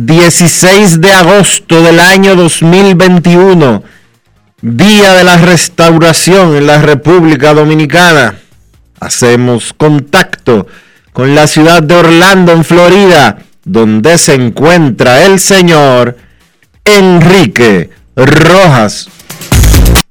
[0.00, 3.82] 16 de agosto del año 2021,
[4.62, 8.36] Día de la Restauración en la República Dominicana.
[9.00, 10.68] Hacemos contacto
[11.12, 16.16] con la ciudad de Orlando, en Florida, donde se encuentra el señor
[16.84, 19.08] Enrique Rojas.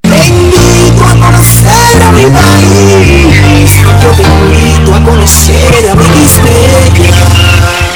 [0.02, 3.72] Te invito a conocer a mi país.
[4.04, 7.87] Yo te invito a conocer a mi Enrique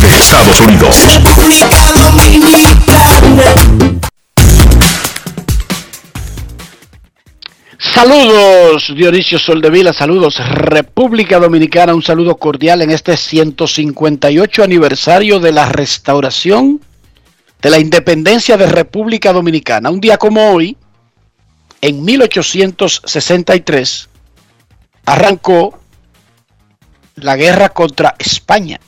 [0.00, 0.96] desde Estados Unidos.
[1.14, 2.72] República Dominicana.
[7.78, 15.66] Saludos Dionisio Soldevila, saludos República Dominicana, un saludo cordial en este 158 aniversario de la
[15.66, 16.80] restauración
[17.62, 19.90] de la independencia de República Dominicana.
[19.90, 20.76] Un día como hoy,
[21.80, 24.08] en 1863,
[25.06, 25.78] arrancó
[27.14, 28.80] la guerra contra España,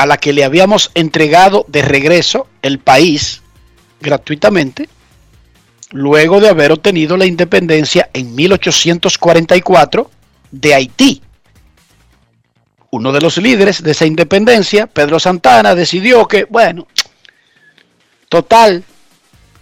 [0.00, 3.42] a la que le habíamos entregado de regreso el país
[4.00, 4.88] gratuitamente,
[5.90, 10.10] luego de haber obtenido la independencia en 1844
[10.52, 11.20] de Haití.
[12.88, 16.86] Uno de los líderes de esa independencia, Pedro Santana, decidió que, bueno,
[18.30, 18.82] total,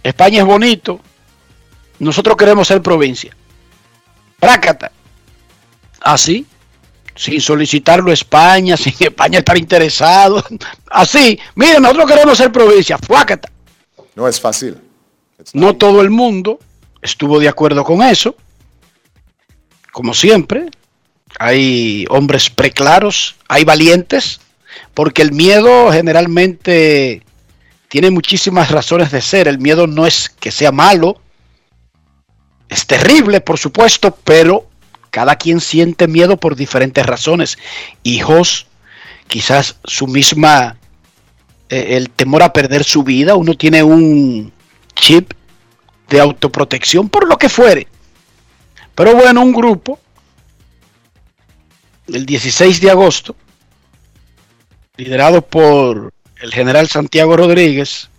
[0.03, 1.01] España es bonito,
[1.99, 3.35] nosotros queremos ser provincia.
[4.39, 4.93] Prácata.
[5.99, 6.45] Así,
[7.19, 10.41] sin solicitarlo a España, sin España estar interesado.
[10.89, 12.97] Así, miren, nosotros queremos ser provincia.
[12.97, 13.51] Fuácata.
[14.15, 14.77] No es fácil.
[15.53, 16.59] No todo el mundo
[17.01, 18.35] estuvo de acuerdo con eso.
[19.91, 20.69] Como siempre,
[21.39, 24.39] hay hombres preclaros, hay valientes,
[24.93, 27.23] porque el miedo generalmente
[27.89, 29.49] tiene muchísimas razones de ser.
[29.49, 31.19] El miedo no es que sea malo,
[32.69, 34.68] es terrible, por supuesto, pero
[35.09, 37.57] cada quien siente miedo por diferentes razones.
[38.03, 38.67] Hijos,
[39.27, 40.77] quizás su misma,
[41.69, 44.51] eh, el temor a perder su vida, uno tiene un
[44.95, 45.33] chip
[46.09, 47.87] de autoprotección por lo que fuere.
[48.95, 49.99] Pero bueno, un grupo,
[52.07, 53.35] el 16 de agosto,
[54.97, 58.09] liderado por el general Santiago Rodríguez,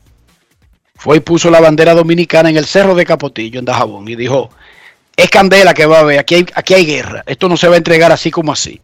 [0.95, 4.51] fue y puso la bandera dominicana en el Cerro de Capotillo, en Dajabón, y dijo,
[5.21, 7.75] es candela que va a haber, aquí hay, aquí hay guerra, esto no se va
[7.75, 8.81] a entregar así como así.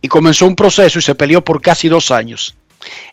[0.00, 2.54] Y comenzó un proceso y se peleó por casi dos años.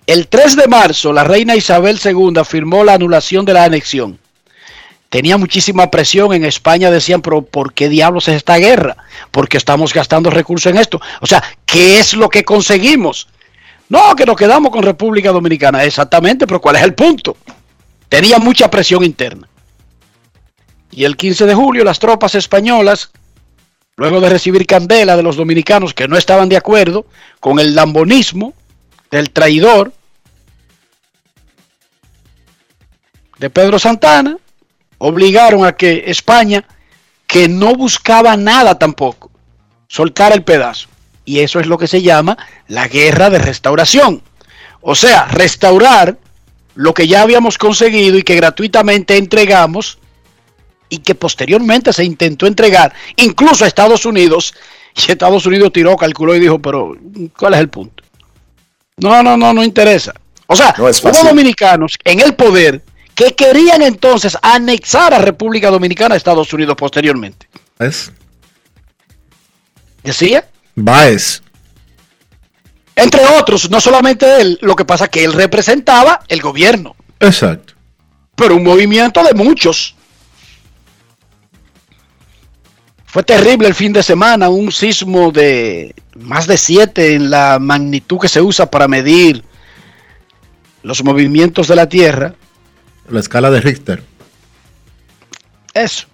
[0.05, 4.19] El 3 de marzo, la reina Isabel II firmó la anulación de la anexión.
[5.09, 8.95] Tenía muchísima presión en España, decían, pero ¿por qué diablos es esta guerra?
[9.29, 11.01] Porque estamos gastando recursos en esto.
[11.19, 13.27] O sea, ¿qué es lo que conseguimos?
[13.89, 15.83] No, que nos quedamos con República Dominicana.
[15.83, 17.35] Exactamente, pero ¿cuál es el punto?
[18.07, 19.49] Tenía mucha presión interna.
[20.91, 23.11] Y el 15 de julio las tropas españolas,
[23.95, 27.05] luego de recibir candela de los dominicanos que no estaban de acuerdo
[27.39, 28.53] con el lambonismo
[29.09, 29.93] del traidor
[33.37, 34.37] de Pedro Santana,
[34.97, 36.63] obligaron a que España
[37.25, 39.31] que no buscaba nada tampoco,
[39.87, 40.89] soltar el pedazo.
[41.23, 42.37] Y eso es lo que se llama
[42.67, 44.21] la guerra de restauración.
[44.81, 46.17] O sea, restaurar
[46.75, 49.99] lo que ya habíamos conseguido y que gratuitamente entregamos
[50.91, 54.53] y que posteriormente se intentó entregar incluso a Estados Unidos
[54.95, 56.95] y Estados Unidos tiró, calculó y dijo, pero
[57.39, 58.03] ¿cuál es el punto?
[58.97, 60.13] No, no, no, no interesa.
[60.47, 62.83] O sea, No es hubo dominicanos en el poder
[63.15, 67.47] que querían entonces anexar a República Dominicana a Estados Unidos posteriormente.
[67.79, 68.11] ¿Es?
[70.03, 70.45] Decía,
[70.75, 71.41] Baez.
[72.97, 77.75] entre otros, no solamente él, lo que pasa que él representaba el gobierno, Exacto.
[78.35, 79.95] pero un movimiento de muchos.
[83.11, 88.17] Fue terrible el fin de semana, un sismo de más de 7 en la magnitud
[88.17, 89.43] que se usa para medir
[90.81, 92.35] los movimientos de la Tierra.
[93.09, 94.01] La escala de Richter.
[95.73, 96.07] Eso.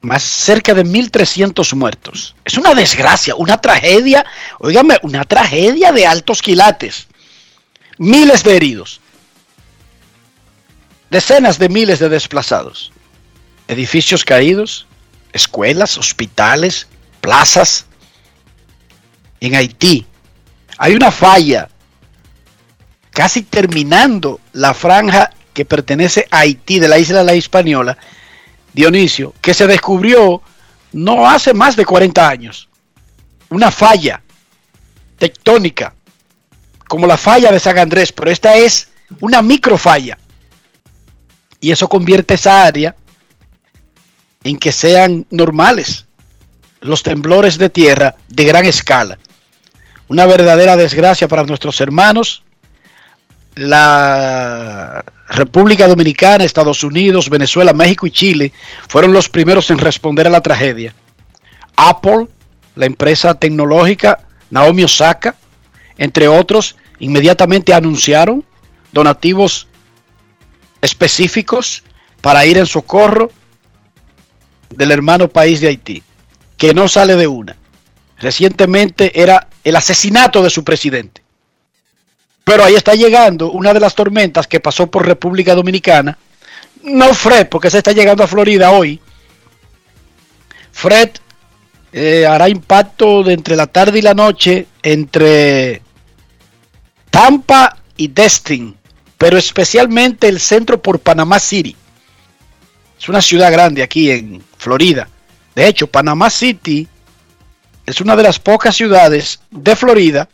[0.00, 2.36] Más cerca de 1.300 muertos.
[2.44, 4.24] Es una desgracia, una tragedia.
[4.60, 7.08] Óigame, una tragedia de altos quilates.
[7.98, 9.00] Miles de heridos.
[11.10, 12.91] Decenas de miles de desplazados.
[13.68, 14.86] Edificios caídos.
[15.32, 16.86] Escuelas, hospitales,
[17.20, 17.86] plazas.
[19.40, 20.06] En Haití
[20.78, 21.68] hay una falla
[23.10, 27.98] casi terminando la franja que pertenece a Haití de la isla de la Hispaniola,
[28.72, 30.42] Dionisio, que se descubrió
[30.92, 32.68] no hace más de 40 años.
[33.50, 34.22] Una falla
[35.18, 35.94] tectónica,
[36.88, 38.88] como la falla de San Andrés, pero esta es
[39.20, 40.18] una microfalla.
[41.60, 42.96] Y eso convierte esa área
[44.44, 46.06] en que sean normales
[46.80, 49.18] los temblores de tierra de gran escala.
[50.08, 52.42] Una verdadera desgracia para nuestros hermanos
[53.54, 58.52] la República Dominicana, Estados Unidos, Venezuela, México y Chile
[58.88, 60.94] fueron los primeros en responder a la tragedia.
[61.76, 62.28] Apple,
[62.74, 65.36] la empresa tecnológica, Naomi Osaka,
[65.98, 68.44] entre otros, inmediatamente anunciaron
[68.92, 69.68] donativos
[70.80, 71.82] específicos
[72.20, 73.30] para ir en socorro
[74.76, 76.02] del hermano país de Haití,
[76.56, 77.56] que no sale de una.
[78.18, 81.22] Recientemente era el asesinato de su presidente.
[82.44, 86.18] Pero ahí está llegando una de las tormentas que pasó por República Dominicana.
[86.82, 89.00] No Fred, porque se está llegando a Florida hoy.
[90.72, 91.10] Fred
[91.92, 95.82] eh, hará impacto de entre la tarde y la noche entre
[97.10, 98.74] Tampa y Destin,
[99.18, 101.76] pero especialmente el centro por Panamá City.
[102.98, 105.08] Es una ciudad grande aquí en Florida.
[105.56, 106.86] De hecho, Panamá City
[107.84, 110.28] es una de las pocas ciudades de Florida,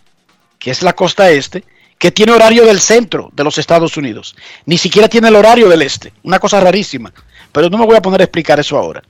[0.59, 1.65] que es la costa este,
[1.97, 4.37] que tiene horario del centro de los Estados Unidos.
[4.67, 6.13] Ni siquiera tiene el horario del este.
[6.23, 7.13] Una cosa rarísima.
[7.51, 9.03] Pero no me voy a poner a explicar eso ahora.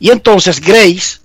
[0.00, 1.20] Y entonces Grace,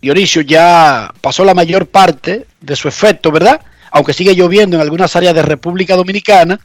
[0.00, 3.60] Dionisio, ya pasó la mayor parte de su efecto, ¿verdad?
[3.92, 6.58] Aunque sigue lloviendo en algunas áreas de República Dominicana.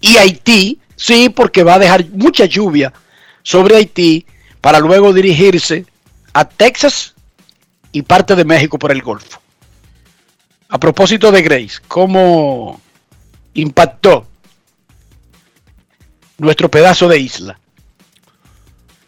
[0.00, 2.94] Y Haití, sí, porque va a dejar mucha lluvia
[3.42, 4.26] sobre Haití
[4.66, 5.86] para luego dirigirse
[6.32, 7.14] a Texas
[7.92, 9.40] y parte de México por el Golfo.
[10.68, 12.80] A propósito de Grace, ¿cómo
[13.54, 14.26] impactó
[16.38, 17.60] nuestro pedazo de isla?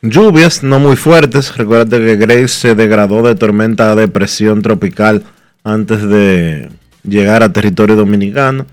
[0.01, 1.57] Lluvias no muy fuertes.
[1.57, 5.25] Recuerda que Grace se degradó de tormenta a depresión tropical
[5.65, 6.71] antes de
[7.03, 8.65] llegar a territorio dominicano.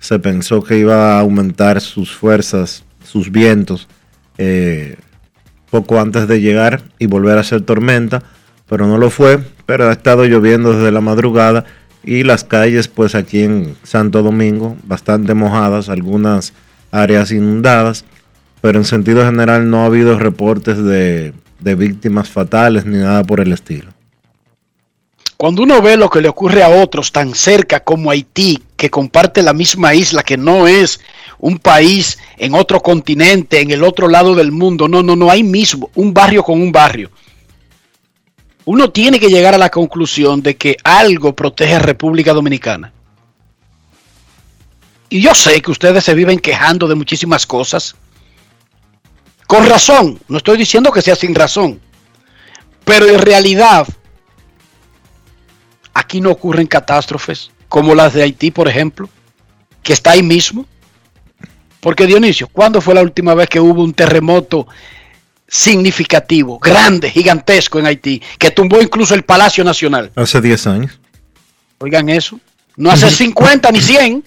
[0.00, 3.86] Se pensó que iba a aumentar sus fuerzas, sus vientos,
[4.36, 4.96] eh,
[5.74, 8.22] poco antes de llegar y volver a ser tormenta,
[8.68, 9.40] pero no lo fue.
[9.66, 11.64] Pero ha estado lloviendo desde la madrugada
[12.04, 16.52] y las calles, pues aquí en Santo Domingo, bastante mojadas, algunas
[16.90, 18.04] áreas inundadas
[18.64, 23.40] pero en sentido general no ha habido reportes de, de víctimas fatales ni nada por
[23.40, 23.93] el estilo.
[25.36, 29.42] Cuando uno ve lo que le ocurre a otros tan cerca como Haití, que comparte
[29.42, 31.00] la misma isla, que no es
[31.38, 35.42] un país en otro continente, en el otro lado del mundo, no, no, no, hay
[35.42, 37.10] mismo un barrio con un barrio.
[38.64, 42.92] Uno tiene que llegar a la conclusión de que algo protege a República Dominicana.
[45.10, 47.94] Y yo sé que ustedes se viven quejando de muchísimas cosas.
[49.46, 51.80] Con razón, no estoy diciendo que sea sin razón.
[52.84, 53.86] Pero en realidad,
[55.94, 59.08] aquí no ocurren catástrofes como las de Haití, por ejemplo,
[59.82, 60.66] que está ahí mismo.
[61.80, 64.66] Porque Dionisio, ¿cuándo fue la última vez que hubo un terremoto
[65.46, 70.10] significativo, grande, gigantesco en Haití, que tumbó incluso el Palacio Nacional?
[70.16, 71.00] Hace 10 años.
[71.78, 72.40] Oigan eso.
[72.76, 74.24] No hace 50 ni 100.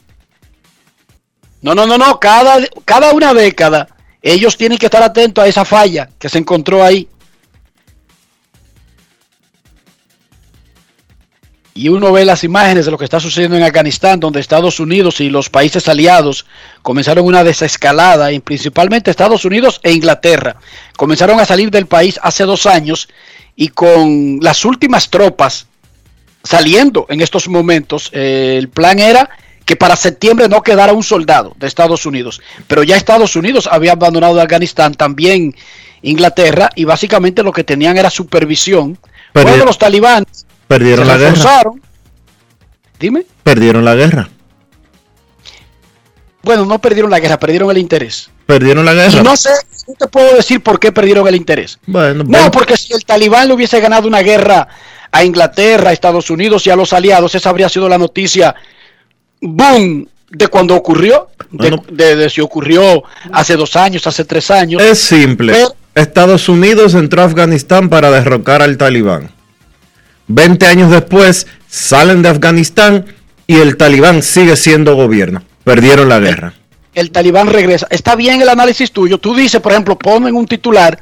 [1.62, 2.20] No, no, no, no.
[2.20, 3.88] Cada, cada una década
[4.22, 7.08] Ellos tienen que estar atentos a esa falla que se encontró ahí.
[11.78, 15.22] Y uno ve las imágenes de lo que está sucediendo en Afganistán, donde Estados Unidos
[15.22, 16.48] y los países aliados
[16.82, 20.56] comenzaron una desescalada, y principalmente Estados Unidos e Inglaterra,
[20.96, 23.08] comenzaron a salir del país hace dos años
[23.56, 25.68] y con las últimas tropas
[26.44, 29.30] saliendo en estos momentos, eh, el plan era
[29.66, 33.92] que para septiembre no quedara un soldado de Estados Unidos, pero ya Estados Unidos había
[33.92, 35.54] abandonado Afganistán, también
[36.02, 38.98] Inglaterra, y básicamente lo que tenían era supervisión.
[39.34, 41.64] Cuando los talibanes Perdieron la guerra.
[43.00, 43.26] Dime.
[43.44, 44.30] Perdieron la guerra.
[46.44, 48.30] Bueno, no perdieron la guerra, perdieron el interés.
[48.46, 49.22] Perdieron la guerra.
[49.22, 49.50] no sé,
[49.88, 51.78] no te puedo decir por qué perdieron el interés.
[51.86, 54.68] Bueno, no, porque si el talibán le hubiese ganado una guerra
[55.12, 58.56] a Inglaterra, a Estados Unidos y a los aliados, esa habría sido la noticia
[59.42, 64.82] boom de cuando ocurrió, de, si ocurrió hace dos años, hace tres años.
[64.82, 65.54] Es simple.
[65.96, 69.32] Estados Unidos entró a Afganistán para derrocar al talibán.
[70.28, 73.06] 20 años después salen de Afganistán
[73.48, 75.42] y el talibán sigue siendo gobierno.
[75.64, 76.54] Perdieron la guerra.
[76.94, 77.88] El, talibán regresa.
[77.90, 79.20] Está bien el análisis tuyo.
[79.20, 81.00] Tú dices, por ejemplo, ponen un titular.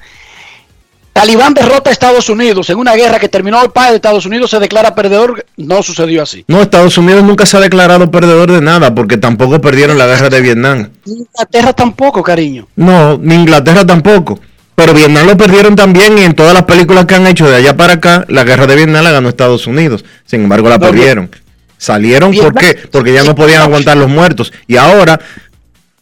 [1.14, 4.50] Talibán derrota a Estados Unidos en una guerra que terminó el padre de Estados Unidos,
[4.50, 5.46] se declara perdedor.
[5.56, 6.44] No sucedió así.
[6.50, 10.30] No, Estados Unidos nunca se ha declarado perdedor de nada porque tampoco perdieron la guerra
[10.30, 10.90] de Vietnam.
[11.06, 12.68] Inglaterra tampoco, cariño.
[12.76, 14.42] No, ni Inglaterra tampoco.
[14.76, 17.78] Pero Vietnam lo perdieron también y en todas las películas que han hecho de allá
[17.78, 20.04] para acá, la guerra de Vietnam la ganó Estados Unidos.
[20.26, 21.30] Sin embargo, la perdieron.
[21.78, 22.78] Salieron, ¿por qué?
[22.92, 24.52] Porque ya no podían aguantar los muertos.
[24.68, 25.20] Y ahora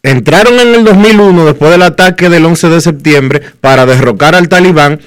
[0.02, 5.00] entraron en el 2001, después del ataque del 11 de septiembre, para derrocar al talibán.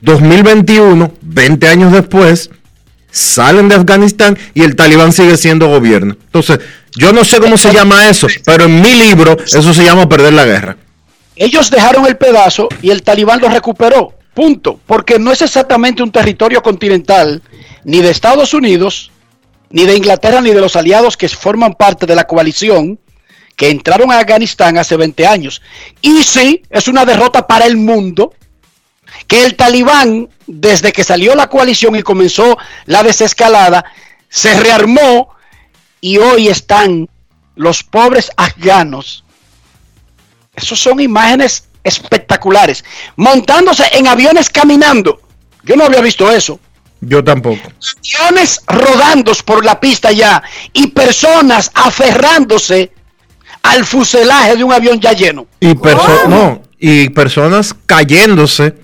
[0.00, 2.50] 2021, 20 años después,
[3.10, 6.16] salen de Afganistán y el talibán sigue siendo gobierno.
[6.26, 6.60] Entonces,
[6.96, 10.32] yo no sé cómo se llama eso, pero en mi libro eso se llama perder
[10.32, 10.76] la guerra.
[11.40, 14.12] Ellos dejaron el pedazo y el talibán lo recuperó.
[14.34, 14.78] Punto.
[14.84, 17.42] Porque no es exactamente un territorio continental
[17.82, 19.10] ni de Estados Unidos,
[19.70, 23.00] ni de Inglaterra, ni de los aliados que forman parte de la coalición
[23.56, 25.62] que entraron a Afganistán hace 20 años.
[26.02, 28.34] Y sí, es una derrota para el mundo
[29.26, 33.86] que el talibán, desde que salió la coalición y comenzó la desescalada,
[34.28, 35.30] se rearmó
[36.02, 37.08] y hoy están
[37.54, 39.24] los pobres afganos
[40.62, 42.84] esos son imágenes espectaculares.
[43.16, 45.20] Montándose en aviones caminando.
[45.64, 46.60] Yo no había visto eso.
[47.00, 47.70] Yo tampoco.
[48.18, 52.92] Aviones rodando por la pista ya y personas aferrándose
[53.62, 55.46] al fuselaje de un avión ya lleno.
[55.60, 55.74] Y,
[56.78, 58.74] y personas cayéndose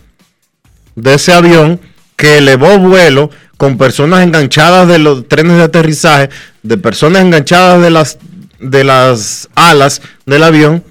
[0.95, 1.81] de ese avión
[2.17, 6.31] que elevó vuelo con personas enganchadas de los trenes de aterrizaje,
[6.63, 8.19] de personas enganchadas de las
[8.59, 10.83] de las alas del avión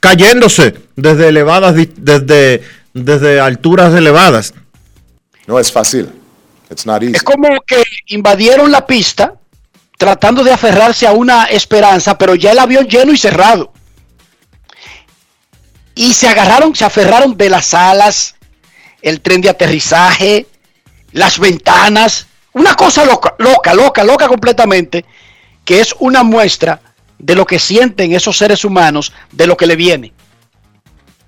[0.00, 4.54] cayéndose desde elevadas, desde, desde alturas elevadas.
[5.46, 6.10] No es fácil.
[6.70, 9.34] Es como que invadieron la pista
[9.98, 13.72] tratando de aferrarse a una esperanza, pero ya el avión lleno y cerrado.
[15.96, 18.36] Y se agarraron, se aferraron de las alas,
[19.02, 20.46] el tren de aterrizaje,
[21.12, 25.04] las ventanas, una cosa loca, loca, loca, loca completamente,
[25.64, 26.80] que es una muestra
[27.20, 30.12] de lo que sienten esos seres humanos, de lo que le viene.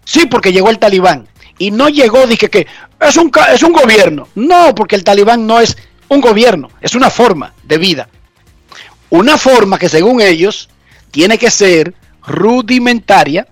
[0.04, 1.28] Sí, porque llegó el talibán.
[1.58, 2.66] Y no llegó, dije que
[2.98, 4.28] es un, es un gobierno.
[4.34, 5.76] No, porque el talibán no es
[6.08, 8.08] un gobierno, es una forma de vida.
[9.10, 10.70] Una forma que según ellos
[11.10, 11.94] tiene que ser
[12.24, 13.46] rudimentaria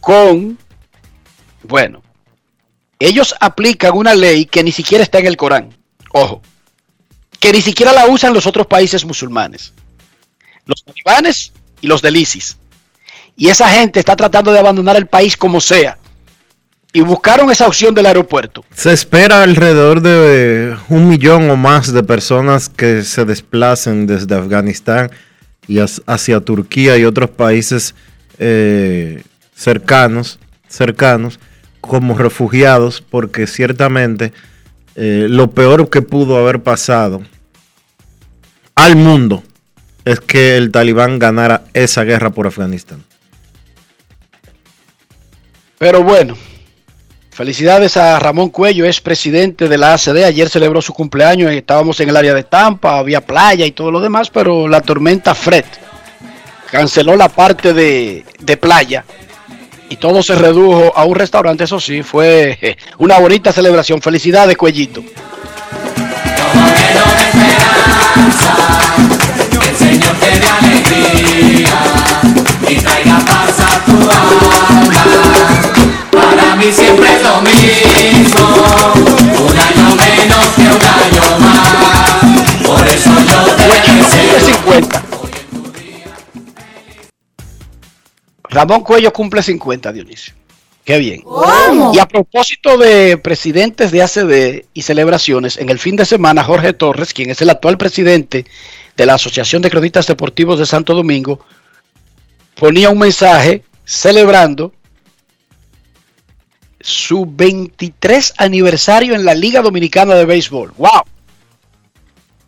[0.00, 0.58] con,
[1.62, 2.02] bueno,
[2.98, 5.76] ellos aplican una ley que ni siquiera está en el Corán.
[6.12, 6.42] Ojo,
[7.38, 9.72] que ni siquiera la usan los otros países musulmanes
[10.68, 12.56] los talibanes y los del ISIS.
[13.36, 15.98] Y esa gente está tratando de abandonar el país como sea.
[16.92, 18.64] Y buscaron esa opción del aeropuerto.
[18.74, 25.10] Se espera alrededor de un millón o más de personas que se desplacen desde Afganistán
[25.66, 27.94] y hacia Turquía y otros países
[28.38, 29.22] eh,
[29.54, 31.38] cercanos, cercanos
[31.80, 34.32] como refugiados, porque ciertamente
[34.96, 37.22] eh, lo peor que pudo haber pasado
[38.74, 39.42] al mundo
[40.08, 43.04] es que el talibán ganara esa guerra por Afganistán.
[45.76, 46.34] Pero bueno,
[47.30, 50.24] felicidades a Ramón Cuello, es presidente de la ACD.
[50.24, 54.00] Ayer celebró su cumpleaños, estábamos en el área de Tampa, había playa y todo lo
[54.00, 55.66] demás, pero la tormenta Fred
[56.70, 59.04] canceló la parte de, de playa
[59.90, 61.64] y todo se redujo a un restaurante.
[61.64, 64.00] Eso sí, fue una bonita celebración.
[64.00, 65.04] Felicidades, Cuellito
[76.12, 77.46] para mí siempre es lo un
[79.58, 82.66] año menos que un año más.
[82.66, 83.68] Por eso yo te.
[88.50, 90.34] Ramón Cuello cumple 50, Dionisio.
[90.84, 91.22] Qué bien.
[91.92, 96.72] Y a propósito de presidentes de ACD y celebraciones, en el fin de semana Jorge
[96.72, 98.46] Torres, quien es el actual presidente
[98.98, 101.40] de la Asociación de Cronistas Deportivos de Santo Domingo,
[102.56, 104.72] ponía un mensaje celebrando
[106.80, 110.74] su 23 aniversario en la Liga Dominicana de Béisbol.
[110.76, 111.02] ¡Wow!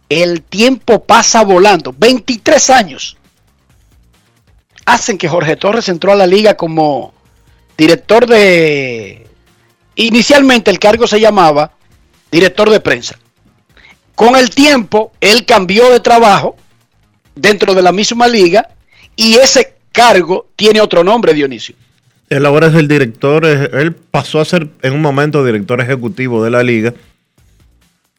[0.09, 1.95] El tiempo pasa volando.
[1.97, 3.17] 23 años
[4.87, 7.15] hacen que Jorge Torres entró a la liga como
[7.79, 9.29] director de...
[9.95, 11.73] Inicialmente el cargo se llamaba
[12.33, 13.21] director de prensa.
[14.21, 16.55] Con el tiempo, él cambió de trabajo
[17.35, 18.69] dentro de la misma liga
[19.17, 21.75] y ese cargo tiene otro nombre, Dionisio.
[22.29, 26.51] Él ahora es el director, él pasó a ser en un momento director ejecutivo de
[26.51, 26.93] la liga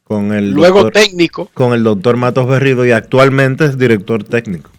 [0.03, 4.71] con el Luego doctor, técnico, con el doctor Matos Berrido y actualmente es director técnico.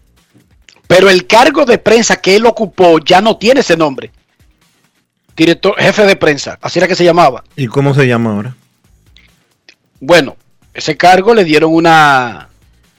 [0.88, 4.10] pero el cargo de prensa que él ocupó ya no tiene ese nombre.
[5.36, 7.44] Director, jefe de prensa, así era que se llamaba.
[7.54, 8.56] ¿Y cómo se llama ahora?
[10.00, 10.36] Bueno,
[10.74, 12.48] ese cargo le dieron una.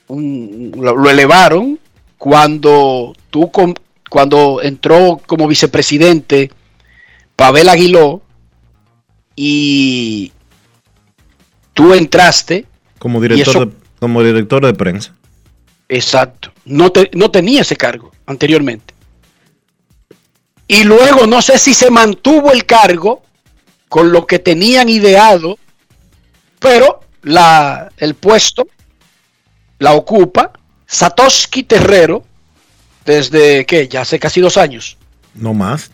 [0.07, 1.79] un- lo, lo elevaron
[2.17, 3.73] cuando tú com-
[4.09, 6.51] cuando entró como vicepresidente
[7.35, 8.21] Pavel Aguiló
[9.35, 10.31] y
[11.73, 12.65] tú entraste,
[12.99, 15.15] Como director, eso- de, como director de prensa.
[15.89, 18.93] exacto, no, te- no tenía ese cargo anteriormente.
[20.67, 23.23] Y luego no sé si se mantuvo el cargo
[23.89, 25.57] con lo que tenían ideado,
[26.59, 28.67] pero la, el puesto
[29.79, 30.51] la ocupa
[30.85, 32.23] Satoshi Terrero
[33.05, 34.97] desde que ya hace casi dos años,
[35.33, 35.91] No más.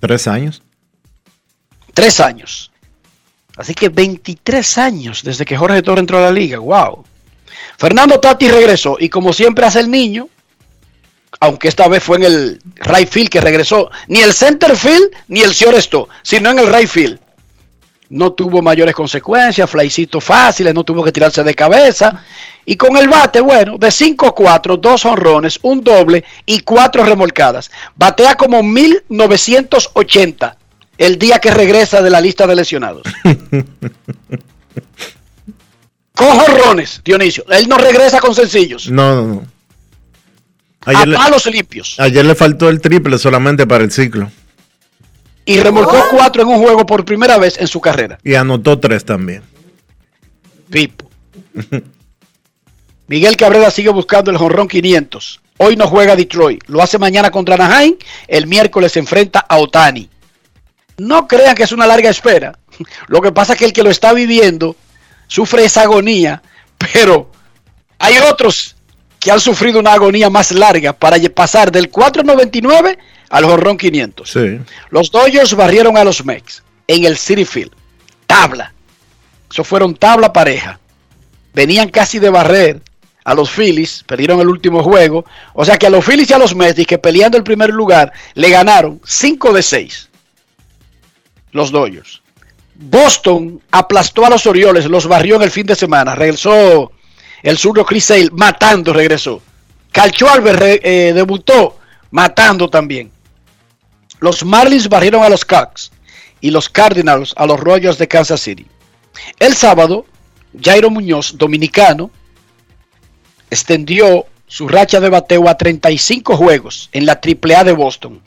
[0.00, 0.62] Tres años.
[1.92, 2.70] tres años.
[3.56, 7.04] Así que 23 años desde que Jorge Torres entró a la liga, wow.
[7.78, 10.28] Fernando Tati regresó y como siempre hace el niño,
[11.40, 15.40] aunque esta vez fue en el right field que regresó, ni el center field ni
[15.40, 17.18] el shortstop, sino en el right field.
[18.10, 22.22] No tuvo mayores consecuencias, flycitos fáciles, no tuvo que tirarse de cabeza.
[22.66, 27.70] Y con el bate, bueno, de 5-4, dos honrones, un doble y cuatro remolcadas.
[27.96, 30.56] Batea como 1980
[30.98, 33.02] el día que regresa de la lista de lesionados.
[36.14, 37.44] con honrones, Dionisio.
[37.50, 38.90] Él no regresa con sencillos.
[38.90, 39.46] No, no, no.
[40.86, 41.98] A Ayer le, palos limpios.
[41.98, 44.30] ayer le faltó el triple solamente para el ciclo.
[45.46, 48.18] Y remolcó cuatro en un juego por primera vez en su carrera.
[48.24, 49.42] Y anotó tres también.
[50.70, 51.10] Pipo.
[53.06, 55.40] Miguel Cabrera sigue buscando el jonrón 500.
[55.58, 56.64] Hoy no juega Detroit.
[56.66, 57.96] Lo hace mañana contra Anaheim.
[58.26, 60.08] El miércoles se enfrenta a Otani.
[60.96, 62.58] No crean que es una larga espera.
[63.08, 64.76] Lo que pasa es que el que lo está viviendo
[65.26, 66.42] sufre esa agonía.
[66.78, 67.30] Pero
[67.98, 68.76] hay otros
[69.24, 72.98] que han sufrido una agonía más larga para pasar del 4.99
[73.30, 74.30] al jonrón 500.
[74.30, 74.60] Sí.
[74.90, 77.72] Los Dodgers barrieron a los Mex en el City Field.
[78.26, 78.74] Tabla.
[79.50, 80.78] Eso fueron tabla pareja.
[81.54, 82.82] Venían casi de barrer
[83.24, 85.24] a los Phillies, perdieron el último juego.
[85.54, 88.12] O sea que a los Phillies y a los Mets, que peleando el primer lugar,
[88.34, 90.10] le ganaron 5 de 6.
[91.52, 92.20] Los Dodgers.
[92.74, 96.14] Boston aplastó a los Orioles, los barrió en el fin de semana.
[96.14, 96.92] Regresó
[97.44, 99.40] el zurdo Chris Sale, matando, regresó.
[99.92, 101.78] Calcho Albert eh, debutó,
[102.10, 103.12] matando también.
[104.18, 105.92] Los Marlins barrieron a los Cubs
[106.40, 108.66] y los Cardinals a los Royals de Kansas City.
[109.38, 110.06] El sábado,
[110.58, 112.10] Jairo Muñoz, dominicano,
[113.50, 118.22] extendió su racha de bateo a 35 juegos en la AAA de Boston.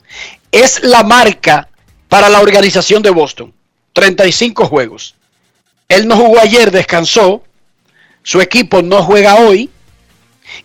[0.52, 1.68] Es la marca
[2.08, 3.52] para la organización de Boston.
[3.94, 5.16] 35 juegos.
[5.88, 7.42] Él no jugó ayer, descansó.
[8.28, 9.70] Su equipo no juega hoy.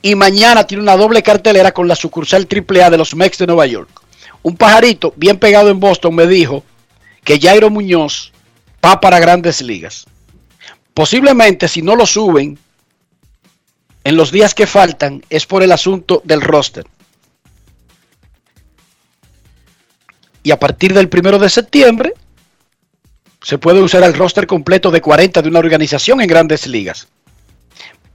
[0.01, 3.65] Y mañana tiene una doble cartelera con la sucursal AAA de los Mets de Nueva
[3.65, 3.89] York.
[4.41, 6.65] Un pajarito bien pegado en Boston me dijo
[7.23, 8.33] que Jairo Muñoz
[8.83, 10.05] va para grandes ligas.
[10.93, 12.59] Posiblemente si no lo suben
[14.03, 16.85] en los días que faltan es por el asunto del roster.
[20.43, 22.13] Y a partir del primero de septiembre
[23.41, 27.07] se puede usar el roster completo de 40 de una organización en grandes ligas.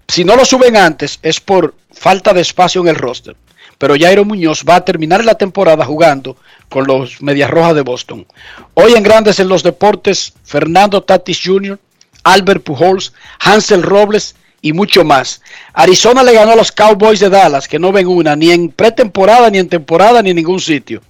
[0.09, 3.37] Si no lo suben antes es por falta de espacio en el roster.
[3.77, 6.37] Pero Jairo Muñoz va a terminar la temporada jugando
[6.71, 8.27] con los Medias Rojas de Boston.
[8.75, 11.79] Hoy en Grandes en los Deportes, Fernando Tatis Jr.,
[12.25, 15.43] Albert Pujols, Hansel Robles y mucho más.
[15.75, 19.51] Arizona le ganó a los Cowboys de Dallas, que no ven una, ni en pretemporada,
[19.51, 21.03] ni en temporada, ni en ningún sitio.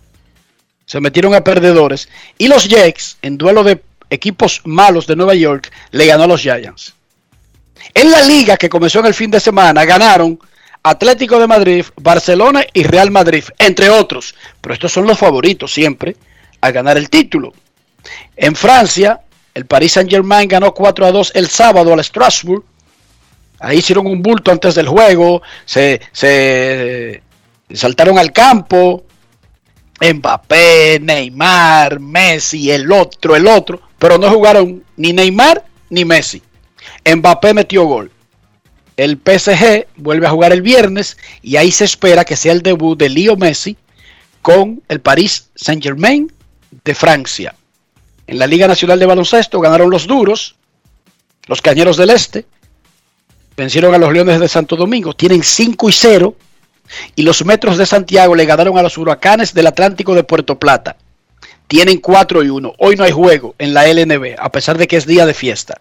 [0.85, 2.09] Se metieron a perdedores.
[2.37, 3.81] Y los Jets, en duelo de
[4.11, 6.98] equipos malos de Nueva York, le ganó a los Giants.
[7.95, 10.39] En la liga que comenzó en el fin de semana, ganaron
[10.83, 14.35] Atlético de Madrid, Barcelona y Real Madrid, entre otros.
[14.61, 16.17] Pero estos son los favoritos siempre
[16.61, 17.53] a ganar el título.
[18.37, 19.21] En Francia,
[19.55, 22.65] el Paris Saint-Germain ganó 4 a 2 el sábado al Strasbourg.
[23.61, 27.23] Ahí hicieron un bulto antes del juego, se, se
[27.73, 29.05] saltaron al campo.
[30.01, 33.81] Mbappé, Neymar, Messi, el otro, el otro.
[33.99, 36.41] Pero no jugaron ni Neymar ni Messi.
[37.05, 38.11] Mbappé metió gol.
[38.97, 42.99] El PSG vuelve a jugar el viernes y ahí se espera que sea el debut
[42.99, 43.77] de Leo Messi
[44.43, 46.33] con el Paris Saint-Germain
[46.85, 47.55] de Francia.
[48.27, 50.57] En la Liga Nacional de Baloncesto ganaron los duros,
[51.47, 52.45] los Cañeros del Este,
[53.57, 56.37] vencieron a los Leones de Santo Domingo, tienen 5 y 0,
[57.15, 60.97] y los Metros de Santiago le ganaron a los Huracanes del Atlántico de Puerto Plata.
[61.67, 62.75] Tienen 4 y 1.
[62.79, 65.81] Hoy no hay juego en la LNB, a pesar de que es día de fiesta.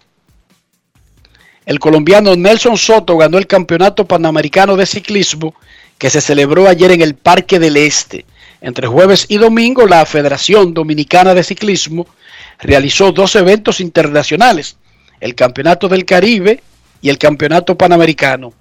[1.68, 5.54] El colombiano Nelson Soto ganó el Campeonato Panamericano de Ciclismo
[5.98, 8.26] que se celebró ayer en el Parque del Este.
[8.62, 12.08] Entre jueves y domingo, la Federación Dominicana de Ciclismo
[12.60, 14.78] realizó dos eventos internacionales,
[15.20, 16.64] el Campeonato del Caribe
[17.02, 18.54] y el Campeonato Panamericano.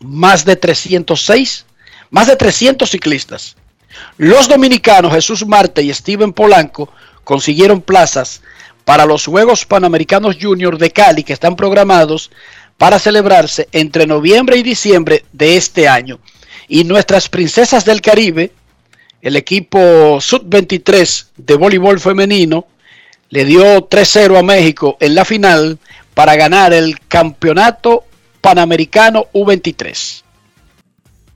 [0.00, 1.66] Más de 306,
[2.10, 3.54] más de 300 ciclistas.
[4.16, 8.42] Los dominicanos Jesús Marte y Steven Polanco consiguieron plazas
[8.88, 12.30] para los Juegos Panamericanos Junior de Cali que están programados
[12.78, 16.18] para celebrarse entre noviembre y diciembre de este año.
[16.68, 18.50] Y nuestras princesas del Caribe,
[19.20, 22.64] el equipo Sub-23 de voleibol femenino,
[23.28, 25.78] le dio 3-0 a México en la final
[26.14, 28.04] para ganar el campeonato
[28.40, 30.22] panamericano U23.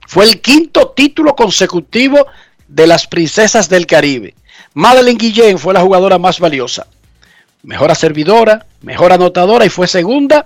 [0.07, 2.25] Fue el quinto título consecutivo
[2.67, 4.33] de las princesas del Caribe.
[4.73, 6.87] Madeleine Guillén fue la jugadora más valiosa
[7.63, 10.45] mejor servidora, mejor anotadora y fue segunda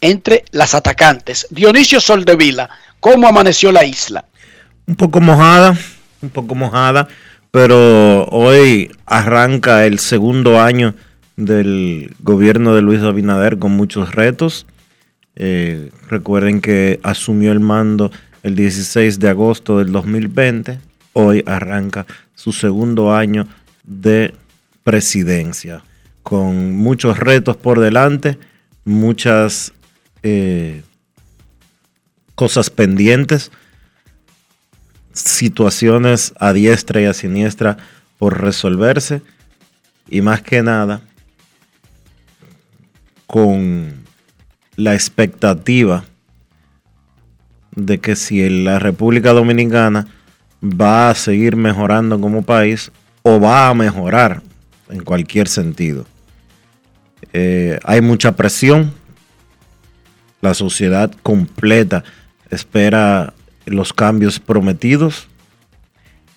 [0.00, 1.46] entre las atacantes.
[1.50, 2.68] Dionisio Soldevila,
[3.00, 4.24] ¿cómo amaneció la isla?
[4.86, 5.76] Un poco mojada,
[6.20, 7.08] un poco mojada,
[7.50, 10.94] pero hoy arranca el segundo año
[11.36, 14.66] del gobierno de Luis Abinader con muchos retos.
[15.36, 18.10] Eh, recuerden que asumió el mando
[18.42, 20.80] el 16 de agosto del 2020.
[21.12, 23.46] Hoy arranca su segundo año
[23.84, 24.34] de
[24.82, 25.82] presidencia
[26.28, 28.38] con muchos retos por delante,
[28.84, 29.72] muchas
[30.22, 30.82] eh,
[32.34, 33.50] cosas pendientes,
[35.14, 37.78] situaciones a diestra y a siniestra
[38.18, 39.22] por resolverse
[40.06, 41.00] y más que nada
[43.26, 43.94] con
[44.76, 46.04] la expectativa
[47.74, 50.08] de que si la República Dominicana
[50.62, 54.42] va a seguir mejorando como país o va a mejorar
[54.90, 56.04] en cualquier sentido.
[57.32, 58.92] Eh, hay mucha presión.
[60.40, 62.04] La sociedad completa
[62.50, 63.34] espera
[63.66, 65.28] los cambios prometidos.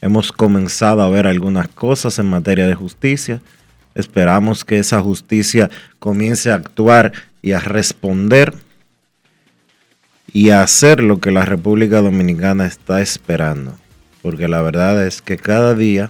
[0.02, 3.42] Hemos comenzado a ver algunas cosas en materia de justicia.
[3.94, 8.54] Esperamos que esa justicia comience a actuar y a responder
[10.34, 13.78] y a hacer lo que la República Dominicana está esperando.
[14.22, 16.10] Porque la verdad es que cada día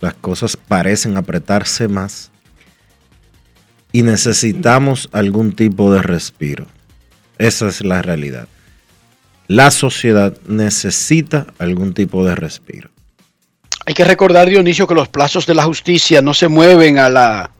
[0.00, 2.31] las cosas parecen apretarse más
[3.92, 6.66] y necesitamos algún tipo de respiro.
[7.38, 8.48] Esa es la realidad.
[9.48, 12.88] La sociedad necesita algún tipo de respiro.
[13.84, 17.50] Hay que recordar, Dionisio, que los plazos de la justicia no se mueven a la,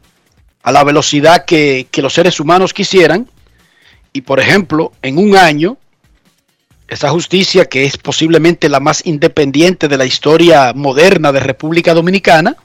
[0.63, 3.29] a la velocidad que, que los seres humanos quisieran.
[4.13, 5.77] Y, por ejemplo, en un año,
[6.87, 12.57] esa justicia, que es posiblemente la más independiente de la historia moderna de República Dominicana,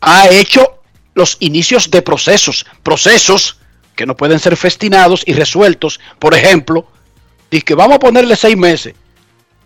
[0.00, 0.83] ha hecho
[1.14, 3.58] los inicios de procesos, procesos
[3.96, 6.00] que no pueden ser festinados y resueltos.
[6.18, 6.86] Por ejemplo,
[7.62, 8.94] que vamos a ponerle seis meses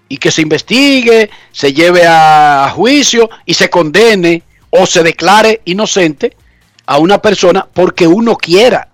[0.08, 6.36] y que se investigue, se lleve a juicio y se condene o se declare inocente
[6.86, 8.88] a una persona porque uno quiera.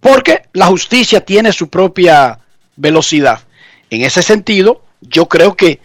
[0.00, 2.38] Porque la justicia tiene su propia
[2.76, 3.40] velocidad.
[3.90, 5.80] En ese sentido, yo creo que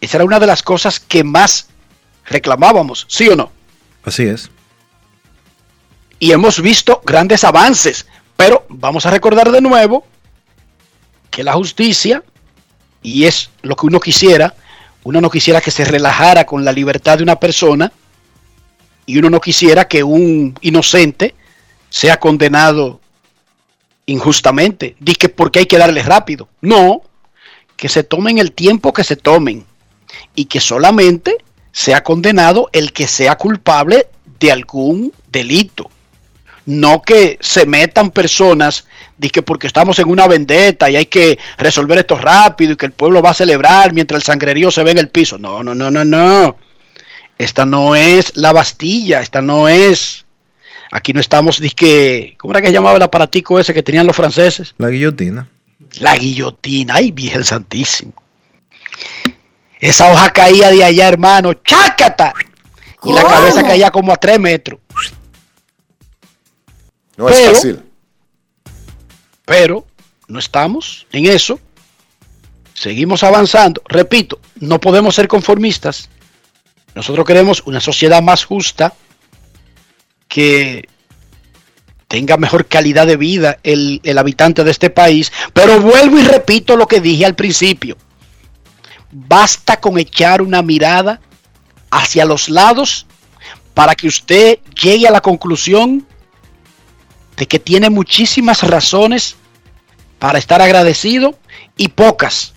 [0.00, 1.68] esa era una de las cosas que más
[2.24, 3.52] reclamábamos, ¿sí o no?
[4.04, 4.50] Así es
[6.22, 8.06] y hemos visto grandes avances.
[8.36, 10.06] Pero vamos a recordar de nuevo
[11.32, 12.22] que la justicia,
[13.02, 14.54] y es lo que uno quisiera,
[15.02, 17.90] uno no quisiera que se relajara con la libertad de una persona
[19.04, 21.34] y uno no quisiera que un inocente
[21.90, 23.00] sea condenado
[24.06, 24.94] injustamente.
[25.00, 26.48] Dice que porque hay que darle rápido.
[26.60, 27.02] No,
[27.76, 29.66] que se tomen el tiempo que se tomen
[30.36, 31.38] y que solamente
[31.72, 34.06] sea condenado el que sea culpable
[34.38, 35.90] de algún delito
[36.64, 38.86] No que se metan personas
[39.18, 42.86] de que porque estamos en una vendetta y hay que resolver esto rápido y que
[42.86, 45.38] el pueblo va a celebrar mientras el sangrerío se ve en el piso.
[45.38, 46.56] No, no, no, no, no.
[47.38, 50.24] Esta no es la Bastilla, esta no es.
[50.92, 54.14] Aquí no estamos, que, ¿cómo era que se llamaba el aparatico ese que tenían los
[54.14, 54.74] franceses?
[54.78, 55.48] La guillotina.
[56.00, 58.12] La guillotina, ay, Virgen Santísimo.
[59.80, 62.34] Esa hoja caía de allá, hermano, chácata.
[63.04, 64.78] Y la cabeza caía como a tres metros.
[67.22, 67.82] No es fácil.
[69.44, 69.86] Pero
[70.26, 71.60] no estamos en eso.
[72.74, 73.80] Seguimos avanzando.
[73.86, 76.08] Repito, no podemos ser conformistas.
[76.94, 78.92] Nosotros queremos una sociedad más justa,
[80.26, 80.88] que
[82.08, 85.32] tenga mejor calidad de vida el, el habitante de este país.
[85.52, 87.96] Pero vuelvo y repito lo que dije al principio.
[89.12, 91.20] Basta con echar una mirada
[91.90, 93.06] hacia los lados
[93.74, 96.06] para que usted llegue a la conclusión
[97.36, 99.36] de que tiene muchísimas razones
[100.18, 101.38] para estar agradecido
[101.76, 102.52] y pocas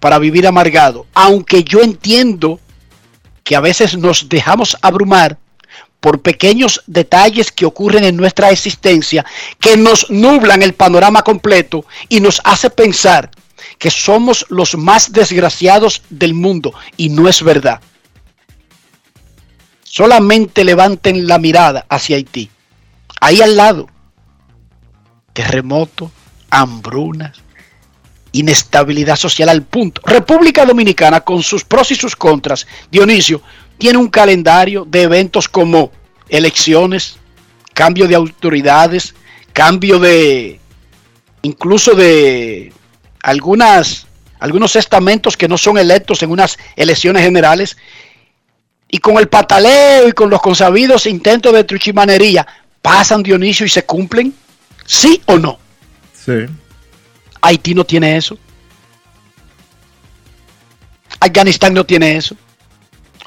[0.00, 1.06] para vivir amargado.
[1.14, 2.58] Aunque yo entiendo
[3.44, 5.38] que a veces nos dejamos abrumar
[6.00, 9.24] por pequeños detalles que ocurren en nuestra existencia
[9.60, 13.30] que nos nublan el panorama completo y nos hace pensar
[13.78, 17.80] que somos los más desgraciados del mundo y no es verdad.
[19.82, 22.50] Solamente levanten la mirada hacia Haití.
[23.20, 23.86] Ahí al lado.
[25.32, 26.10] Terremoto,
[26.50, 27.38] hambrunas,
[28.32, 30.00] inestabilidad social al punto.
[30.04, 33.42] República Dominicana, con sus pros y sus contras, Dionisio,
[33.78, 35.92] tiene un calendario de eventos como
[36.28, 37.16] elecciones,
[37.74, 39.14] cambio de autoridades,
[39.52, 40.60] cambio de,
[41.42, 42.72] incluso de
[43.22, 44.06] algunas,
[44.38, 47.76] algunos estamentos que no son electos en unas elecciones generales,
[48.92, 52.46] y con el pataleo y con los consabidos intentos de truchimanería,
[52.82, 54.34] pasan Dionisio y se cumplen,
[54.86, 55.58] sí o no.
[56.14, 56.46] Sí.
[57.40, 58.38] Haití no tiene eso.
[61.20, 62.36] Afganistán no tiene eso.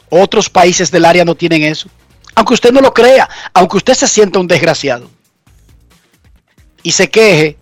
[0.09, 1.89] Otros países del área no tienen eso.
[2.35, 5.09] Aunque usted no lo crea, aunque usted se sienta un desgraciado
[6.81, 7.57] y se queje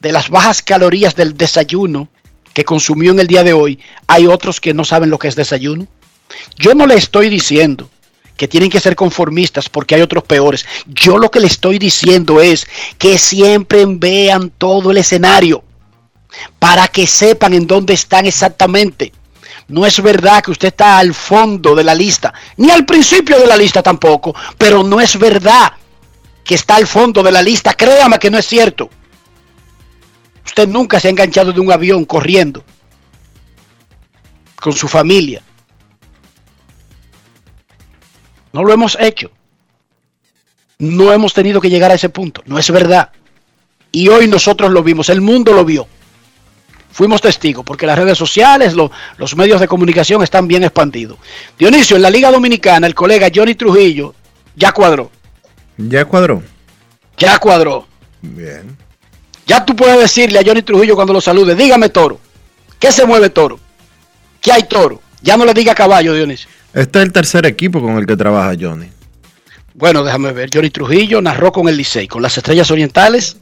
[0.00, 2.08] de las bajas calorías del desayuno
[2.52, 5.36] que consumió en el día de hoy, hay otros que no saben lo que es
[5.36, 5.86] desayuno.
[6.56, 7.90] Yo no le estoy diciendo
[8.36, 10.66] que tienen que ser conformistas porque hay otros peores.
[10.86, 12.66] Yo lo que le estoy diciendo es
[12.98, 15.62] que siempre vean todo el escenario
[16.58, 19.12] para que sepan en dónde están exactamente.
[19.68, 23.46] No es verdad que usted está al fondo de la lista, ni al principio de
[23.46, 25.72] la lista tampoco, pero no es verdad
[26.44, 27.72] que está al fondo de la lista.
[27.72, 28.90] Créame que no es cierto.
[30.44, 32.62] Usted nunca se ha enganchado de un avión corriendo
[34.56, 35.42] con su familia.
[38.54, 39.30] No lo hemos hecho.
[40.78, 42.42] No hemos tenido que llegar a ese punto.
[42.46, 43.10] No es verdad.
[43.92, 45.86] Y hoy nosotros lo vimos, el mundo lo vio.
[46.92, 51.18] Fuimos testigos porque las redes sociales, lo- los medios de comunicación están bien expandidos.
[51.58, 54.14] Dionisio, en la Liga Dominicana, el colega Johnny Trujillo
[54.54, 55.10] ya cuadró.
[55.76, 56.40] ¿Ya cuadró?
[57.18, 57.86] Ya cuadró.
[58.22, 58.76] Bien.
[59.46, 62.20] Ya tú puedes decirle a Johnny Trujillo cuando lo salude, dígame toro.
[62.78, 63.58] ¿Qué se mueve toro?
[64.40, 65.00] ¿Qué hay toro?
[65.22, 66.48] Ya no le diga caballo, Dionisio.
[66.74, 68.88] Este es el tercer equipo con el que trabaja Johnny.
[69.74, 70.50] Bueno, déjame ver.
[70.52, 73.36] Johnny Trujillo narró con el Licey, con las Estrellas Orientales.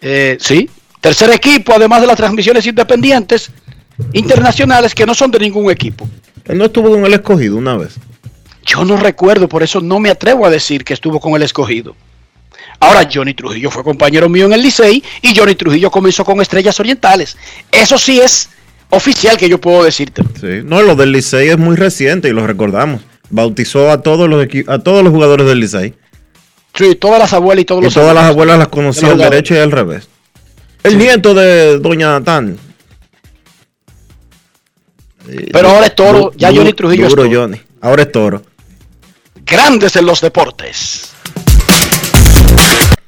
[0.00, 0.68] Eh, sí.
[1.00, 3.50] Tercer equipo, además de las transmisiones independientes
[4.12, 6.08] internacionales que no son de ningún equipo.
[6.44, 7.94] Él no estuvo con el escogido una vez.
[8.64, 11.96] Yo no recuerdo, por eso no me atrevo a decir que estuvo con el escogido.
[12.80, 16.78] Ahora, Johnny Trujillo fue compañero mío en el Licey y Johnny Trujillo comenzó con Estrellas
[16.80, 17.36] Orientales.
[17.70, 18.48] Eso sí es
[18.92, 20.22] oficial que yo puedo decirte.
[20.40, 20.62] Sí.
[20.64, 23.00] No, lo del Licey es muy reciente y lo recordamos.
[23.30, 25.94] Bautizó a todos los a todos los jugadores del Licey.
[26.74, 29.24] Sí, todas las abuelas y todos Y los todas las abuelas las conocía de los
[29.24, 30.08] al derecho y al revés.
[30.82, 32.58] El nieto de Doña Natán.
[35.52, 37.30] Pero ahora es toro, Du- ya Johnny Trujillo es toro.
[37.32, 37.60] Johnny.
[37.80, 38.42] Ahora es toro.
[39.44, 41.12] Grandes en los deportes.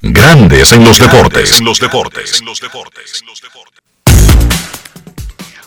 [0.01, 1.59] Grandes en los deportes.
[1.59, 2.39] En los deportes.
[2.39, 3.21] En los deportes.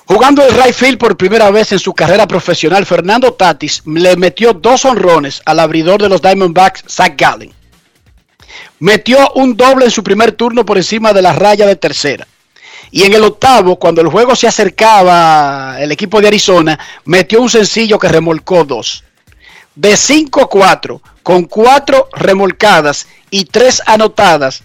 [0.09, 4.55] Jugando el right field por primera vez en su carrera profesional, Fernando Tatis le metió
[4.55, 7.53] dos honrones al abridor de los Diamondbacks, Zach Gallen.
[8.79, 12.27] Metió un doble en su primer turno por encima de la raya de tercera.
[12.91, 17.51] Y en el octavo, cuando el juego se acercaba, el equipo de Arizona metió un
[17.51, 19.05] sencillo que remolcó dos.
[19.75, 24.63] De 5-4, con cuatro remolcadas y tres anotadas,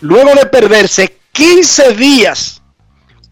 [0.00, 2.60] luego de perderse 15 días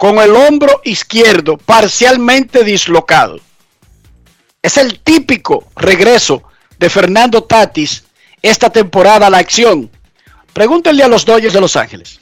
[0.05, 3.41] con el hombro izquierdo parcialmente dislocado.
[4.61, 6.43] Es el típico regreso
[6.79, 8.05] de Fernando Tatis
[8.43, 9.91] esta temporada la acción.
[10.53, 12.21] Pregúntenle a los Dodgers de Los Ángeles.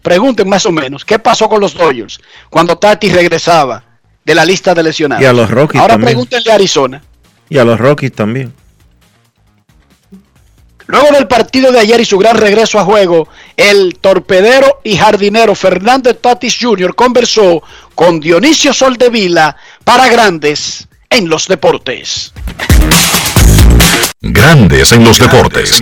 [0.00, 3.82] Pregunten más o menos qué pasó con los Dodgers cuando Tati regresaba
[4.24, 5.24] de la lista de lesionados.
[5.24, 6.10] Y a los Rockies Ahora también.
[6.10, 7.02] pregúntenle a Arizona.
[7.48, 8.54] Y a los Rockies también.
[10.92, 13.26] Luego del partido de ayer y su gran regreso a juego,
[13.56, 16.94] el torpedero y jardinero Fernando Tatis Jr.
[16.94, 17.62] conversó
[17.94, 22.34] con Dionisio Soldevila para Grandes en los Deportes.
[24.20, 25.80] Grandes en los deportes.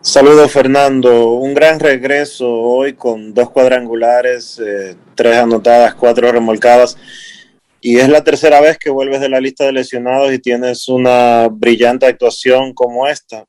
[0.00, 6.96] Saludos Fernando, un gran regreso hoy con dos cuadrangulares, eh, tres anotadas, cuatro remolcadas
[7.80, 11.48] y es la tercera vez que vuelves de la lista de lesionados y tienes una
[11.48, 13.44] brillante actuación como esta.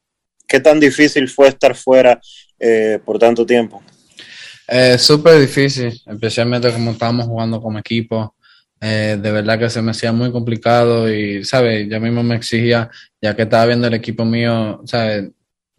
[0.47, 2.19] ¿Qué tan difícil fue estar fuera
[2.59, 3.81] eh, por tanto tiempo?
[4.67, 8.35] Eh, Súper difícil, especialmente como estábamos jugando como equipo.
[8.81, 11.87] Eh, de verdad que se me hacía muy complicado y, ¿sabes?
[11.89, 12.89] Yo mismo me exigía,
[13.21, 15.29] ya que estaba viendo el equipo mío, ¿sabes?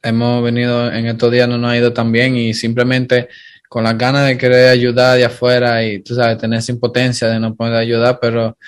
[0.02, 3.28] Hemos venido en estos días, no nos ha ido tan bien y simplemente
[3.70, 7.38] con las ganas de querer ayudar de afuera y, tú sabes, tener esa impotencia de
[7.38, 8.58] no poder ayudar, pero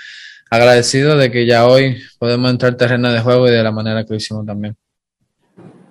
[0.49, 4.05] agradecido de que ya hoy podemos entrar al terreno de juego y de la manera
[4.05, 4.77] que lo hicimos también.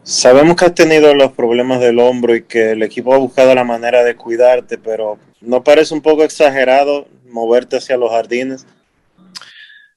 [0.01, 3.65] Sabemos que has tenido los problemas del hombro y que el equipo ha buscado la
[3.65, 8.65] manera de cuidarte, pero ¿no parece un poco exagerado moverte hacia los jardines?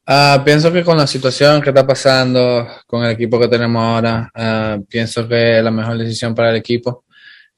[0.09, 4.29] Uh, pienso que con la situación que está pasando, con el equipo que tenemos ahora,
[4.35, 7.05] uh, pienso que es la mejor decisión para el equipo.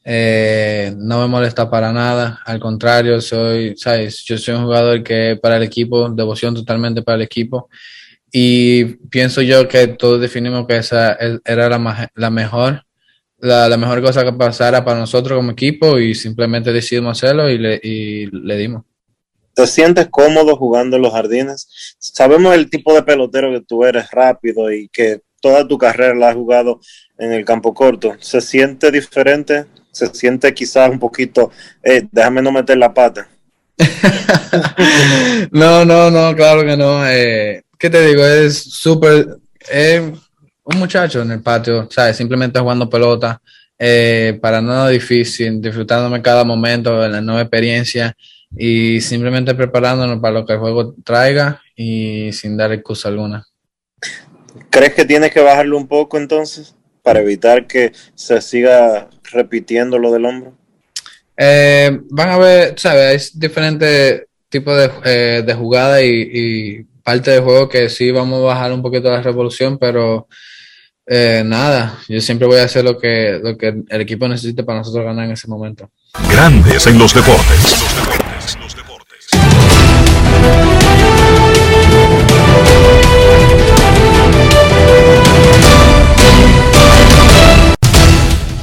[0.09, 4.23] Eh, no me molesta para nada, al contrario, soy, ¿sabes?
[4.23, 7.69] yo soy un jugador que para el equipo, devoción totalmente para el equipo.
[8.31, 12.85] Y pienso yo que todos definimos que esa era la, mejor,
[13.38, 17.59] la, la, mejor cosa que pasara para nosotros como equipo y simplemente decidimos hacerlo y
[17.59, 18.85] le, y le dimos.
[19.55, 21.97] ¿Te sientes cómodo jugando en los jardines?
[21.99, 26.29] Sabemos el tipo de pelotero que tú eres, rápido y que toda tu carrera la
[26.29, 26.79] has jugado
[27.19, 28.14] en el campo corto.
[28.21, 29.66] ¿Se siente diferente?
[29.97, 31.51] ¿Se siente quizás un poquito,
[31.83, 33.27] eh, déjame no meter la pata?
[35.51, 37.09] no, no, no, claro que no.
[37.09, 38.23] Eh, ¿Qué te digo?
[38.23, 39.27] Es súper,
[39.71, 40.03] es
[40.65, 42.15] un muchacho en el patio, ¿sabes?
[42.15, 43.41] Simplemente jugando pelota,
[43.79, 48.15] eh, para nada difícil, disfrutándome cada momento de la nueva experiencia
[48.55, 53.47] y simplemente preparándonos para lo que el juego traiga y sin dar excusa alguna.
[54.69, 60.12] ¿Crees que tienes que bajarlo un poco entonces para evitar que se siga repitiendo lo
[60.12, 60.53] del hombro?
[61.37, 63.33] Eh, van a ver, ¿sabes?
[63.35, 68.41] Hay diferentes tipos de, eh, de jugada y, y, parte del juego que sí vamos
[68.41, 70.27] a bajar un poquito la revolución, pero
[71.07, 74.79] eh, nada, yo siempre voy a hacer lo que, lo que el equipo necesite para
[74.79, 75.89] nosotros ganar en ese momento.
[76.29, 78.26] Grandes en los deportes.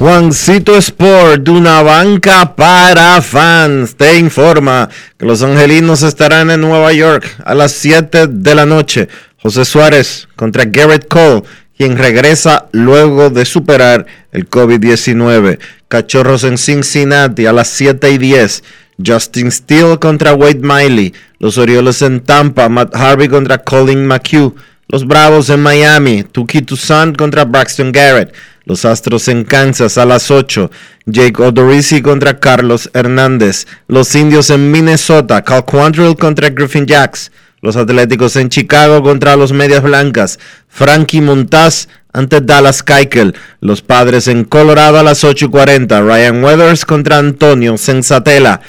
[0.03, 7.25] Juancito Sport, una banca para fans, te informa que los angelinos estarán en Nueva York
[7.45, 9.07] a las 7 de la noche.
[9.37, 11.43] José Suárez contra Garrett Cole,
[11.77, 15.59] quien regresa luego de superar el COVID-19.
[15.87, 18.61] Cachorros en Cincinnati a las 7 y 10.
[19.07, 21.13] Justin Steele contra Wade Miley.
[21.39, 24.53] Los Orioles en Tampa, Matt Harvey contra Colin McHugh.
[24.93, 28.31] Los Bravos en Miami, Tuki Toussaint contra Braxton Garrett.
[28.65, 30.69] Los Astros en Kansas a las 8.
[31.07, 33.65] Jake Odorizzi contra Carlos Hernández.
[33.87, 35.41] Los Indios en Minnesota.
[35.41, 37.31] Cal Quantrill contra Griffin Jacks.
[37.63, 40.37] Los Atléticos en Chicago contra los Medias Blancas.
[40.67, 43.33] Frankie Montaz ante Dallas Keuchel.
[43.61, 46.01] Los Padres en Colorado a las 8 y 40.
[46.01, 48.61] Ryan Weathers contra Antonio Sensatela.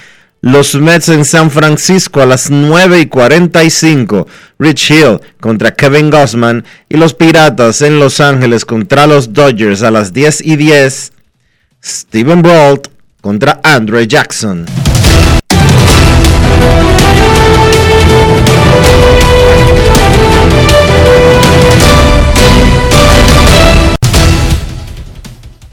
[0.44, 4.28] Los Mets en San Francisco a las 9 y 45.
[4.58, 6.66] Rich Hill contra Kevin Gossman.
[6.90, 11.12] Y los Piratas en Los Ángeles contra los Dodgers a las 10 y 10.
[11.82, 12.88] Steven Brault
[13.22, 14.66] contra Andre Jackson.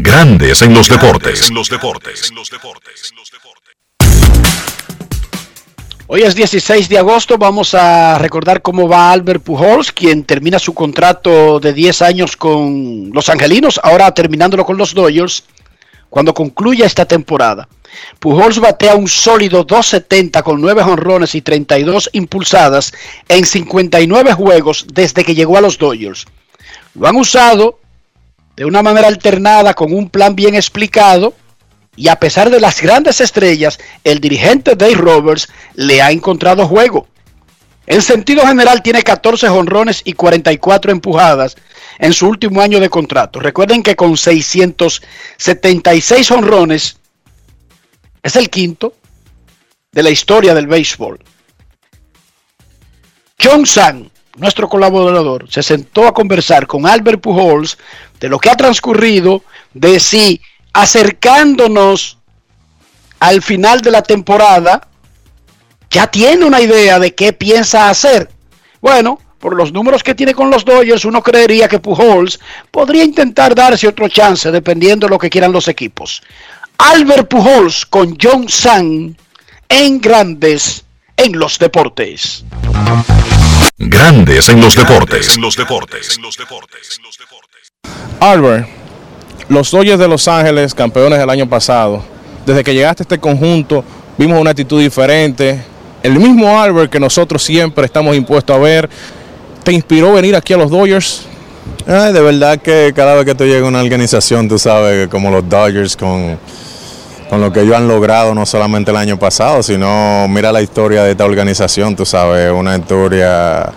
[0.00, 1.50] Grandes en los deportes.
[6.06, 10.74] Hoy es 16 de agosto, vamos a recordar cómo va Albert Pujols, quien termina su
[10.74, 15.44] contrato de 10 años con los Angelinos, ahora terminándolo con los Dodgers,
[16.10, 17.66] cuando concluya esta temporada.
[18.18, 22.92] Pujols batea un sólido 270 con 9 honrones y 32 impulsadas
[23.28, 26.26] en 59 juegos desde que llegó a los Dodgers.
[26.94, 27.80] Lo han usado
[28.56, 31.34] de una manera alternada con un plan bien explicado
[31.94, 37.06] y a pesar de las grandes estrellas, el dirigente Dave Roberts le ha encontrado juego.
[37.86, 41.56] En sentido general tiene 14 honrones y 44 empujadas
[41.98, 43.38] en su último año de contrato.
[43.38, 46.96] Recuerden que con 676 honrones
[48.22, 48.94] es el quinto
[49.92, 51.20] de la historia del béisbol.
[53.40, 57.78] John San, nuestro colaborador, se sentó a conversar con Albert Pujols
[58.20, 59.42] de lo que ha transcurrido,
[59.74, 60.40] de si
[60.72, 62.18] acercándonos
[63.18, 64.88] al final de la temporada,
[65.90, 68.30] ya tiene una idea de qué piensa hacer.
[68.80, 73.54] Bueno, por los números que tiene con los Dodgers, uno creería que Pujols podría intentar
[73.54, 76.22] darse otro chance dependiendo de lo que quieran los equipos.
[76.78, 79.16] Albert Pujols con John San
[79.68, 80.84] en Grandes
[81.16, 82.44] en los Deportes.
[83.78, 85.36] Grandes en los deportes.
[85.36, 86.18] En los deportes.
[88.20, 88.66] Albert,
[89.50, 92.02] los Dodgers de Los Ángeles, campeones del año pasado,
[92.46, 93.84] desde que llegaste a este conjunto,
[94.16, 95.62] vimos una actitud diferente.
[96.02, 98.88] El mismo Albert que nosotros siempre estamos impuestos a ver,
[99.62, 101.26] ¿te inspiró venir aquí a los Dodgers?
[101.86, 105.30] Ay, de verdad que cada vez que tú llegas a una organización, tú sabes, como
[105.30, 106.38] los Dodgers, con,
[107.28, 111.02] con lo que ellos han logrado, no solamente el año pasado, sino mira la historia
[111.02, 113.72] de esta organización, tú sabes, una historia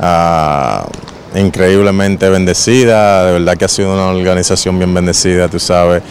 [0.00, 0.86] ah,
[1.34, 6.02] increíblemente bendecida, de verdad que ha sido una organización bien bendecida, tú sabes,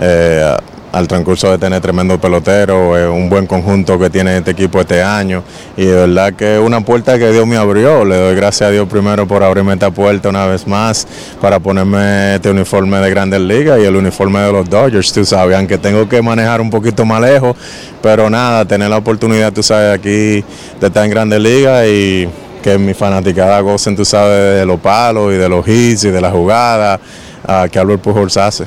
[0.00, 0.56] eh,
[0.92, 5.02] al transcurso de tener tremendo pelotero, eh, un buen conjunto que tiene este equipo este
[5.02, 5.42] año
[5.76, 8.88] y de verdad que una puerta que Dios me abrió, le doy gracias a Dios
[8.88, 11.06] primero por abrirme esta puerta una vez más
[11.40, 15.56] para ponerme este uniforme de Grandes Ligas y el uniforme de los Dodgers, tú sabes,
[15.56, 17.56] aunque tengo que manejar un poquito más lejos,
[18.02, 20.44] pero nada, tener la oportunidad, tú sabes, aquí
[20.80, 22.28] de estar en Grandes Ligas y
[22.62, 26.20] que mi fanaticada gocen, tú sabes, de los palos y de los hits y de
[26.20, 27.00] la jugada
[27.48, 28.64] uh, que Albert Pujols hace.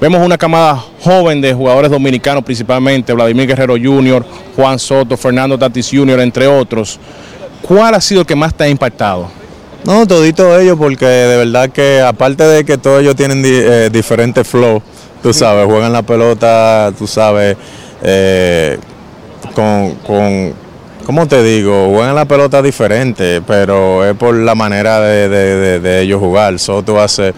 [0.00, 4.24] Vemos una camada joven de jugadores dominicanos principalmente, Vladimir Guerrero Jr.,
[4.56, 6.98] Juan Soto, Fernando Tatis Jr., entre otros.
[7.60, 9.28] ¿Cuál ha sido el que más te ha impactado?
[9.84, 13.90] No, todito ellos, porque de verdad que aparte de que todos ellos tienen di eh,
[13.92, 14.82] diferentes flow,
[15.22, 17.58] tú sabes, juegan la pelota, tú sabes,
[18.02, 18.78] eh,
[19.54, 20.54] con, con
[21.04, 21.90] ¿cómo te digo?
[21.90, 26.58] Juegan la pelota diferente, pero es por la manera de, de, de, de ellos jugar.
[26.58, 27.34] Soto hace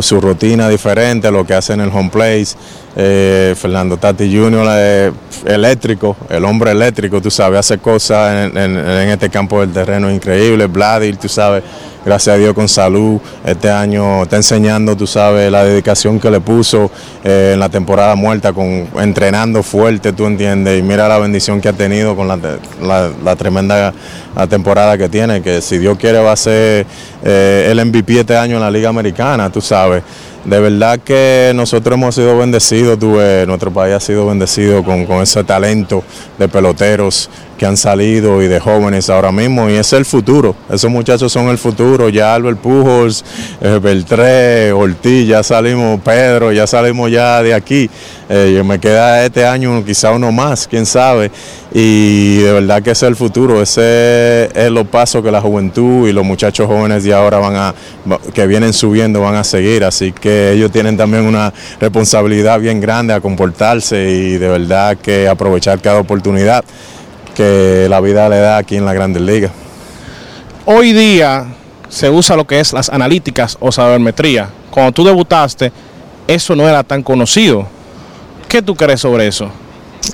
[0.00, 2.56] su rutina diferente lo que hace en el home place.
[3.00, 4.66] Eh, Fernando Tati Jr.
[4.70, 5.12] Eh,
[5.46, 10.66] eléctrico, el hombre eléctrico, tú sabes, hace cosas en, este campo del terreno increíble.
[10.66, 11.62] Vladir, tú sabes,
[12.04, 16.40] gracias a Dios con salud, este año está enseñando, tú sabes, la dedicación que le
[16.40, 16.90] puso
[17.22, 21.68] eh, en la temporada muerta, con entrenando fuerte, tú entiendes, y mira la bendición que
[21.68, 22.36] ha tenido con la,
[22.82, 23.94] la, la tremenda
[24.46, 26.86] temporada que tiene, que si Dios quiere va a ser
[27.24, 30.02] eh, el MVP este año en la Liga Americana, tú sabes
[30.44, 32.98] de verdad que nosotros hemos sido bendecidos,
[33.46, 36.02] nuestro país ha sido bendecido con, ese talento
[36.38, 37.28] de peloteros
[37.58, 41.48] que han salido y de jóvenes ahora mismo y es el futuro, esos muchachos son
[41.48, 43.24] el futuro, ya Albert Pujols,
[43.60, 47.90] eh, Beltré, Ortiz, ya salimos, Pedro, ya salimos ya de aquí,
[48.28, 51.30] eh, me queda este año quizá uno más, quién sabe,
[51.74, 56.12] y de verdad que es el futuro, ese es los pasos que la juventud y
[56.12, 57.74] los muchachos jóvenes de ahora van a,
[58.32, 63.12] que vienen subiendo van a seguir, así que ellos tienen también una responsabilidad bien grande
[63.12, 66.64] a comportarse y de verdad que aprovechar cada oportunidad
[67.38, 69.52] que la vida le da aquí en la Grandes Ligas.
[70.66, 71.46] Hoy día
[71.88, 74.48] se usa lo que es las analíticas o sabermetría.
[74.72, 75.70] Cuando tú debutaste,
[76.26, 77.64] eso no era tan conocido.
[78.48, 79.48] ¿Qué tú crees sobre eso?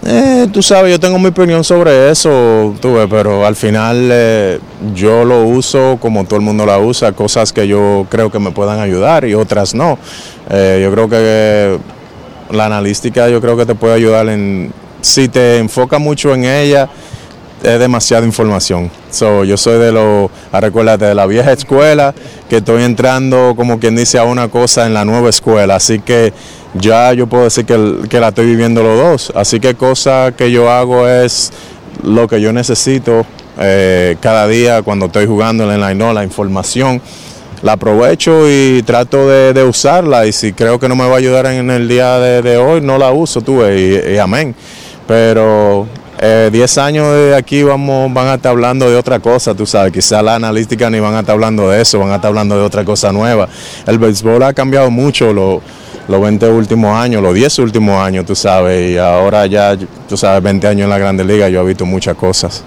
[0.04, 4.60] Eh, tú sabes, yo tengo mi opinión sobre eso, tuve, pero al final eh,
[4.94, 8.50] yo lo uso como todo el mundo la usa, cosas que yo creo que me
[8.50, 9.98] puedan ayudar y otras no.
[10.50, 11.78] Eh, yo creo que
[12.50, 16.90] la analística yo creo que te puede ayudar en, si te enfoca mucho en ella,
[17.64, 18.90] es demasiada información.
[19.10, 22.14] So, yo soy de los, recuérdate, de la vieja escuela,
[22.48, 25.76] que estoy entrando, como quien dice, a una cosa en la nueva escuela.
[25.76, 26.32] Así que
[26.74, 29.32] ya yo puedo decir que, que la estoy viviendo los dos.
[29.34, 31.52] Así que cosa que yo hago es
[32.02, 33.24] lo que yo necesito
[33.58, 37.00] eh, cada día cuando estoy jugando en la, no, la información.
[37.62, 41.46] La aprovecho y trato de, usarla y si creo que no me va a ayudar
[41.46, 44.54] en el día de, hoy, no la uso, tú, y amén
[45.06, 45.86] pero
[46.20, 49.92] eh, 10 años de aquí vamos, van a estar hablando de otra cosa, tú sabes,
[49.92, 52.62] quizás la analítica ni van a estar hablando de eso, van a estar hablando de
[52.62, 53.48] otra cosa nueva.
[53.86, 55.60] El béisbol ha cambiado mucho lo-
[56.06, 59.76] los 20 últimos años, los 10 últimos años, tú sabes, y ahora ya,
[60.08, 62.62] tú sabes, 20 años en la Grande Liga, yo he visto muchas cosas.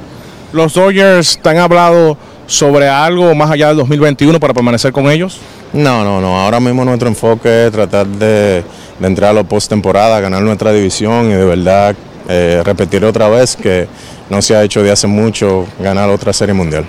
[0.53, 2.17] ¿Los Dodgers te han hablado
[2.47, 5.37] sobre algo más allá del 2021 para permanecer con ellos?
[5.73, 6.39] No, no, no.
[6.39, 8.63] Ahora mismo nuestro enfoque es tratar de,
[8.99, 11.93] de entrar a la postemporada, ganar nuestra división y de verdad
[12.27, 13.87] eh, repetir otra vez que
[14.29, 16.85] no se ha hecho de hace mucho ganar otra serie mundial.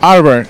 [0.00, 0.48] Albert,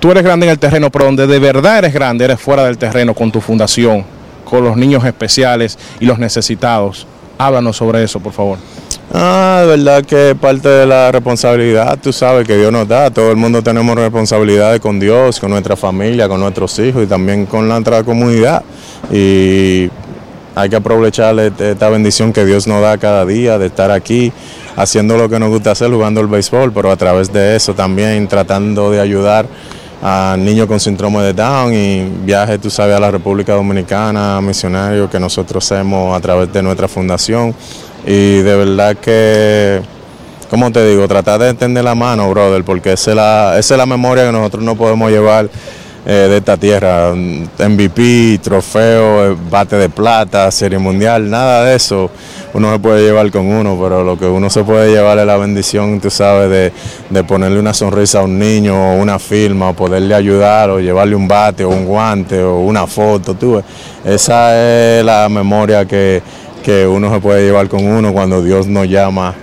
[0.00, 2.78] tú eres grande en el terreno, pero donde de verdad eres grande, eres fuera del
[2.78, 4.04] terreno con tu fundación,
[4.44, 7.06] con los niños especiales y los necesitados.
[7.38, 8.58] Háblanos sobre eso, por favor.
[9.12, 13.10] Ah, de verdad que parte de la responsabilidad, tú sabes, que Dios nos da.
[13.10, 17.46] Todo el mundo tenemos responsabilidades con Dios, con nuestra familia, con nuestros hijos y también
[17.46, 18.62] con la otra comunidad.
[19.10, 19.88] Y
[20.58, 24.32] hay que aprovechar este- esta bendición que Dios nos da cada día de estar aquí
[24.74, 28.26] haciendo lo que nos gusta hacer, jugando el béisbol, pero a través de eso también
[28.26, 29.46] tratando de ayudar
[30.02, 35.08] a niños con síndrome de Down y viajes, tú sabes, a la República Dominicana, misionarios
[35.08, 37.54] que nosotros hacemos a través de nuestra fundación.
[38.04, 39.80] Y de verdad que,
[40.50, 44.32] como te digo, tratar de entender la mano, brother, porque esa es la, memoria que
[44.32, 45.48] nosotros no podemos llevar
[46.12, 47.12] de esta tierra.
[47.14, 52.10] MVP, trofeo, eh, bate de plata, serie mundial, nada de eso
[52.54, 55.36] uno se puede llevar con uno, pero lo que uno se puede llevar es la
[55.36, 56.72] bendición, tú sabes, de,
[57.10, 61.14] de ponerle una sonrisa a un niño o una firma, o poderle ayudar, o llevarle
[61.14, 63.62] un bate o un guante o una foto, tú.
[64.04, 66.22] Esa es la memoria que,
[66.62, 69.34] que uno se puede llevar con uno cuando Dios nos llama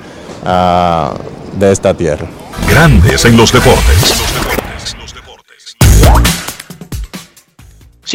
[0.44, 1.14] ah,
[1.54, 2.28] de esta tierra.
[2.68, 4.25] Grandes en los deportes.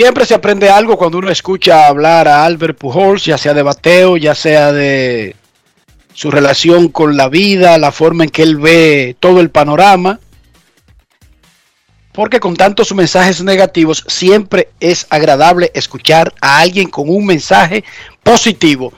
[0.00, 4.16] Siempre se aprende algo cuando uno escucha hablar a Albert Pujols, ya sea de bateo,
[4.16, 5.36] ya sea de
[6.14, 10.18] su relación con la vida, la forma en que él ve todo el panorama.
[12.12, 17.84] Porque con tantos mensajes negativos siempre es agradable escuchar a alguien con un mensaje
[18.22, 18.94] positivo.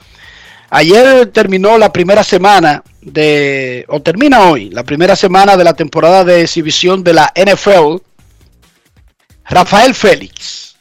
[0.70, 6.22] Ayer terminó la primera semana de, o termina hoy, la primera semana de la temporada
[6.22, 7.96] de exhibición de la NFL.
[9.46, 10.71] Rafael Félix,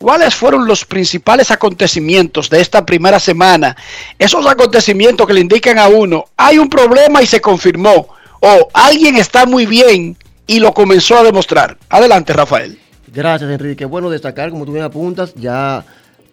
[0.00, 3.76] ¿cuáles fueron los principales acontecimientos de esta primera semana?
[4.18, 8.08] Esos acontecimientos que le indican a uno, hay un problema y se confirmó,
[8.40, 11.76] o alguien está muy bien y lo comenzó a demostrar.
[11.90, 12.78] Adelante, Rafael.
[13.12, 13.84] Gracias, Enrique.
[13.84, 15.84] Bueno, destacar, como tú bien apuntas, ya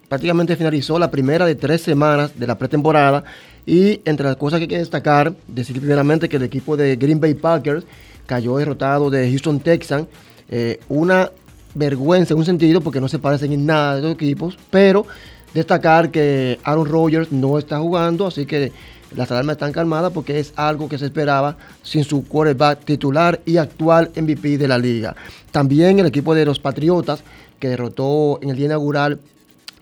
[0.07, 3.25] prácticamente finalizó la primera de tres semanas de la pretemporada.
[3.65, 7.19] Y entre las cosas que hay que destacar, decir primeramente que el equipo de Green
[7.19, 7.83] Bay Packers
[8.25, 10.07] cayó derrotado de Houston Texans.
[10.49, 11.29] Eh, una
[11.77, 15.05] vergüenza en un sentido porque no se parecen en nada de los equipos, pero
[15.53, 18.71] destacar que Aaron Rodgers no está jugando, así que
[19.15, 23.57] las alarmas están calmadas porque es algo que se esperaba sin su quarterback titular y
[23.57, 25.15] actual MVP de la liga.
[25.51, 27.23] También el equipo de los Patriotas
[27.59, 29.19] que derrotó en el día inaugural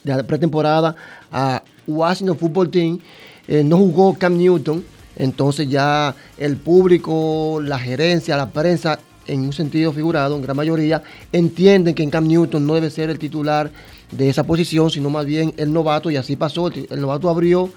[0.03, 0.95] de la pretemporada
[1.31, 2.99] a Washington Football Team,
[3.47, 4.83] eh, no jugó Cam Newton,
[5.17, 11.03] entonces ya el público, la gerencia, la prensa en un sentido figurado, en gran mayoría,
[11.31, 13.71] entienden que Cam Newton no debe ser el titular
[14.11, 16.67] de esa posición, sino más bien el novato, y así pasó.
[16.67, 17.69] El, el novato abrió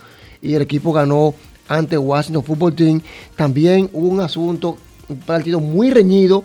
[0.42, 1.34] y el equipo ganó
[1.68, 3.01] ante Washington Football Team.
[3.36, 4.76] También hubo un asunto,
[5.09, 6.44] un partido muy reñido,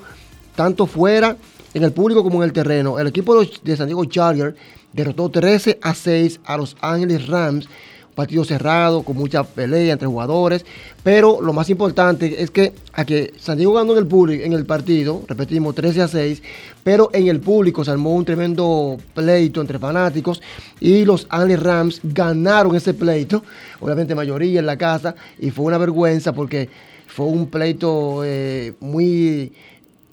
[0.56, 1.38] tanto fuera
[1.74, 3.00] en el público como en el terreno.
[3.00, 4.56] El equipo de San Diego Chargers
[4.92, 7.68] derrotó 13 a 6 a Los Ángeles Rams
[8.14, 10.66] partido cerrado, con mucha pelea entre jugadores,
[11.04, 14.66] pero lo más importante es que a que San Diego en el público, en el
[14.66, 16.42] partido, repetimos 13 a 6,
[16.84, 20.42] pero en el público se armó un tremendo pleito entre fanáticos
[20.80, 23.44] y los Ángeles Rams ganaron ese pleito,
[23.80, 26.70] obviamente mayoría en la casa, y fue una vergüenza porque
[27.08, 29.52] fue un pleito eh, muy,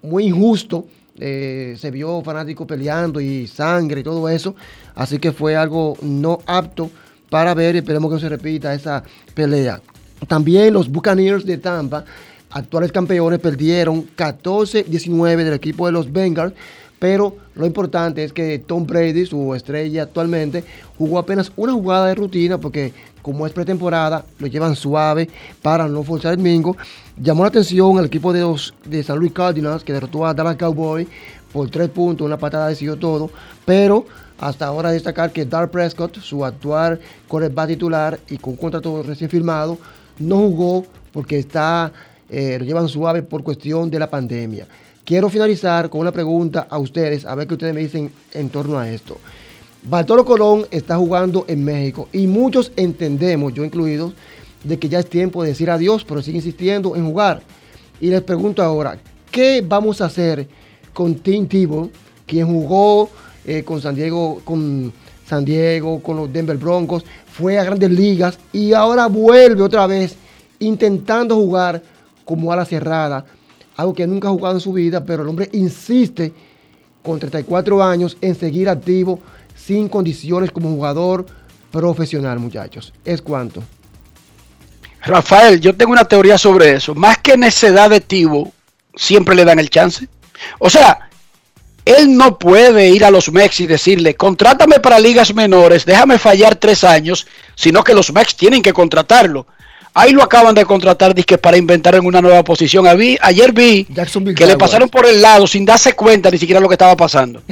[0.02, 0.86] muy injusto.
[1.22, 4.54] Eh, se vio fanáticos peleando y sangre y todo eso,
[4.94, 6.90] así que fue algo no apto
[7.30, 9.02] para ver esperemos que no se repita esa
[9.32, 9.80] pelea.
[10.28, 12.04] También los Buccaneers de Tampa,
[12.50, 16.52] actuales campeones, perdieron 14-19 del equipo de los Bengals,
[16.98, 20.62] pero lo importante es que Tom Brady, su estrella actualmente,
[20.98, 25.28] jugó apenas una jugada de rutina porque como es pretemporada, lo llevan suave
[25.62, 26.76] para no forzar el mingo.
[27.20, 30.56] Llamó la atención al equipo de, los, de San Luis Cardinals que derrotó a Dallas
[30.56, 31.08] Cowboys
[31.52, 33.30] por tres puntos, una patada decidió todo,
[33.64, 34.06] pero
[34.40, 39.78] hasta ahora destacar que Dark Prescott, su actual quarterback titular y con contrato recién firmado,
[40.18, 41.92] no jugó porque está,
[42.28, 44.66] eh, lo llevan suave por cuestión de la pandemia.
[45.04, 48.78] Quiero finalizar con una pregunta a ustedes, a ver qué ustedes me dicen en torno
[48.78, 49.18] a esto.
[49.82, 54.12] Bartolo Colón está jugando en México y muchos entendemos, yo incluido,
[54.64, 57.42] de que ya es tiempo de decir adiós, pero sigue insistiendo en jugar.
[58.00, 58.98] Y les pregunto ahora,
[59.30, 60.48] ¿qué vamos a hacer
[60.92, 61.90] con Tim Tebow,
[62.26, 63.10] quien jugó
[63.44, 64.92] eh, con San Diego, con
[65.26, 70.16] San Diego, con los Denver Broncos, fue a grandes ligas y ahora vuelve otra vez
[70.58, 71.82] intentando jugar
[72.24, 73.24] como ala cerrada,
[73.76, 76.32] algo que nunca ha jugado en su vida, pero el hombre insiste
[77.02, 79.20] con 34 años en seguir activo
[79.56, 81.26] sin condiciones como jugador
[81.70, 82.92] profesional, muchachos.
[83.04, 83.62] ¿Es cuanto?
[85.02, 86.94] Rafael, yo tengo una teoría sobre eso.
[86.94, 88.52] Más que necedad de Tibo,
[88.94, 90.08] siempre le dan el chance.
[90.58, 91.09] O sea,
[91.98, 96.56] él no puede ir a los Mex y decirle, contrátame para ligas menores, déjame fallar
[96.56, 99.46] tres años, sino que los Mex tienen que contratarlo.
[99.92, 102.86] Ahí lo acaban de contratar dizque, para inventar en una nueva posición.
[102.86, 103.86] ayer vi
[104.36, 107.42] que le pasaron por el lado sin darse cuenta ni siquiera lo que estaba pasando.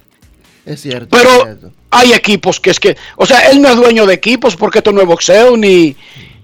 [0.66, 1.16] es cierto.
[1.16, 4.78] Pero hay equipos que es que, o sea, él no es dueño de equipos porque
[4.78, 5.96] esto no es boxeo ni,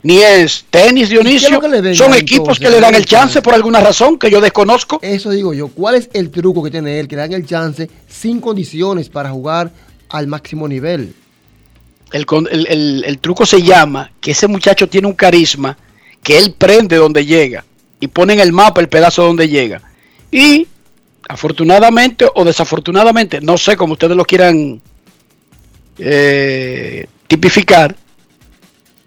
[0.03, 1.61] ni es tenis, Dionisio.
[1.95, 4.99] Son equipos que le dan el chance por alguna razón que yo desconozco.
[5.03, 5.69] Eso digo yo.
[5.69, 9.31] ¿Cuál es el truco que tiene él que le dan el chance sin condiciones para
[9.31, 9.71] jugar
[10.09, 11.15] al máximo nivel?
[12.13, 15.77] El, truco se llama que ese muchacho tiene un carisma
[16.23, 17.65] que él prende donde llega
[18.01, 19.83] y pone en el mapa el pedazo donde llega.
[20.33, 20.67] Y
[21.29, 24.81] afortunadamente o desafortunadamente, no sé cómo ustedes lo quieran
[25.99, 27.95] eh, tipificar,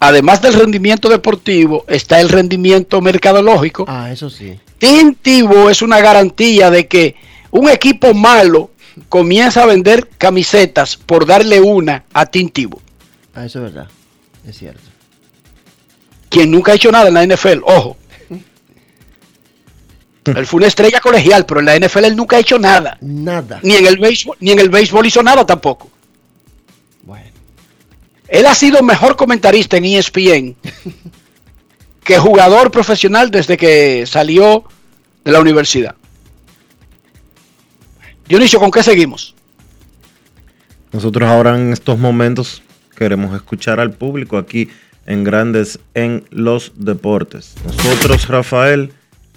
[0.08, 3.86] además del rendimiento deportivo, está el rendimiento mercadológico.
[3.88, 4.60] Ah, eso sí.
[4.78, 7.16] Tintivo es una garantía de que
[7.52, 8.72] un equipo malo
[9.08, 12.82] comienza a vender camisetas por darle una a Tintivo.
[13.34, 13.88] Ah, eso es verdad.
[14.46, 14.82] Es cierto.
[16.30, 17.96] Quien nunca ha hecho nada en la NFL, ojo.
[20.26, 22.98] Él fue una estrella colegial, pero en la NFL él nunca ha hecho nada.
[23.02, 23.60] Nada.
[23.64, 25.93] Ni en el béisbol, ni en el béisbol hizo nada tampoco.
[28.34, 30.56] Él ha sido mejor comentarista en ESPN
[32.04, 34.64] que jugador profesional desde que salió
[35.24, 35.94] de la universidad.
[38.28, 39.36] Dionisio, ¿con qué seguimos?
[40.92, 42.64] Nosotros ahora en estos momentos
[42.98, 44.68] queremos escuchar al público aquí
[45.06, 47.54] en Grandes en los Deportes.
[47.64, 48.94] Nosotros, Rafael,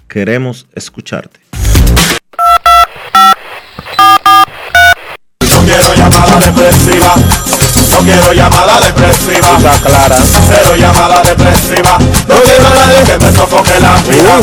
[0.08, 1.38] queremos escucharte.
[8.76, 9.56] Llamada depresiva.
[9.56, 10.16] Está clara.
[10.48, 11.98] Cero llamada depresiva.
[12.28, 14.38] No quiero a nadie que me sofoque la vida.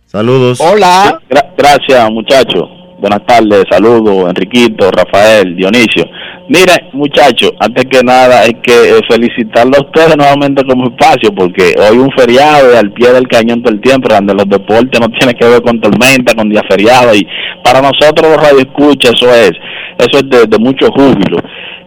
[0.06, 0.58] Saludos.
[0.62, 1.20] Hola.
[1.58, 2.83] gracias, muchachos.
[3.04, 6.08] Buenas tardes, saludos, Enriquito, Rafael, Dionisio.
[6.48, 11.74] Mire, muchachos, antes que nada hay que eh, felicitarlo a ustedes nuevamente como espacio, porque
[11.76, 15.36] hoy un feriado al pie del cañón todo el tiempo, donde los deportes no tienen
[15.36, 17.28] que ver con tormenta, con día feriado, y
[17.62, 19.52] para nosotros los radioescuchas eso es,
[19.98, 21.36] eso es de, mucho júbilo.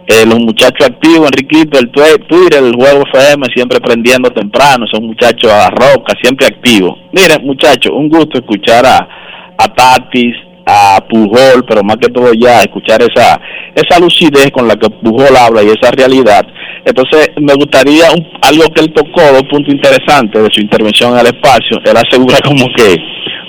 [0.06, 5.50] Eh, los muchachos activos, Enriquito, el Twitter, el juego FM, siempre prendiendo temprano, son muchachos
[5.50, 6.96] a roca, siempre activos.
[7.10, 9.08] Miren, muchachos, un gusto escuchar a,
[9.58, 13.40] a Tatis, a Pujol, pero más que todo ya escuchar esa
[13.74, 16.46] esa lucidez con la que Pujol habla y esa realidad.
[16.84, 18.08] Entonces, me gustaría
[18.42, 21.78] algo que él tocó, dos puntos interesantes de su intervención al espacio.
[21.84, 22.96] Él asegura como que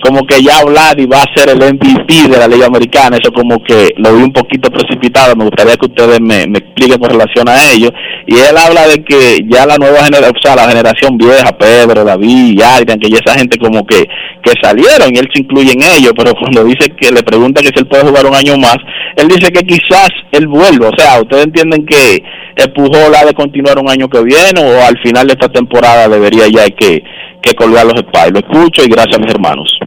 [0.03, 0.59] como que ya
[0.97, 4.23] y va a ser el MVP de la Liga Americana, eso como que lo vi
[4.23, 7.89] un poquito precipitado, me gustaría que ustedes me, expliquen con relación a ello.
[8.27, 12.03] Y él habla de que ya la nueva generación, o sea, la generación vieja, Pedro,
[12.03, 14.07] David, Adrian, que ya esa gente como que,
[14.43, 17.69] que salieron y él se incluye en ello, pero cuando dice que le pregunta que
[17.69, 18.77] si él puede jugar un año más,
[19.15, 22.23] él dice que quizás él vuelva, o sea, ustedes entienden que
[22.55, 26.07] el Pujol ha de continuar un año que viene o al final de esta temporada
[26.07, 27.01] debería ya que
[27.41, 28.33] que colgar los espacios.
[28.33, 29.79] Lo escucho y gracias a mis hermanos.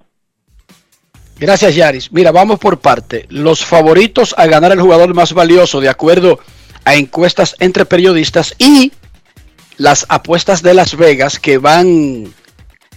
[1.43, 2.13] Gracias, Yaris.
[2.13, 3.27] Mira, vamos por parte.
[3.29, 6.39] Los favoritos a ganar el jugador más valioso, de acuerdo
[6.85, 8.93] a encuestas entre periodistas y
[9.77, 12.33] las apuestas de Las Vegas que van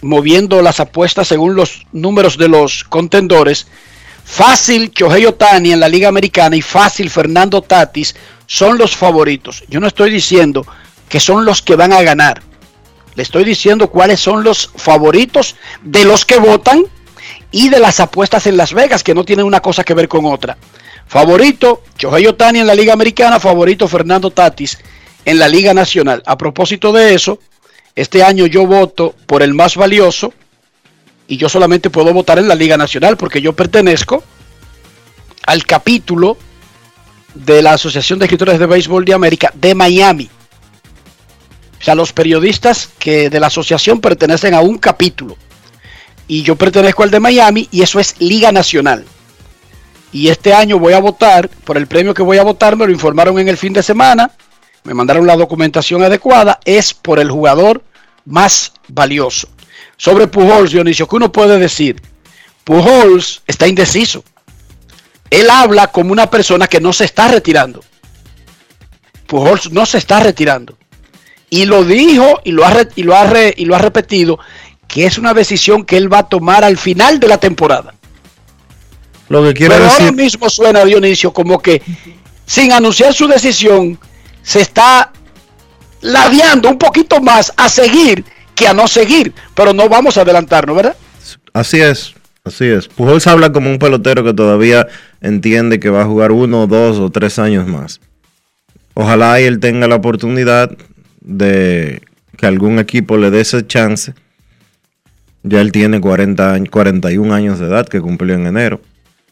[0.00, 3.66] moviendo las apuestas según los números de los contendores.
[4.24, 8.14] Fácil Chohei Otani en la Liga Americana y fácil Fernando Tatis
[8.46, 9.64] son los favoritos.
[9.68, 10.64] Yo no estoy diciendo
[11.08, 12.42] que son los que van a ganar.
[13.16, 16.84] Le estoy diciendo cuáles son los favoritos de los que votan
[17.50, 20.24] y de las apuestas en Las Vegas, que no tienen una cosa que ver con
[20.26, 20.56] otra.
[21.06, 24.78] Favorito, Shohei Otani en la Liga Americana, favorito Fernando Tatis
[25.24, 26.22] en la Liga Nacional.
[26.26, 27.38] A propósito de eso,
[27.94, 30.32] este año yo voto por el más valioso
[31.28, 34.22] y yo solamente puedo votar en la Liga Nacional porque yo pertenezco
[35.46, 36.36] al capítulo
[37.34, 40.28] de la Asociación de Escritores de Béisbol de América de Miami.
[41.80, 45.36] O sea, los periodistas que de la asociación pertenecen a un capítulo.
[46.28, 49.04] Y yo pertenezco al de Miami y eso es Liga Nacional.
[50.12, 52.92] Y este año voy a votar, por el premio que voy a votar, me lo
[52.92, 54.30] informaron en el fin de semana,
[54.84, 57.82] me mandaron la documentación adecuada, es por el jugador
[58.24, 59.48] más valioso.
[59.96, 62.00] Sobre Pujols, Dionisio, ¿qué uno puede decir?
[62.64, 64.24] Pujols está indeciso.
[65.30, 67.82] Él habla como una persona que no se está retirando.
[69.26, 70.76] Pujols no se está retirando.
[71.48, 74.38] Y lo dijo y lo ha, y lo ha, y lo ha repetido,
[74.88, 77.94] que es una decisión que él va a tomar al final de la temporada.
[79.28, 80.00] Lo que quiere Pero decir.
[80.02, 81.82] ahora mismo suena Dionisio como que
[82.46, 83.98] sin anunciar su decisión
[84.42, 85.12] se está
[86.00, 88.24] ladeando un poquito más a seguir
[88.54, 89.34] que a no seguir.
[89.54, 90.96] Pero no vamos a adelantarnos, ¿verdad?
[91.52, 92.14] Así es,
[92.44, 92.88] así es.
[92.88, 94.86] Pujols habla como un pelotero que todavía
[95.20, 98.00] entiende que va a jugar uno, dos o tres años más.
[98.94, 100.70] Ojalá y él tenga la oportunidad
[101.20, 102.00] de
[102.36, 104.14] que algún equipo le dé ese chance.
[105.46, 108.80] Ya él tiene 40 años, 41 años de edad que cumplió en enero.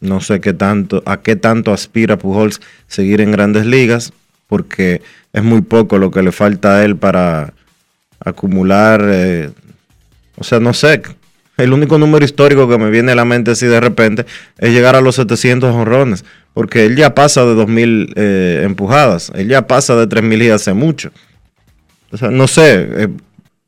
[0.01, 4.13] No sé qué tanto, a qué tanto aspira Pujols seguir en grandes ligas,
[4.47, 5.03] porque
[5.33, 7.53] es muy poco lo que le falta a él para
[8.21, 9.03] acumular.
[9.05, 9.51] eh,
[10.37, 11.03] o sea, no sé.
[11.57, 14.27] El único número histórico que me viene a la mente así de repente
[14.59, 19.49] es llegar a los 700 honrones, porque él ya pasa de 2000 eh, empujadas, él
[19.49, 21.13] ya pasa de 3000 y hace mucho.
[22.11, 23.09] O sea, no sé, eh,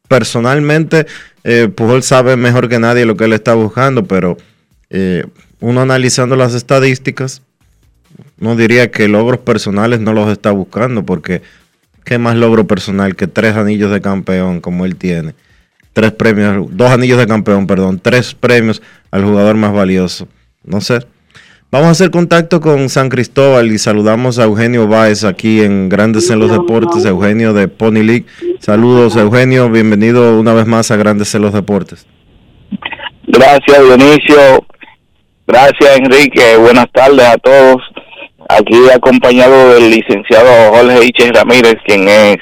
[0.08, 1.06] personalmente
[1.44, 4.36] eh, Pujol sabe mejor que nadie lo que él está buscando, pero
[4.90, 5.24] eh,
[5.60, 7.42] uno analizando las estadísticas,
[8.38, 11.42] no diría que logros personales no los está buscando, porque
[12.04, 15.34] qué más logro personal que tres anillos de campeón como él tiene,
[15.92, 20.28] tres premios, dos anillos de campeón, perdón, tres premios al jugador más valioso.
[20.64, 21.06] No sé.
[21.70, 26.30] Vamos a hacer contacto con San Cristóbal y saludamos a Eugenio Báez aquí en Grandes
[26.30, 28.26] en los Deportes, Eugenio de Pony League.
[28.60, 32.06] Saludos Eugenio, bienvenido una vez más a Grandes en los Deportes.
[33.26, 34.64] Gracias, Dionisio.
[35.46, 36.56] Gracias, Enrique.
[36.56, 37.82] Buenas tardes a todos.
[38.48, 42.36] Aquí acompañado del licenciado Jorge Iches Ramírez, quien es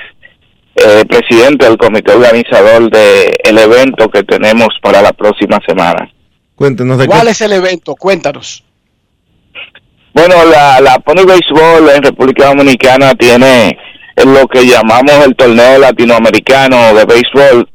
[0.77, 6.11] eh, presidente del comité organizador del evento que tenemos para la próxima semana.
[6.57, 7.31] Cuéntenos de ¿Cuál qué.
[7.31, 7.97] es el evento?
[7.97, 8.64] Cuéntanos.
[10.15, 13.77] Bueno, la, la Pony Baseball en República Dominicana tiene
[14.25, 17.69] lo que llamamos el torneo latinoamericano de béisbol.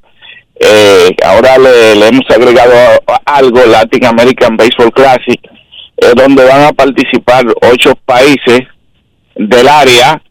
[0.62, 2.74] Eh, ahora le, hemos agregado
[3.26, 5.40] algo, Latin American Baseball Classic,
[5.98, 8.62] eh, donde van a participar ocho países
[9.36, 10.22] del área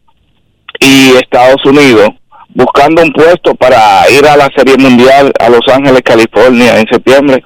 [0.79, 2.09] y Estados Unidos,
[2.49, 7.43] buscando un puesto para ir a la Serie Mundial a Los Ángeles, California, en septiembre.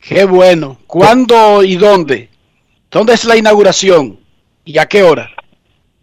[0.00, 0.78] Qué bueno.
[0.86, 2.31] ¿Cuándo y dónde?
[2.92, 4.18] ¿Dónde es la inauguración?
[4.66, 5.30] ¿Y a qué hora?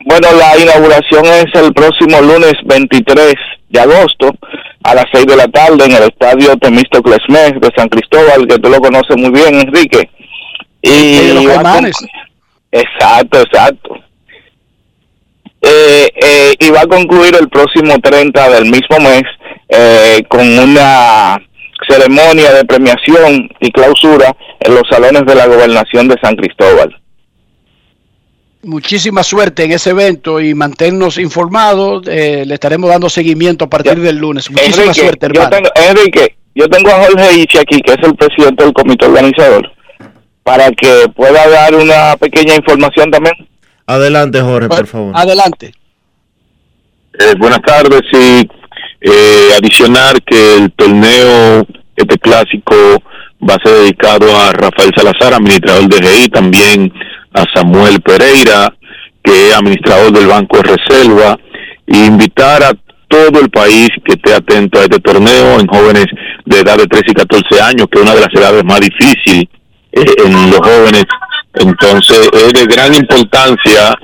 [0.06, 3.36] Bueno, la inauguración es el próximo lunes 23
[3.70, 4.32] de agosto
[4.84, 8.58] a las 6 de la tarde en el estadio Temístocles Mes de San Cristóbal, que
[8.58, 10.10] tú lo conoces muy bien, Enrique.
[10.82, 11.96] Y de los Caimanes.
[12.72, 13.96] Exacto, exacto.
[15.62, 19.24] Eh, eh, y va a concluir el próximo 30 del mismo mes
[19.68, 21.38] eh, con una
[21.90, 26.96] ceremonia de premiación y clausura en los salones de la gobernación de San Cristóbal.
[28.62, 32.04] Muchísima suerte en ese evento y manténnos informados.
[32.08, 34.52] eh, le estaremos dando seguimiento a partir del lunes.
[34.52, 35.70] Muchísima Enrique, suerte, yo hermano.
[35.74, 39.72] tengo, Enrique, yo tengo a Jorge Ichi aquí, que es el presidente del comité organizador,
[40.44, 43.36] para que pueda dar una pequeña información también.
[43.88, 45.14] Adelante Jorge, por favor.
[45.16, 45.72] Adelante.
[47.18, 48.48] Eh, buenas tardes y
[49.02, 52.76] eh, adicionar que el torneo, este clásico,
[53.48, 56.94] va a ser dedicado a Rafael Salazar, administrador de GI, también
[57.34, 58.74] a Samuel Pereira,
[59.24, 61.38] que es administrador del Banco de Reserva,
[61.88, 62.74] e invitar a
[63.08, 66.06] todo el país que esté atento a este torneo en jóvenes
[66.46, 69.46] de edad de 13 y 14 años, que es una de las edades más difíciles
[69.92, 71.06] eh, en los jóvenes.
[71.56, 73.96] Entonces es de gran importancia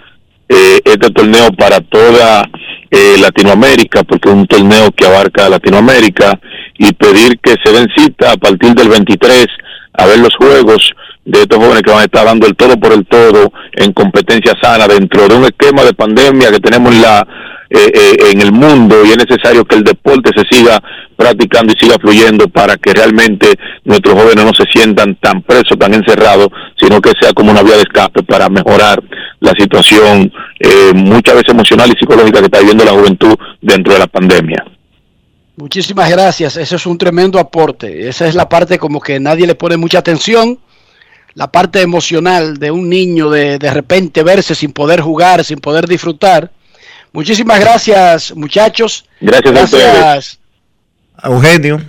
[0.50, 2.50] eh, este torneo para toda
[2.92, 6.40] eh, Latinoamérica, porque es un torneo que abarca Latinoamérica,
[6.78, 9.48] y pedir que se den cita a partir del 23
[9.94, 10.92] a ver los juegos
[11.24, 14.54] de estos jóvenes que van a estar dando el todo por el todo en competencia
[14.62, 17.28] sana dentro de un esquema de pandemia que tenemos en la
[17.70, 20.82] eh, eh, en el mundo y es necesario que el deporte se siga
[21.16, 23.54] practicando y siga fluyendo para que realmente
[23.84, 26.50] nuestros jóvenes no se sientan tan presos, tan encerrados,
[26.80, 29.02] sino que sea como una vía de escape para mejorar
[29.40, 34.00] la situación eh, muchas veces emocional y psicológica que está viviendo la juventud dentro de
[34.00, 34.64] la pandemia.
[35.58, 36.58] Muchísimas gracias.
[36.58, 38.10] Eso es un tremendo aporte.
[38.10, 40.60] Esa es la parte como que nadie le pone mucha atención.
[41.34, 45.88] La parte emocional de un niño de de repente verse sin poder jugar, sin poder
[45.88, 46.52] disfrutar.
[47.16, 49.06] Muchísimas gracias, muchachos.
[49.22, 49.78] Gracias a.
[49.78, 50.40] Gracias
[51.16, 51.82] A Eugenio.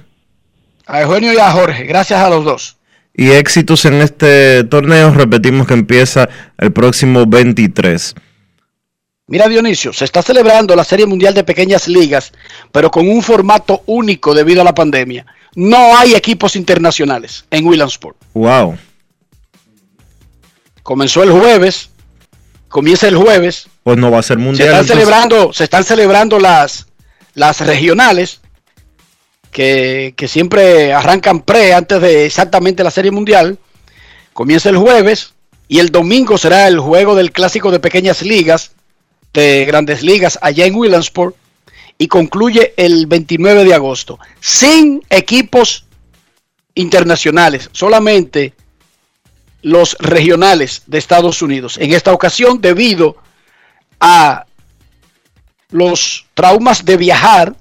[0.87, 1.85] a Eugenio y a Jorge.
[1.85, 2.77] Gracias a los dos.
[3.13, 5.13] Y éxitos en este torneo.
[5.13, 8.15] Repetimos que empieza el próximo 23.
[9.27, 12.33] Mira Dionisio, se está celebrando la Serie Mundial de Pequeñas Ligas,
[12.71, 15.27] pero con un formato único debido a la pandemia.
[15.57, 18.17] No hay equipos internacionales en Williamsport.
[18.35, 18.79] Wow.
[20.85, 21.91] Comenzó el jueves,
[22.69, 24.67] comienza el jueves, Pues no va a ser se mundial.
[24.67, 25.05] están entonces.
[25.05, 26.89] celebrando, se están celebrando las,
[27.35, 28.41] las regionales
[29.53, 33.61] que, que siempre arrancan pre antes de exactamente la Serie Mundial.
[34.33, 35.35] Comienza el jueves
[35.69, 38.73] y el domingo será el juego del clásico de pequeñas ligas,
[39.33, 41.37] de grandes ligas allá en Williamsport
[41.97, 44.19] y concluye el 29 de agosto.
[44.41, 45.87] Sin equipos
[46.75, 48.53] internacionales, solamente
[49.63, 51.79] los regionales de Estados Unidos.
[51.79, 53.25] En esta ocasión, debido
[54.01, 54.47] a
[55.71, 57.55] los traumas de viajar,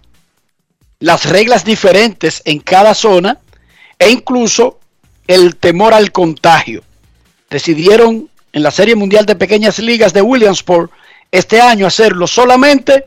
[1.00, 3.40] las reglas diferentes en cada zona
[4.00, 4.80] e incluso
[5.28, 6.84] el temor al contagio.
[7.50, 10.92] Decidieron en la Serie Mundial de Pequeñas Ligas de Williamsport
[11.32, 13.06] este año hacerlo solamente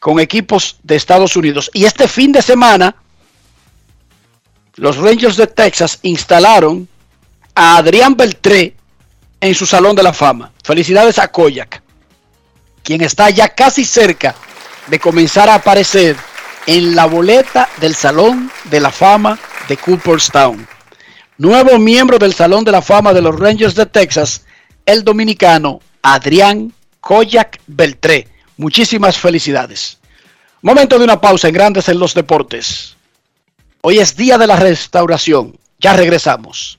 [0.00, 1.70] con equipos de Estados Unidos.
[1.72, 2.96] Y este fin de semana,
[4.74, 6.88] los Rangers de Texas instalaron
[7.54, 8.74] a Adrián Beltré
[9.40, 10.52] en su Salón de la Fama.
[10.62, 11.83] Felicidades a Koyak,
[12.84, 14.36] quien está ya casi cerca
[14.86, 16.16] de comenzar a aparecer
[16.66, 20.68] en la boleta del Salón de la Fama de Cooperstown.
[21.38, 24.44] Nuevo miembro del Salón de la Fama de los Rangers de Texas,
[24.86, 28.28] el dominicano Adrián Koyak Beltré.
[28.56, 29.98] Muchísimas felicidades.
[30.62, 32.96] Momento de una pausa en Grandes en los Deportes.
[33.80, 35.58] Hoy es día de la restauración.
[35.78, 36.78] Ya regresamos.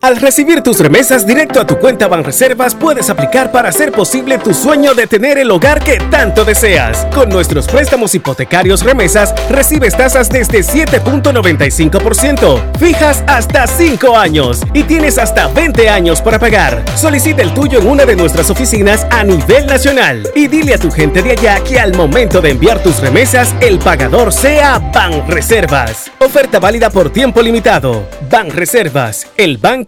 [0.00, 4.54] Al recibir tus remesas directo a tu cuenta Banreservas, puedes aplicar para hacer posible tu
[4.54, 7.04] sueño de tener el hogar que tanto deseas.
[7.12, 15.18] Con nuestros préstamos hipotecarios remesas, recibes tasas desde 7.95%, fijas hasta 5 años y tienes
[15.18, 16.84] hasta 20 años para pagar.
[16.94, 20.92] Solicita el tuyo en una de nuestras oficinas a nivel nacional y dile a tu
[20.92, 26.12] gente de allá que al momento de enviar tus remesas, el pagador sea Banreservas.
[26.20, 28.06] Oferta válida por tiempo limitado.
[28.30, 29.87] Banreservas, el banco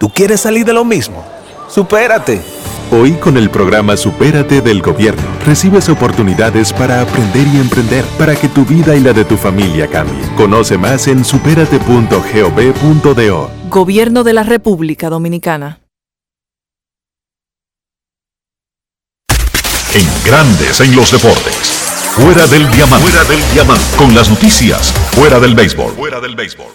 [0.00, 1.22] ¿Tú quieres salir de lo mismo?
[1.68, 2.40] ¡Supérate!
[2.90, 8.48] Hoy con el programa Supérate del Gobierno recibes oportunidades para aprender y emprender para que
[8.48, 10.22] tu vida y la de tu familia cambie.
[10.38, 13.50] Conoce más en superate.gov.do.
[13.68, 15.80] Gobierno de la República Dominicana.
[19.92, 21.76] En Grandes en los deportes.
[22.12, 23.06] Fuera del diamante.
[23.06, 23.84] Fuera del diamante.
[23.98, 24.94] Con las noticias.
[25.12, 25.92] Fuera del béisbol.
[25.92, 26.68] Fuera del béisbol.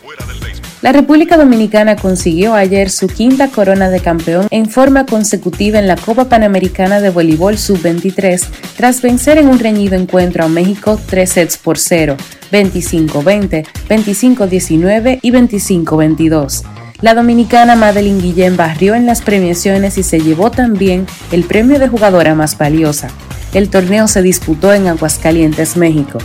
[0.86, 5.96] La República Dominicana consiguió ayer su quinta corona de campeón en forma consecutiva en la
[5.96, 8.44] Copa Panamericana de Voleibol Sub-23
[8.78, 12.18] tras vencer en un reñido encuentro a México 3 sets por 0,
[12.52, 16.62] 25-20, 25-19 y 25-22.
[17.02, 21.88] La dominicana Madeline Guillén barrió en las premiaciones y se llevó también el premio de
[21.88, 23.08] jugadora más valiosa.
[23.56, 26.20] El torneo se disputó en Aguascalientes, México.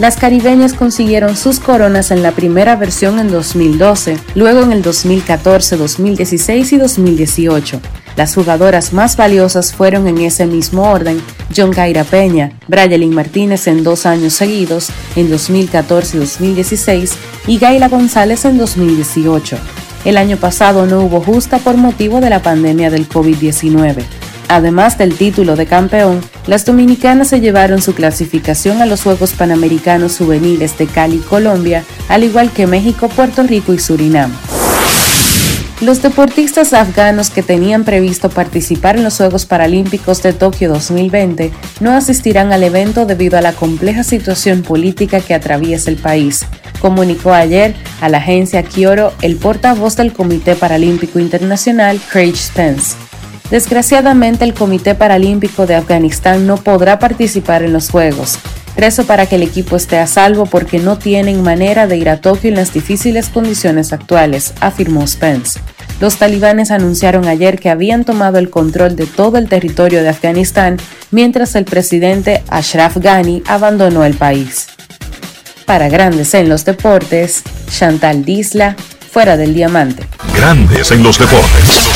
[0.00, 5.76] Las caribeñas consiguieron sus coronas en la primera versión en 2012, luego en el 2014,
[5.76, 7.80] 2016 y 2018.
[8.16, 11.22] Las jugadoras más valiosas fueron en ese mismo orden
[11.56, 17.12] John Gaira Peña, Brayelin Martínez en dos años seguidos, en 2014 y 2016,
[17.46, 19.56] y Gaila González en 2018.
[20.04, 24.02] El año pasado no hubo justa por motivo de la pandemia del COVID-19.
[24.48, 30.18] Además del título de campeón, las dominicanas se llevaron su clasificación a los Juegos Panamericanos
[30.18, 34.32] Juveniles de Cali, Colombia, al igual que México, Puerto Rico y Surinam.
[35.80, 41.92] Los deportistas afganos que tenían previsto participar en los Juegos Paralímpicos de Tokio 2020 no
[41.92, 46.46] asistirán al evento debido a la compleja situación política que atraviesa el país,
[46.80, 52.94] comunicó ayer a la agencia Kioro el portavoz del Comité Paralímpico Internacional, Craig Spence.
[53.50, 58.38] Desgraciadamente, el Comité Paralímpico de Afganistán no podrá participar en los Juegos.
[58.76, 62.20] Rezo para que el equipo esté a salvo porque no tienen manera de ir a
[62.20, 65.60] Tokio en las difíciles condiciones actuales, afirmó Spence.
[66.00, 70.78] Los talibanes anunciaron ayer que habían tomado el control de todo el territorio de Afganistán
[71.12, 74.66] mientras el presidente Ashraf Ghani abandonó el país.
[75.66, 78.76] Para Grandes en los Deportes, Chantal Disla,
[79.12, 80.06] fuera del diamante.
[80.34, 81.93] Grandes en los deportes.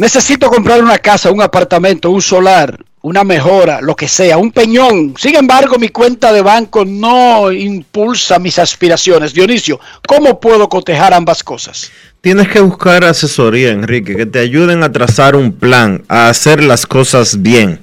[0.00, 5.12] Necesito comprar una casa, un apartamento, un solar, una mejora, lo que sea, un peñón.
[5.18, 9.34] Sin embargo, mi cuenta de banco no impulsa mis aspiraciones.
[9.34, 9.78] Dionisio,
[10.08, 11.92] ¿cómo puedo cotejar ambas cosas?
[12.22, 16.86] Tienes que buscar asesoría, Enrique, que te ayuden a trazar un plan, a hacer las
[16.86, 17.80] cosas bien.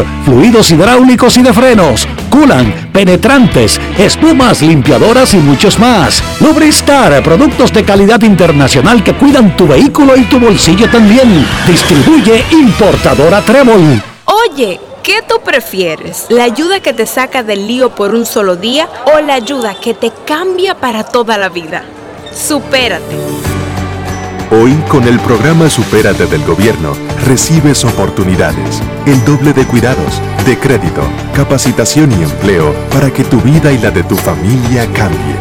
[0.25, 6.23] fluidos hidráulicos y de frenos, culan, penetrantes, espumas, limpiadoras y muchos más.
[6.39, 11.45] Lubristar, productos de calidad internacional que cuidan tu vehículo y tu bolsillo también.
[11.67, 14.01] Distribuye importadora Trébol.
[14.25, 16.25] Oye, ¿qué tú prefieres?
[16.29, 19.93] ¿La ayuda que te saca del lío por un solo día o la ayuda que
[19.93, 21.83] te cambia para toda la vida?
[22.33, 23.50] Supérate.
[24.53, 26.91] Hoy, con el programa Supérate del Gobierno,
[27.25, 33.71] recibes oportunidades, el doble de cuidados, de crédito, capacitación y empleo para que tu vida
[33.71, 35.37] y la de tu familia cambie.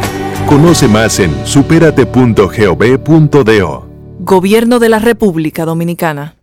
[0.46, 3.88] Conoce más en superate.gov.do.
[4.20, 6.36] Gobierno de la República Dominicana.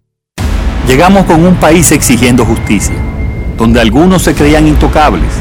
[0.90, 2.98] Llegamos con un país exigiendo justicia,
[3.58, 5.32] donde algunos se creían intocables.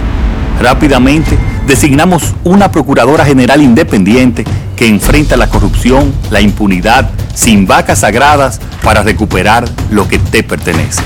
[0.63, 4.45] Rápidamente designamos una Procuradora General independiente
[4.77, 11.03] que enfrenta la corrupción, la impunidad, sin vacas sagradas para recuperar lo que te pertenece.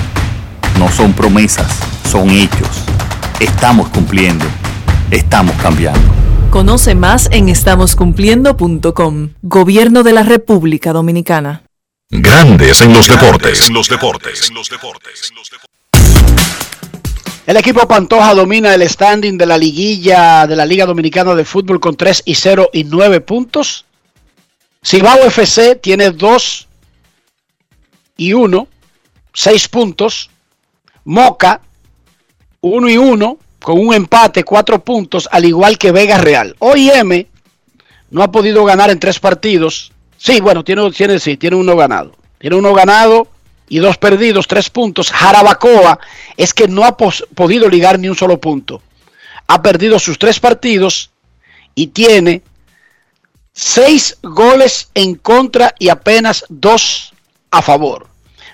[0.77, 1.67] No son promesas,
[2.09, 2.69] son hechos.
[3.39, 4.45] Estamos cumpliendo,
[5.09, 6.01] estamos cambiando.
[6.51, 9.29] Conoce más en estamoscumpliendo.com.
[9.41, 11.63] Gobierno de la República Dominicana.
[12.09, 13.69] Grandes en los deportes.
[13.69, 14.51] En los deportes.
[17.47, 21.79] El equipo Pantoja domina el standing de la liguilla de la Liga Dominicana de Fútbol
[21.79, 23.85] con 3 y 0 y 9 puntos.
[24.85, 26.67] Cibao FC tiene 2
[28.17, 28.67] y 1,
[29.33, 30.29] 6 puntos.
[31.03, 31.61] Moca,
[32.61, 36.55] 1 y 1, con un empate, 4 puntos, al igual que Vega Real.
[36.59, 37.25] OIM
[38.11, 39.91] no ha podido ganar en tres partidos.
[40.15, 42.15] Sí, bueno, tiene, tiene, sí, tiene uno ganado.
[42.37, 43.30] Tiene uno ganado
[43.71, 45.09] y dos perdidos, tres puntos.
[45.11, 45.97] Jarabacoa
[46.35, 48.81] es que no ha podido ligar ni un solo punto.
[49.47, 51.09] Ha perdido sus tres partidos
[51.73, 52.41] y tiene
[53.53, 57.13] seis goles en contra y apenas dos
[57.49, 58.07] a favor.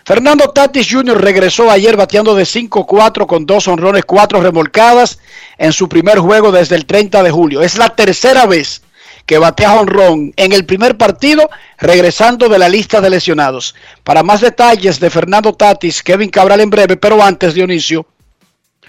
[0.05, 1.19] Fernando Tatis Jr.
[1.19, 5.17] regresó ayer bateando de 5-4 con dos honrones, cuatro remolcadas
[5.57, 7.63] en su primer juego desde el 30 de julio.
[7.63, 8.83] Es la tercera vez
[9.27, 13.75] que batea honrón en el primer partido, regresando de la lista de lesionados.
[14.03, 18.07] Para más detalles de Fernando Tatis, Kevin Cabral en breve, pero antes, Dionisio,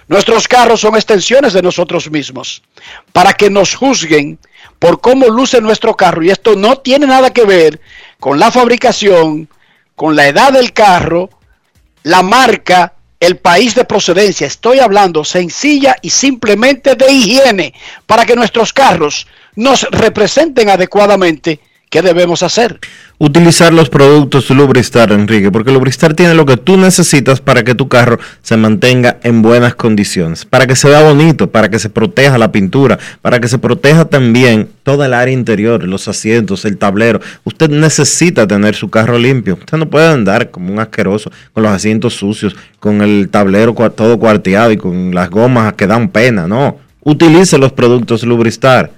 [0.06, 2.62] nuestros carros son extensiones de nosotros mismos.
[3.12, 4.38] Para que nos juzguen
[4.78, 7.80] por cómo luce nuestro carro, y esto no tiene nada que ver
[8.20, 9.48] con la fabricación,
[9.96, 11.30] con la edad del carro,
[12.04, 14.46] la marca, el país de procedencia.
[14.46, 17.74] Estoy hablando sencilla y simplemente de higiene
[18.06, 19.26] para que nuestros carros
[19.56, 22.78] nos representen adecuadamente ¿Qué debemos hacer?
[23.16, 27.88] Utilizar los productos Lubristar, Enrique, porque Lubristar tiene lo que tú necesitas para que tu
[27.88, 32.36] carro se mantenga en buenas condiciones, para que se vea bonito, para que se proteja
[32.36, 37.22] la pintura, para que se proteja también toda el área interior, los asientos, el tablero.
[37.44, 39.54] Usted necesita tener su carro limpio.
[39.54, 44.18] Usted no puede andar como un asqueroso con los asientos sucios, con el tablero todo
[44.18, 46.46] cuarteado y con las gomas que dan pena.
[46.46, 48.97] No, utilice los productos Lubristar.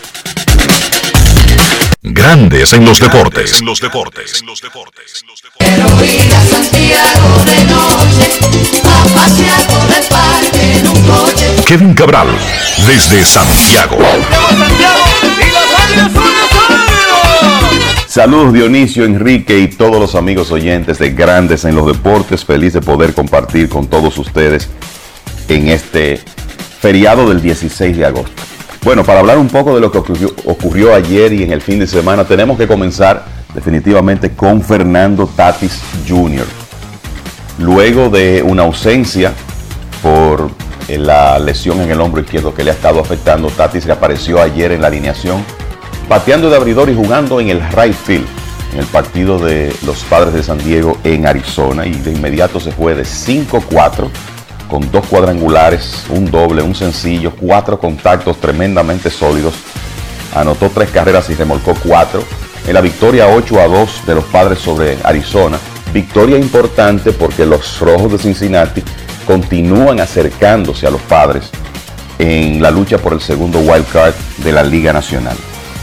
[2.03, 3.59] Grandes en los deportes.
[3.59, 4.43] En los deportes.
[5.59, 8.31] Quiero ir a Santiago de noche,
[8.83, 11.63] a pasear por el parque en un coche.
[11.67, 12.27] Kevin Cabral,
[12.87, 13.99] desde Santiago.
[18.07, 22.43] Saludos Dionisio, Enrique y todos los amigos oyentes de Grandes en los Deportes.
[22.43, 24.69] Feliz de poder compartir con todos ustedes
[25.47, 26.19] en este
[26.79, 28.50] feriado del 16 de agosto.
[28.83, 29.99] Bueno, para hablar un poco de lo que
[30.45, 35.81] ocurrió, ayer y en el fin de semana, tenemos que comenzar definitivamente con Fernando Tatis
[36.07, 36.47] Jr.
[37.59, 39.33] Luego de una ausencia
[40.01, 40.49] por
[40.87, 44.71] eh, la lesión en el hombro izquierdo que le ha estado afectando, Tatis reapareció ayer
[44.71, 45.45] en la alineación,
[46.09, 48.27] bateando de abridor y jugando en el right field
[48.73, 52.71] en el partido de los Padres de San Diego en Arizona y de inmediato se
[52.71, 54.09] fue de 5-4
[54.71, 59.53] con dos cuadrangulares, un doble, un sencillo, cuatro contactos tremendamente sólidos.
[60.33, 62.23] Anotó tres carreras y remolcó cuatro.
[62.65, 65.59] En la victoria 8 a 2 de los padres sobre Arizona.
[65.93, 68.81] Victoria importante porque los rojos de Cincinnati
[69.27, 71.49] continúan acercándose a los padres
[72.17, 75.35] en la lucha por el segundo wild card de la Liga Nacional.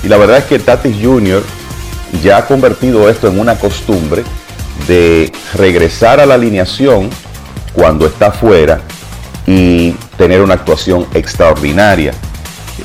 [0.03, 1.43] Y la verdad es que Tatis Jr.
[2.23, 4.25] ya ha convertido esto en una costumbre
[4.87, 7.11] de regresar a la alineación
[7.73, 8.81] cuando está fuera
[9.47, 12.13] y tener una actuación extraordinaria.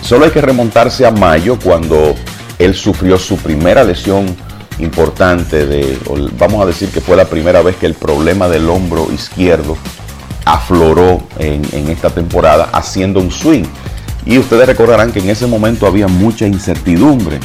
[0.01, 2.15] Solo hay que remontarse a mayo cuando
[2.57, 4.35] él sufrió su primera lesión
[4.79, 5.97] importante de,
[6.37, 9.77] vamos a decir que fue la primera vez que el problema del hombro izquierdo
[10.45, 13.65] afloró en, en, esta temporada haciendo un swing.
[14.25, 17.39] Y ustedes recordarán que en ese momento había mucha incertidumbre.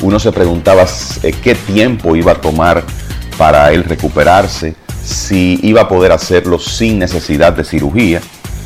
[0.00, 0.84] Uno se preguntaba
[1.22, 2.84] eh, qué tiempo iba a tomar
[3.36, 8.20] para él recuperarse si iba a poder hacerlo sin necesidad de cirugía.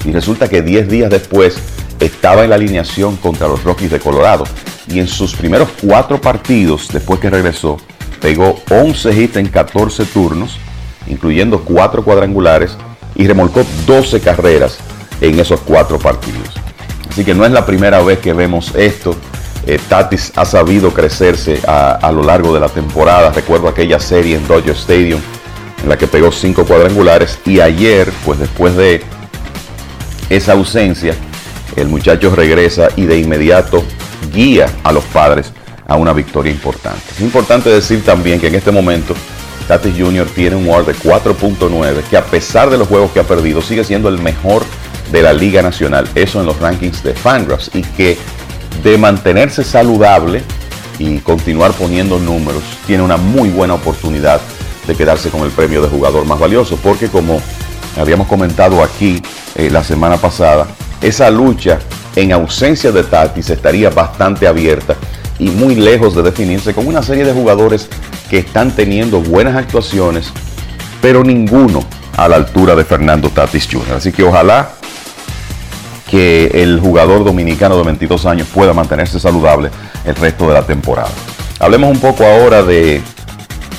[0.05, 1.59] Y resulta que 10 días después
[1.99, 4.45] estaba en la alineación contra los Rockies de Colorado.
[4.87, 7.79] Y en sus primeros cuatro partidos, después que regresó,
[8.21, 10.59] pegó 11 hits en 14 turnos,
[11.09, 12.77] incluyendo cuatro cuadrangulares,
[13.17, 14.79] y remolcó 12 carreras
[15.21, 16.49] en esos cuatro partidos.
[17.11, 19.17] Así que no es la primera vez que vemos esto.
[19.67, 23.33] Eh, Tatis ha sabido crecerse a, a lo largo de la temporada.
[23.33, 25.21] Recuerdo aquella serie en Dodger Stadium
[25.83, 29.03] en la que pegó cinco cuadrangulares y ayer, pues después de
[30.31, 31.15] esa ausencia,
[31.77, 33.85] el muchacho regresa y de inmediato
[34.33, 35.53] guía a los padres
[35.87, 37.03] a una victoria importante.
[37.13, 39.15] Es importante decir también que en este momento
[39.69, 40.27] Tatis Jr.
[40.35, 43.85] tiene un WAR de 4.9, que a pesar de los juegos que ha perdido, sigue
[43.85, 44.65] siendo el mejor
[45.13, 46.09] de la Liga Nacional.
[46.15, 47.71] Eso en los rankings de Fangraphs.
[47.75, 48.17] Y que
[48.83, 50.43] de mantenerse saludable
[50.99, 54.41] y continuar poniendo números, tiene una muy buena oportunidad
[54.89, 57.41] de quedarse con el premio de jugador más valioso, porque como
[57.97, 59.23] habíamos comentado aquí
[59.55, 60.67] eh, la semana pasada,
[61.01, 61.79] esa lucha
[62.17, 64.97] en ausencia de Tatis estaría bastante abierta
[65.39, 67.89] y muy lejos de definirse con una serie de jugadores
[68.29, 70.33] que están teniendo buenas actuaciones,
[71.01, 71.85] pero ninguno
[72.17, 73.97] a la altura de Fernando Tatis Jr.
[73.97, 74.71] Así que ojalá
[76.11, 79.71] que el jugador dominicano de 22 años pueda mantenerse saludable
[80.05, 81.11] el resto de la temporada.
[81.61, 83.03] Hablemos un poco ahora de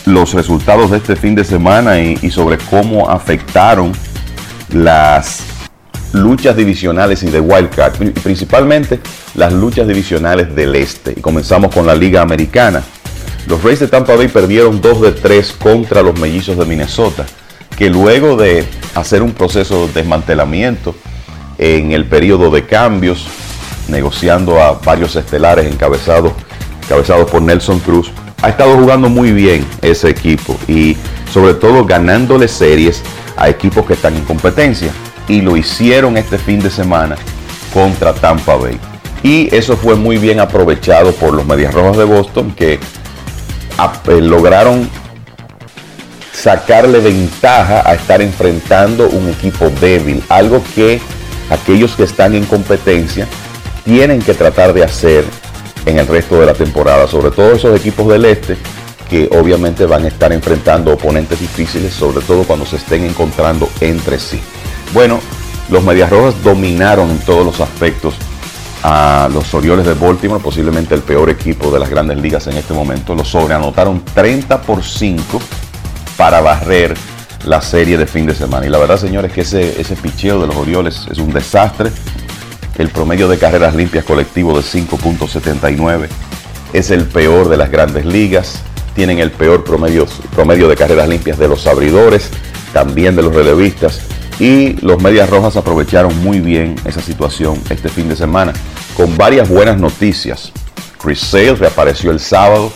[0.10, 3.92] los resultados de este fin de semana y, sobre cómo afectaron
[4.74, 5.44] las
[6.14, 9.00] luchas divisionales y de wildcard, principalmente
[9.36, 11.14] las luchas divisionales del este.
[11.16, 12.82] Y comenzamos con la Liga Americana.
[13.48, 17.26] Los Rays de Tampa Bay perdieron 2 de 3 contra los Mellizos de Minnesota,
[17.78, 18.66] que luego de
[18.96, 20.96] hacer un proceso de desmantelamiento
[21.58, 23.28] en el periodo de cambios,
[23.88, 26.34] negociando a varios estelares encabezados,
[26.84, 30.96] encabezados por Nelson Cruz, ha estado jugando muy bien ese equipo y
[31.32, 33.04] sobre todo ganándole series
[33.38, 34.92] a equipos que están en competencia.
[35.28, 37.16] Y lo hicieron este fin de semana
[37.74, 38.80] contra Tampa Bay.
[39.22, 44.90] Y eso fue muy bien aprovechado por los Medias Rojas de Boston que eh, lograron
[46.34, 50.24] sacarle ventaja a estar enfrentando un equipo débil.
[50.30, 51.00] Algo que
[51.50, 53.28] aquellos que están en competencia
[53.84, 55.26] tienen que tratar de hacer
[55.86, 58.58] en el resto de la temporada, sobre todo esos equipos del este
[59.10, 64.20] que obviamente van a estar enfrentando oponentes difíciles, sobre todo cuando se estén encontrando entre
[64.20, 64.40] sí.
[64.94, 65.20] Bueno,
[65.70, 68.16] los Medias Rojas dominaron en todos los aspectos
[68.84, 72.74] a los Orioles de Baltimore, posiblemente el peor equipo de las grandes ligas en este
[72.74, 73.16] momento.
[73.16, 75.42] Los sobreanotaron 30 por 5
[76.16, 76.96] para barrer
[77.46, 78.66] la serie de fin de semana.
[78.66, 81.92] Y la verdad, señores, que ese, ese picheo de los Orioles es un desastre.
[82.78, 86.08] El promedio de carreras limpias colectivo de 5.79
[86.74, 88.62] es el peor de las grandes ligas.
[88.96, 92.30] Tienen el peor promedio, promedio de carreras limpias de los abridores,
[92.74, 94.02] también de los relevistas.
[94.40, 98.54] Y los Medias Rojas aprovecharon muy bien esa situación este fin de semana
[98.96, 100.52] con varias buenas noticias.
[101.02, 102.72] Chris Sale reapareció el sábado,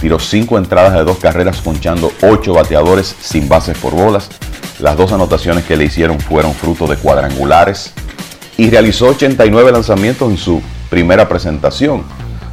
[0.00, 4.28] tiró cinco entradas de dos carreras ponchando ocho bateadores sin bases por bolas.
[4.80, 7.92] Las dos anotaciones que le hicieron fueron fruto de cuadrangulares
[8.56, 12.02] y realizó 89 lanzamientos en su primera presentación.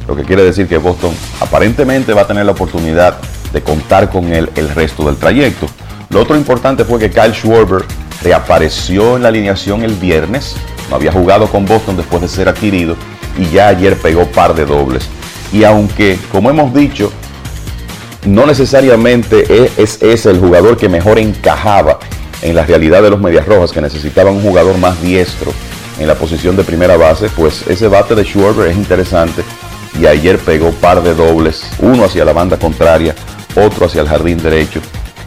[0.08, 3.18] Lo que quiere decir que Boston aparentemente va a tener la oportunidad
[3.52, 5.66] de contar con él el resto del trayecto.
[6.10, 7.84] Lo otro importante fue que Kyle Schwarber
[8.22, 10.56] reapareció en la alineación el viernes,
[10.90, 12.96] no había jugado con Boston después de ser adquirido
[13.38, 15.04] y ya ayer pegó par de dobles.
[15.52, 17.12] Y aunque, como hemos dicho,
[18.26, 21.98] no necesariamente es, es el jugador que mejor encajaba
[22.42, 25.52] en la realidad de los Medias Rojas, que necesitaban un jugador más diestro
[25.98, 29.42] en la posición de primera base, pues ese bate de Schwarber es interesante.
[30.00, 33.14] Y ayer pegó par de dobles, uno hacia la banda contraria,
[33.56, 34.80] otro hacia el jardín derecho.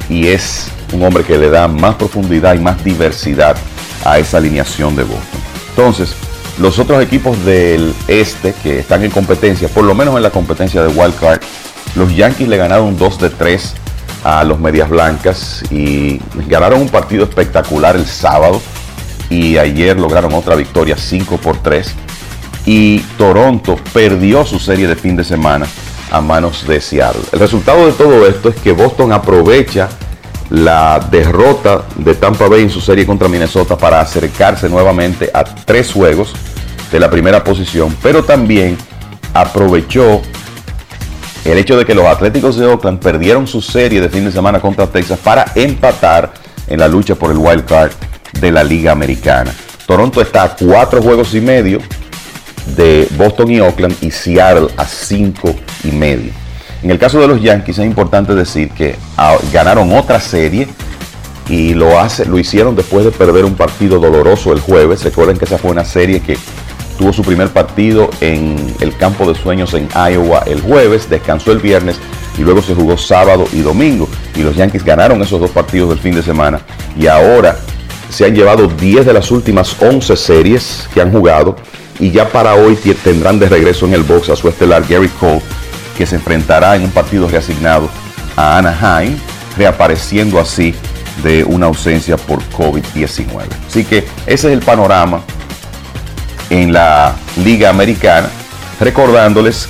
[0.09, 3.55] Y es un hombre que le da más profundidad y más diversidad
[4.03, 5.39] a esa alineación de Boston.
[5.69, 6.15] Entonces,
[6.59, 10.81] los otros equipos del este que están en competencia, por lo menos en la competencia
[10.81, 11.41] de Wild Card,
[11.95, 13.73] los Yankees le ganaron 2 de 3
[14.23, 18.61] a los Medias Blancas y ganaron un partido espectacular el sábado
[19.29, 21.93] y ayer lograron otra victoria 5 por 3
[22.65, 25.67] y Toronto perdió su serie de fin de semana
[26.11, 27.21] a manos de Seattle.
[27.31, 29.89] El resultado de todo esto es que Boston aprovecha
[30.49, 35.91] la derrota de Tampa Bay en su serie contra Minnesota para acercarse nuevamente a tres
[35.91, 36.33] juegos
[36.91, 38.77] de la primera posición, pero también
[39.33, 40.21] aprovechó
[41.43, 44.59] el hecho de que los Atléticos de Oakland perdieron su serie de fin de semana
[44.59, 46.33] contra Texas para empatar
[46.67, 47.91] en la lucha por el wild card
[48.39, 49.53] de la Liga Americana.
[49.85, 51.79] Toronto está a cuatro juegos y medio
[52.75, 56.31] de Boston y Oakland y Seattle a cinco y medio.
[56.81, 60.67] En el caso de los Yankees es importante decir que ah, ganaron otra serie
[61.47, 65.03] y lo, hace, lo hicieron después de perder un partido doloroso el jueves.
[65.03, 66.37] Recuerden que esa fue una serie que
[66.97, 71.59] tuvo su primer partido en el campo de sueños en Iowa el jueves, descansó el
[71.59, 71.97] viernes
[72.37, 74.09] y luego se jugó sábado y domingo.
[74.35, 76.61] Y los Yankees ganaron esos dos partidos del fin de semana
[76.97, 77.57] y ahora
[78.09, 81.55] se han llevado 10 de las últimas 11 series que han jugado
[81.99, 85.41] y ya para hoy tendrán de regreso en el box a su estelar Gary Cole
[85.97, 87.89] que se enfrentará en un partido reasignado
[88.35, 89.17] a Anaheim,
[89.57, 90.75] reapareciendo así
[91.23, 93.45] de una ausencia por COVID-19.
[93.67, 95.21] Así que ese es el panorama
[96.49, 98.29] en la Liga Americana,
[98.79, 99.69] recordándoles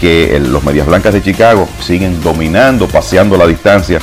[0.00, 3.98] que los Medias Blancas de Chicago siguen dominando, paseando la distancia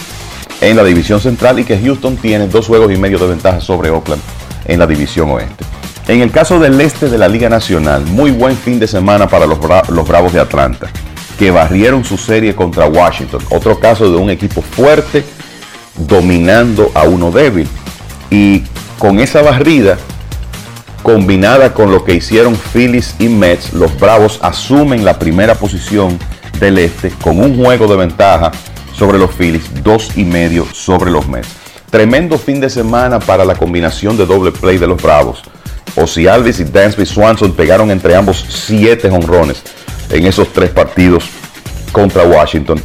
[0.64, 3.90] en la división central y que Houston tiene dos juegos y medio de ventaja sobre
[3.90, 4.22] Oakland
[4.65, 5.65] en la división oeste.
[6.07, 9.45] En el caso del este de la Liga Nacional, muy buen fin de semana para
[9.45, 9.60] los,
[9.90, 10.90] los Bravos de Atlanta
[11.38, 13.41] que barrieron su serie contra Washington.
[13.49, 15.23] Otro caso de un equipo fuerte
[15.95, 17.68] dominando a uno débil.
[18.30, 18.64] Y
[18.99, 19.98] con esa barrida,
[21.02, 26.18] combinada con lo que hicieron Phillies y Mets, los Bravos asumen la primera posición
[26.60, 28.52] del este con un juego de ventaja
[28.95, 31.47] sobre los Phillies, dos y medio sobre los Mets.
[31.89, 35.43] Tremendo fin de semana para la combinación de doble play de los Bravos.
[35.95, 39.61] Ozzy Alvis y Dansby Swanson pegaron entre ambos siete honrones
[40.09, 41.25] en esos tres partidos
[41.91, 42.81] contra Washington.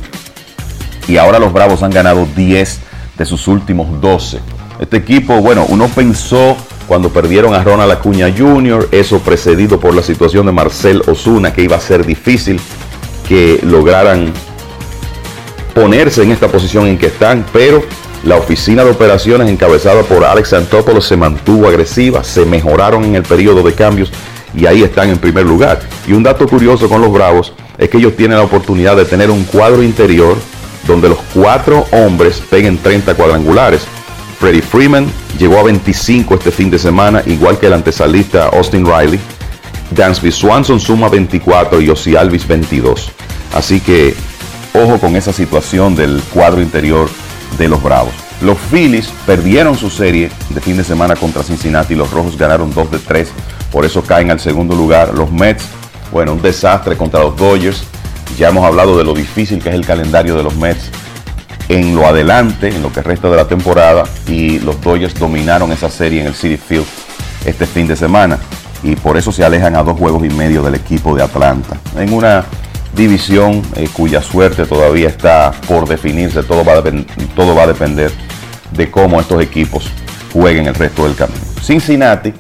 [1.07, 2.81] Y ahora los Bravos han ganado 10
[3.17, 4.41] de sus últimos 12.
[4.79, 6.57] Este equipo, bueno, uno pensó
[6.87, 11.63] cuando perdieron a Ronald Acuña Jr., eso precedido por la situación de Marcel Osuna, que
[11.63, 12.61] iba a ser difícil
[13.27, 14.33] que lograran
[15.75, 17.83] ponerse en esta posición en que están, pero
[18.25, 23.23] la oficina de operaciones encabezada por Alex Antopoulos se mantuvo agresiva, se mejoraron en el
[23.23, 24.11] periodo de cambios
[24.55, 25.81] y ahí están en primer lugar.
[26.07, 29.31] Y un dato curioso con los Bravos es que ellos tienen la oportunidad de tener
[29.31, 30.37] un cuadro interior
[30.87, 33.87] donde los cuatro hombres peguen 30 cuadrangulares.
[34.41, 35.07] Freddie Freeman
[35.39, 39.21] llegó a 25 este fin de semana, igual que el antesalista Austin Riley.
[39.91, 43.11] Dansby Swanson suma 24 y Ozzy Alvis 22.
[43.55, 44.15] Así que
[44.75, 47.09] ojo con esa situación del cuadro interior
[47.59, 48.15] de los Bravos.
[48.41, 51.95] Los Phillies perdieron su serie de fin de semana contra Cincinnati.
[51.95, 53.29] Los Rojos ganaron 2 de 3,
[53.73, 55.13] por eso caen al segundo lugar.
[55.15, 55.65] Los Mets,
[56.13, 57.85] bueno, un desastre contra los Dodgers.
[58.39, 60.91] Ya hemos hablado de lo difícil que es el calendario de los Mets
[61.69, 64.05] en lo adelante, en lo que resta de la temporada.
[64.29, 66.87] Y los Dodgers dominaron esa serie en el City Field
[67.45, 68.39] este fin de semana.
[68.85, 71.77] Y por eso se alejan a dos juegos y medio del equipo de Atlanta.
[71.97, 72.45] En una
[72.95, 76.83] división eh, cuya suerte todavía está por definirse, todo va, a
[77.35, 78.11] todo va a depender
[78.73, 79.91] de cómo estos equipos
[80.33, 81.41] jueguen el resto del camino.
[81.63, 82.33] Cincinnati,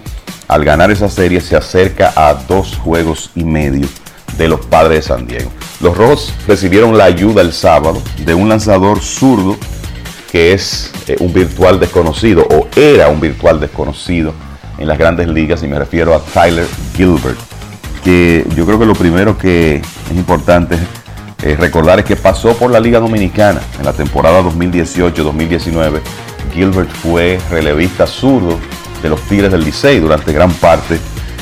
[0.46, 3.88] al ganar esa serie, se acerca a dos juegos y medio
[4.36, 5.50] de los padres de San Diego.
[5.80, 9.56] Los Rojos recibieron la ayuda el sábado de un lanzador zurdo
[10.30, 14.34] que es eh, un virtual desconocido o era un virtual desconocido
[14.78, 17.38] en las grandes ligas y me refiero a Tyler Gilbert
[18.04, 20.78] que yo creo que lo primero que es importante
[21.42, 26.00] eh, recordar es que pasó por la Liga Dominicana en la temporada 2018-2019.
[26.52, 28.58] Gilbert fue relevista zurdo
[29.02, 30.98] de los Tigres del Licey durante gran parte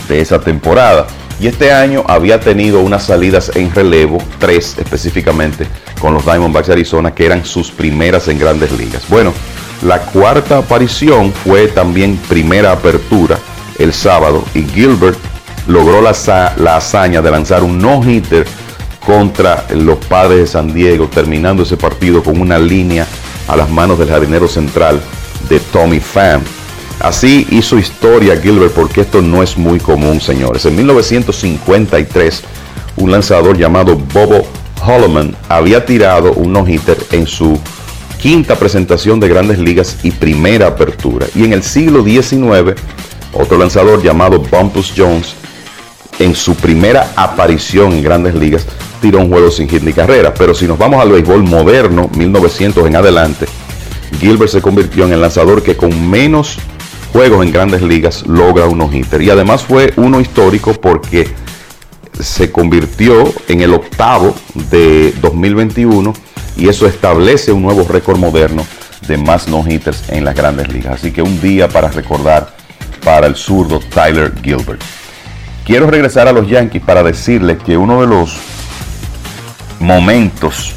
[0.08, 1.06] de esa temporada.
[1.40, 5.66] Y este año había tenido unas salidas en relevo, tres específicamente,
[6.00, 9.08] con los Diamondbacks de Arizona, que eran sus primeras en grandes ligas.
[9.08, 9.32] Bueno,
[9.82, 13.38] la cuarta aparición fue también primera apertura
[13.78, 15.18] el sábado y Gilbert
[15.66, 16.14] logró la,
[16.56, 18.46] la hazaña de lanzar un no-hitter
[19.04, 23.06] contra los padres de San Diego, terminando ese partido con una línea
[23.48, 25.00] a las manos del jardinero central
[25.48, 26.42] de Tommy Pham.
[27.00, 30.64] Así hizo historia Gilbert porque esto no es muy común, señores.
[30.66, 32.42] En 1953,
[32.96, 34.46] un lanzador llamado Bobo
[34.84, 37.58] Holloman había tirado un no-hitter en su
[38.20, 41.26] quinta presentación de grandes ligas y primera apertura.
[41.34, 42.74] Y en el siglo XIX,
[43.32, 45.34] otro lanzador llamado Bumpus Jones,
[46.18, 48.66] en su primera aparición en grandes ligas,
[49.00, 50.32] tiró un juego sin hit ni carrera.
[50.34, 53.46] Pero si nos vamos al béisbol moderno, 1900 en adelante,
[54.18, 56.58] Gilbert se convirtió en el lanzador que con menos
[57.12, 59.22] juegos en grandes ligas logra un no-hitter.
[59.22, 61.28] Y además fue uno histórico porque
[62.20, 64.34] se convirtió en el octavo
[64.70, 66.14] de 2021
[66.56, 68.66] y eso establece un nuevo récord moderno
[69.06, 70.94] de más no-hitters en las grandes ligas.
[70.94, 72.54] Así que un día para recordar
[73.04, 74.82] para el zurdo Tyler Gilbert.
[75.66, 78.36] Quiero regresar a los Yankees para decirles que uno de los
[79.80, 80.76] momentos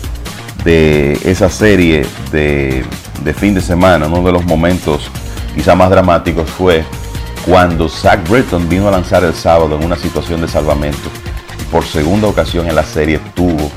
[0.63, 2.83] de esa serie de,
[3.23, 5.11] de fin de semana, uno de los momentos
[5.53, 6.83] quizá más dramáticos fue
[7.45, 11.11] cuando Zach Britton vino a lanzar el sábado en una situación de salvamento.
[11.71, 13.69] Por segunda ocasión en la serie tuvo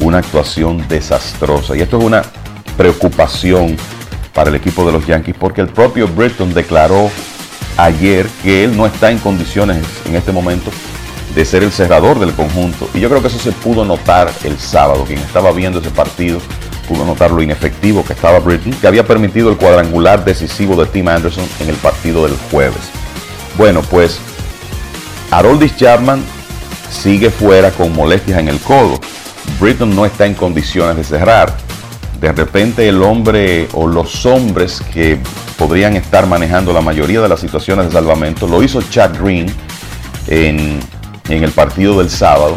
[0.00, 1.76] una actuación desastrosa.
[1.76, 2.22] Y esto es una
[2.78, 3.76] preocupación
[4.32, 7.10] para el equipo de los Yankees porque el propio Britton declaró
[7.76, 10.70] ayer que él no está en condiciones en este momento
[11.34, 12.88] de ser el cerrador del conjunto.
[12.94, 15.04] Y yo creo que eso se pudo notar el sábado.
[15.04, 16.40] Quien estaba viendo ese partido
[16.88, 21.08] pudo notar lo inefectivo que estaba Britton, que había permitido el cuadrangular decisivo de Tim
[21.08, 22.90] Anderson en el partido del jueves.
[23.56, 24.18] Bueno, pues
[25.30, 26.22] Haroldis Chapman
[26.90, 29.00] sigue fuera con molestias en el codo.
[29.60, 31.63] Britton no está en condiciones de cerrar.
[32.24, 35.18] De repente el hombre o los hombres que
[35.58, 39.44] podrían estar manejando la mayoría de las situaciones de salvamento lo hizo Chad Green
[40.28, 40.80] en,
[41.28, 42.56] en el partido del sábado.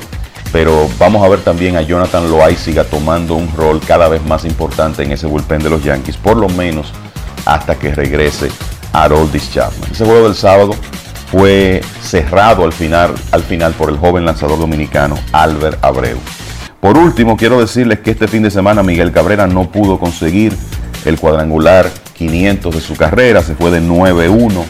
[0.54, 5.04] Pero vamos a ver también a Jonathan Loaiziga tomando un rol cada vez más importante
[5.04, 6.94] en ese bullpen de los Yankees, por lo menos
[7.44, 8.50] hasta que regrese
[8.94, 9.92] Haroldis Chapman.
[9.92, 10.76] Ese juego del sábado
[11.30, 16.20] fue cerrado al final, al final por el joven lanzador dominicano Albert Abreu.
[16.80, 20.56] Por último, quiero decirles que este fin de semana Miguel Cabrera no pudo conseguir
[21.06, 24.64] el cuadrangular 500 de su carrera, se fue de 9-1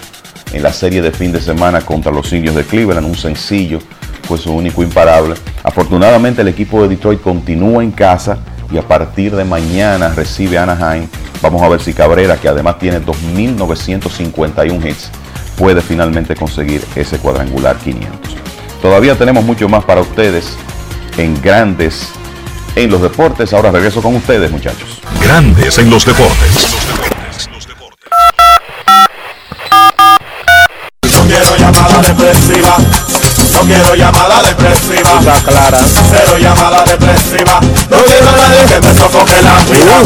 [0.53, 3.79] en la serie de fin de semana contra los indios de Cleveland, un sencillo
[4.23, 5.35] fue su único imparable.
[5.63, 8.37] Afortunadamente el equipo de Detroit continúa en casa
[8.71, 11.07] y a partir de mañana recibe Anaheim.
[11.41, 15.09] Vamos a ver si Cabrera, que además tiene 2.951 hits,
[15.57, 18.35] puede finalmente conseguir ese cuadrangular 500.
[18.81, 20.57] Todavía tenemos mucho más para ustedes
[21.17, 22.09] en Grandes
[22.75, 23.53] en los Deportes.
[23.53, 24.99] Ahora regreso con ustedes, muchachos.
[25.21, 26.75] Grandes en los deportes.
[31.13, 32.77] No quiero llamada depresiva.
[33.53, 35.19] No quiero llamada depresiva.
[35.19, 35.79] Está clara.
[36.09, 37.59] Cero llamada depresiva.
[37.89, 40.01] No quiero a nadie que me sofoque la vida.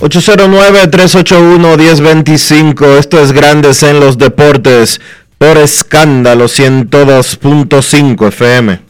[0.00, 2.98] 809-381-1025.
[2.98, 5.00] Esto es Grandes en los Deportes
[5.42, 8.80] por escándalo 102.5 FM.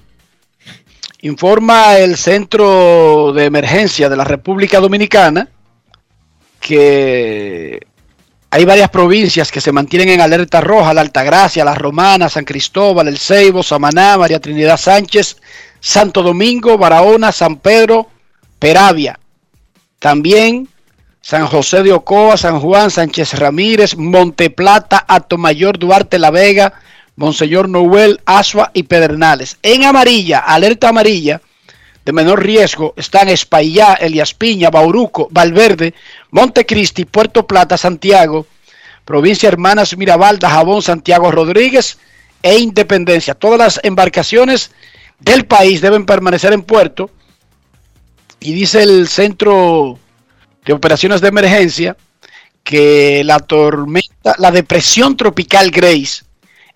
[1.23, 5.49] Informa el Centro de Emergencia de la República Dominicana
[6.61, 7.81] que
[8.51, 13.09] hay varias provincias que se mantienen en alerta roja, la Altagracia, la Romana, San Cristóbal,
[13.09, 15.39] El Ceibo, Samaná, María Trinidad Sánchez,
[15.81, 18.11] Santo Domingo, Barahona, San Pedro,
[18.59, 19.19] Peravia.
[19.99, 20.69] También
[21.23, 26.75] San José de Ocoa, San Juan, Sánchez Ramírez, Monteplata, Atomayor, Duarte La Vega,
[27.15, 29.57] Monseñor Noel, Asua y Pedernales.
[29.63, 31.41] En amarilla, alerta amarilla,
[32.05, 35.95] de menor riesgo, están Espaillá, Elias Piña, Bauruco, Valverde,
[36.33, 38.47] Montecristi, Puerto Plata, Santiago,
[39.05, 41.99] Provincia Hermanas Mirabal, Dajabón, Santiago Rodríguez
[42.43, 43.35] e Independencia.
[43.35, 44.73] Todas las embarcaciones
[45.21, 47.11] del país deben permanecer en puerto.
[48.41, 50.01] Y dice el Centro
[50.65, 51.97] de Operaciones de Emergencia
[52.63, 56.25] que la tormenta, la depresión tropical Grace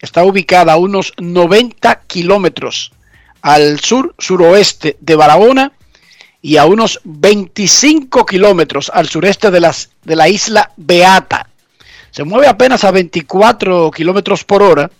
[0.01, 2.93] está ubicada a unos 90 kilómetros
[3.43, 5.73] al sur suroeste de Barahona
[6.43, 11.49] y a unos 25 kilómetros al sureste de, las, de la isla Beata.
[12.11, 14.91] Se mueve apenas a 24 kilómetros por hora,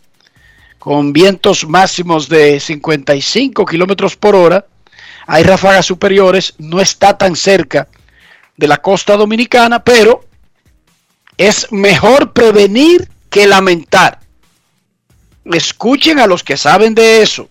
[0.79, 4.67] con vientos máximos de 55 kilómetros por hora.
[5.27, 7.89] Hay ráfagas superiores, no está tan cerca
[8.57, 10.25] de la costa dominicana, pero
[11.37, 14.21] es mejor prevenir que lamentar.
[15.45, 17.49] Escuchen a los que saben de eso.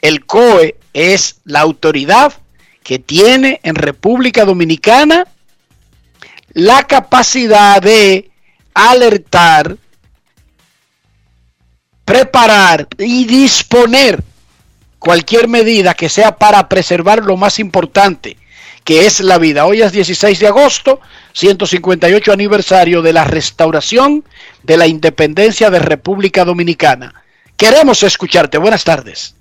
[0.00, 2.32] El COE es la autoridad
[2.82, 5.26] que tiene en República Dominicana
[6.52, 8.30] la capacidad de
[8.74, 9.76] alertar,
[12.04, 14.22] preparar y disponer
[14.98, 18.36] cualquier medida que sea para preservar lo más importante,
[18.88, 19.66] que es la vida.
[19.66, 21.00] Hoy es 16 de agosto,
[21.34, 24.24] 158 aniversario de la restauración
[24.62, 27.12] de la independencia de República Dominicana.
[27.54, 28.56] Queremos escucharte.
[28.56, 29.36] Buenas tardes.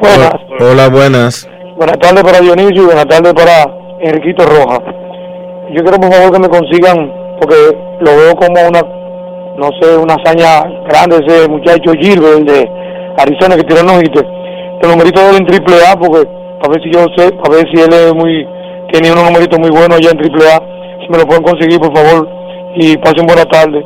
[0.00, 0.34] Buenas.
[0.60, 1.48] Hola, buenas.
[1.76, 3.66] Buenas tardes para Dionisio y buenas tardes para
[4.00, 4.78] Enriquito Roja.
[5.74, 7.56] Yo quiero por favor que me consigan, porque
[8.00, 8.80] lo veo como una,
[9.58, 12.68] no sé, una hazaña grande ese muchacho Gilbert, el de
[13.18, 14.24] Arizona que tiró no hitter.
[14.82, 17.66] El numerito de él en triple A, porque a ver si yo sé, a ver
[17.70, 18.46] si él es muy,
[18.92, 20.58] tiene unos numeritos muy buenos allá en triple A.
[21.00, 22.28] Si me lo pueden conseguir, por favor,
[22.76, 23.82] y pasen buena tarde.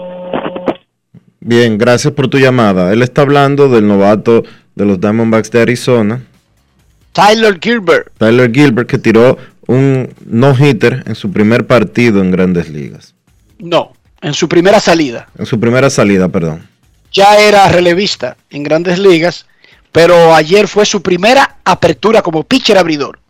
[1.40, 2.92] Bien, gracias por tu llamada.
[2.92, 4.42] Él está hablando del novato
[4.74, 6.22] de los Diamondbacks de Arizona,
[7.12, 8.08] Tyler Gilbert.
[8.18, 9.38] Tyler Gilbert, que tiró
[9.68, 13.14] un no-hitter en su primer partido en grandes ligas.
[13.58, 15.28] No, en su primera salida.
[15.38, 16.66] En su primera salida, perdón.
[17.12, 19.46] Ya era relevista en grandes ligas,
[19.94, 23.20] pero ayer fue su primera apertura como pitcher abridor.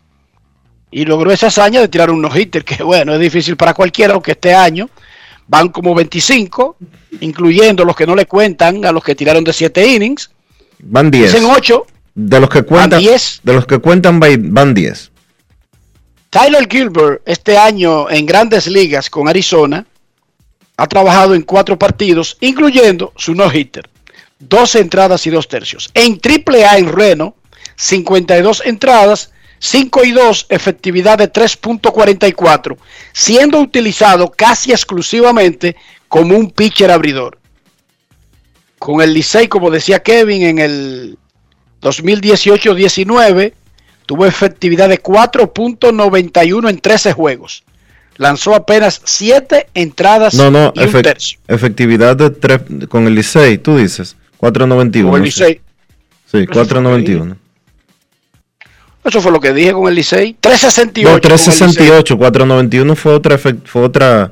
[0.89, 4.31] Y logró esa hazaña de tirar un no-hitter, que bueno, es difícil para cualquiera, aunque
[4.31, 4.89] este año
[5.47, 6.75] van como 25,
[7.21, 10.31] incluyendo los que no le cuentan a los que tiraron de 7 innings.
[10.79, 11.33] Van 10.
[11.33, 11.85] Dicen 8.
[12.15, 13.41] De los que cuentan, 10.
[13.43, 15.11] de los que cuentan van- van 10.
[16.31, 19.85] Tyler Gilbert este año en grandes ligas con Arizona
[20.77, 23.87] ha trabajado en cuatro partidos, incluyendo su no-hitter.
[24.39, 25.89] 12 entradas y dos tercios.
[25.93, 27.35] En AAA en Reno,
[27.75, 32.77] 52 entradas, 5 y 2, efectividad de 3.44,
[33.13, 35.75] siendo utilizado casi exclusivamente
[36.07, 37.39] como un pitcher abridor.
[38.77, 41.17] Con el Licey, como decía Kevin, en el
[41.81, 43.53] 2018-19
[44.05, 47.63] tuvo efectividad de 4.91 en 13 juegos.
[48.17, 51.39] Lanzó apenas 7 entradas No, no, y un tercio.
[51.47, 54.15] efectividad de tres, con el Licey, tú dices.
[54.51, 55.09] 4.91.
[55.09, 55.39] Con el sí.
[55.43, 55.61] Licey.
[56.31, 57.35] Sí, 4.91.
[59.03, 60.35] Eso fue lo que dije con el Licey.
[60.41, 61.03] 3.68.
[61.03, 61.67] No, con el Licey.
[62.03, 64.31] 3.68, 4.91 fue otra, fue otra,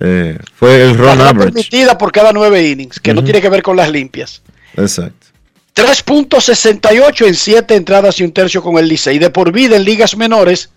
[0.00, 1.52] eh, fue el run Carrera average.
[1.52, 3.26] permitida por cada 9 innings, que no Ujú.
[3.26, 4.42] tiene que ver con las limpias.
[4.76, 5.26] Exacto.
[5.74, 9.18] 3.68 en 7 entradas y un tercio con el Licey.
[9.18, 10.70] De por vida en ligas menores,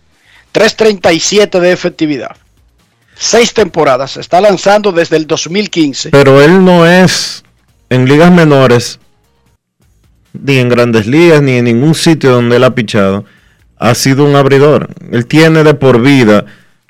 [0.54, 2.36] 3.37 de efectividad.
[3.16, 4.16] Seis temporadas.
[4.16, 6.10] Está lanzando desde el 2015.
[6.10, 7.44] Pero él no es
[7.90, 9.00] en ligas menores,
[10.34, 13.26] ni en grandes ligas, ni en ningún sitio donde él ha pichado,
[13.78, 14.90] ha sido un abridor.
[15.12, 16.46] Él tiene de por vida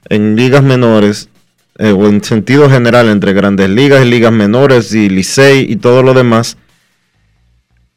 [0.10, 1.30] en ligas menores,
[1.78, 6.04] eh, o en sentido general, entre grandes ligas y ligas menores y Licey y todo
[6.04, 6.58] lo demás,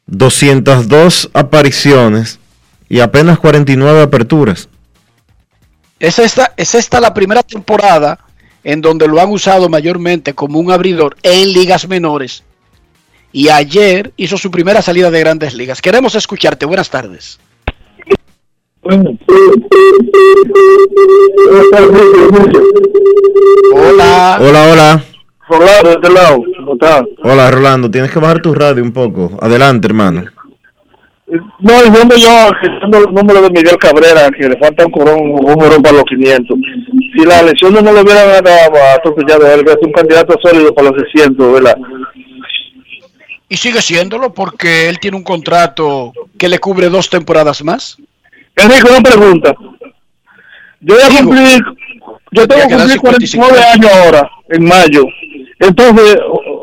[0.05, 2.39] 202 apariciones
[2.87, 4.69] y apenas 49 aperturas.
[5.99, 8.19] Es es esta la primera temporada
[8.63, 12.43] en donde lo han usado mayormente como un abridor en ligas menores.
[13.33, 15.81] Y ayer hizo su primera salida de grandes ligas.
[15.81, 16.65] Queremos escucharte.
[16.65, 17.39] Buenas tardes.
[23.73, 24.37] Hola.
[24.39, 25.03] Hola, hola.
[25.49, 27.03] Rolando, de este lado, ¿cómo estás?
[27.23, 27.91] Hola, Rolando.
[27.91, 29.37] Tienes que bajar tu radio un poco.
[29.41, 30.23] Adelante, hermano.
[31.59, 35.19] No, el nombre yo, gestionando el número de Miguel Cabrera, que le falta un corón,
[35.19, 36.57] un número para los 500.
[37.15, 40.91] Si la elección no le hubieran dado a atropellado, él es un candidato sólido para
[40.91, 41.77] los 600, ¿verdad?
[43.53, 47.97] Y sigue siéndolo porque él tiene un contrato que le cubre dos temporadas más.
[48.55, 49.53] Enrique, una pregunta.
[50.79, 51.63] Yo voy a cumplir,
[52.31, 55.05] yo tengo que cumplir 55 49 años ahora, en mayo.
[55.59, 56.17] Entonces,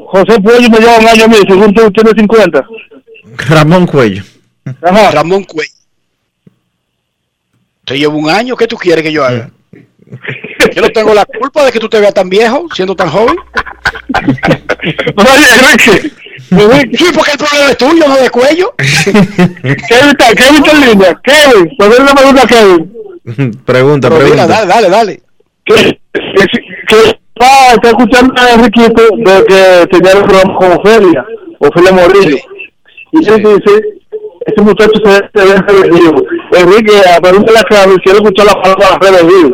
[0.06, 2.66] José Puello me lleva un año a mí, según tú tienes 50.
[3.48, 4.24] Ramón Cuello.
[4.80, 5.72] Ramón Cuello.
[7.84, 9.48] Te llevo un año, ¿qué tú quieres que yo haga?
[10.74, 13.36] Yo no tengo la culpa de que tú te veas tan viejo, siendo tan joven.
[15.16, 16.12] Enrique,
[16.51, 18.72] Sí, porque el problema es tuyo, no de cuello.
[18.77, 21.20] Kevin está, Kevin está en línea.
[21.22, 22.93] Kevin, pues una pregunta a Kevin.
[23.64, 24.47] pregunta, Pero mira, pregunta.
[24.47, 25.22] dale, dale, dale.
[25.64, 25.74] que,
[26.12, 26.47] que,
[26.89, 31.24] que ah, está escuchando a Enriquito de que tenía el programa con Ofelia,
[31.60, 32.36] Ofelia Morillo.
[33.12, 33.82] Y él dice,
[34.47, 36.14] ese muchacho se, se ve revertido.
[36.52, 39.51] Enrique, a pregunta la clave, quiero escuchar la palabra revertido.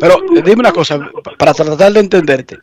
[0.00, 2.58] Pero eh, dime una cosa, pa- para tratar de entenderte.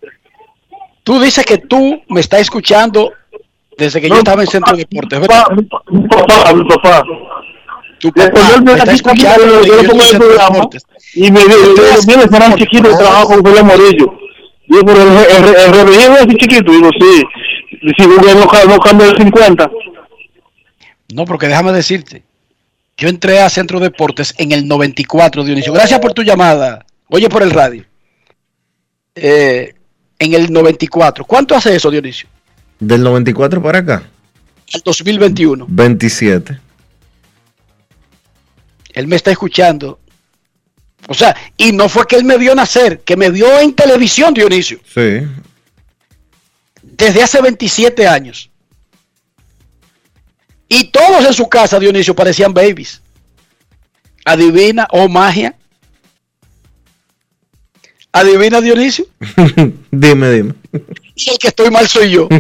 [1.04, 3.12] Tú dices que tú me estás escuchando
[3.78, 5.46] desde que yo estaba en Centro de Deportes, ¿verdad?
[5.56, 7.04] Mi papá, mi papá.
[8.00, 10.28] Tu Cuando papá él me me está escuchando yo que lo yo pongo el Centro
[10.28, 10.84] de programa Deportes.
[11.16, 11.40] y me
[12.06, 14.14] viene serán chiquito y trabajo con Ofelia Morillo.
[14.68, 16.72] Yo, pero el, el, el así chiquito.
[16.72, 17.24] Digo, sí.
[17.98, 19.72] Si no, no cambia el 50.
[21.14, 22.24] No, porque déjame decirte.
[22.98, 25.74] Yo entré a Centro Deportes en el 94, Dionisio.
[25.74, 26.86] Gracias por tu llamada.
[27.10, 27.84] Oye, por el radio.
[29.16, 29.74] Eh,
[30.22, 31.26] en el 94.
[31.26, 32.30] ¿Cuánto hace eso, Dionisio?
[32.80, 34.04] Del 94 para acá.
[34.72, 35.66] Al 2021.
[35.68, 36.60] 27.
[38.94, 40.00] Él me está escuchando.
[41.08, 44.32] O sea, y no fue que él me vio nacer, que me vio en televisión,
[44.32, 44.80] Dionisio.
[44.94, 45.28] Sí.
[46.84, 48.52] Desde hace 27 años.
[50.70, 53.02] Y todos en su casa, Dionisio, parecían babies.
[54.24, 55.56] Adivina, o magia.
[58.14, 59.06] Adivina, Dionisio.
[59.92, 60.54] dime, dime.
[61.16, 62.28] Y el que estoy mal soy yo.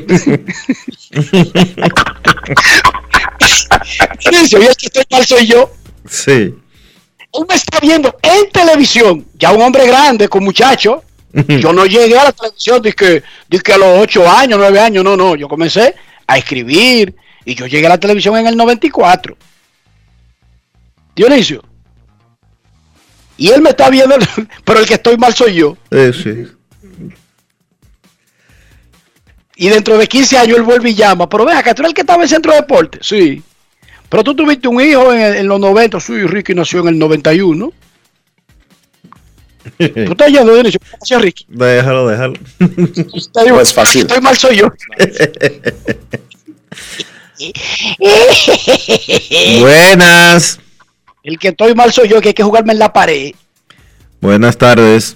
[4.19, 5.71] Dionisio, y el que estoy mal soy yo.
[6.07, 6.55] sí.
[7.33, 11.01] Él me está viendo en televisión, ya un hombre grande con muchacho.
[11.31, 15.15] Yo no llegué a la televisión dizque, dizque a los 8 años, 9 años, no,
[15.15, 15.37] no.
[15.37, 15.95] Yo comencé
[16.27, 17.15] a escribir
[17.45, 19.37] y yo llegué a la televisión en el 94.
[21.15, 21.63] Dionisio.
[23.41, 24.15] Y él me está viendo,
[24.63, 25.75] pero el que estoy mal soy yo.
[25.89, 26.45] Eh, sí.
[29.55, 31.27] Y dentro de 15 años él vuelve y llama.
[31.27, 32.99] Pero ven acá, tú eres el que estaba en centro de deporte.
[33.01, 33.41] Sí.
[34.09, 35.99] Pero tú tuviste un hijo en, en los 90.
[35.99, 37.73] Sí, Ricky nació en el 91.
[39.77, 40.53] Tú estás yendo.
[40.53, 41.47] ¿Cómo hacía Ricky?
[41.49, 42.33] Déjalo, déjalo.
[42.59, 44.01] Te digo, es fácil.
[44.01, 44.71] el que Estoy mal soy yo.
[49.61, 50.59] Buenas.
[51.23, 53.31] El que estoy mal soy yo, que hay que jugarme en la pared.
[54.21, 55.15] Buenas tardes.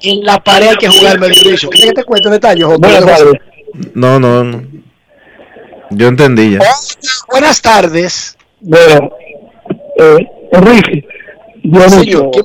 [0.00, 1.68] En la pared hay que jugarme, Dionisio.
[1.70, 2.64] ¿Quieres que te cuente detalles?
[2.64, 2.78] José?
[2.78, 3.34] Buenas tardes.
[3.94, 4.62] No, no, no.
[5.90, 6.60] Yo entendí ya.
[7.30, 8.36] Buenas tardes.
[8.60, 9.10] Bueno,
[9.98, 11.06] eh, Enrique,
[11.62, 12.44] Dionisio, Señor, ¿quién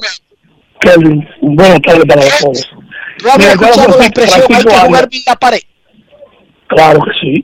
[0.79, 2.69] Kevin, buenas tardes para todos.
[3.17, 5.59] ¿Tú habías Mira, escuchado yo la expresión hay que jugarme en la pared?
[6.67, 7.43] Claro que sí.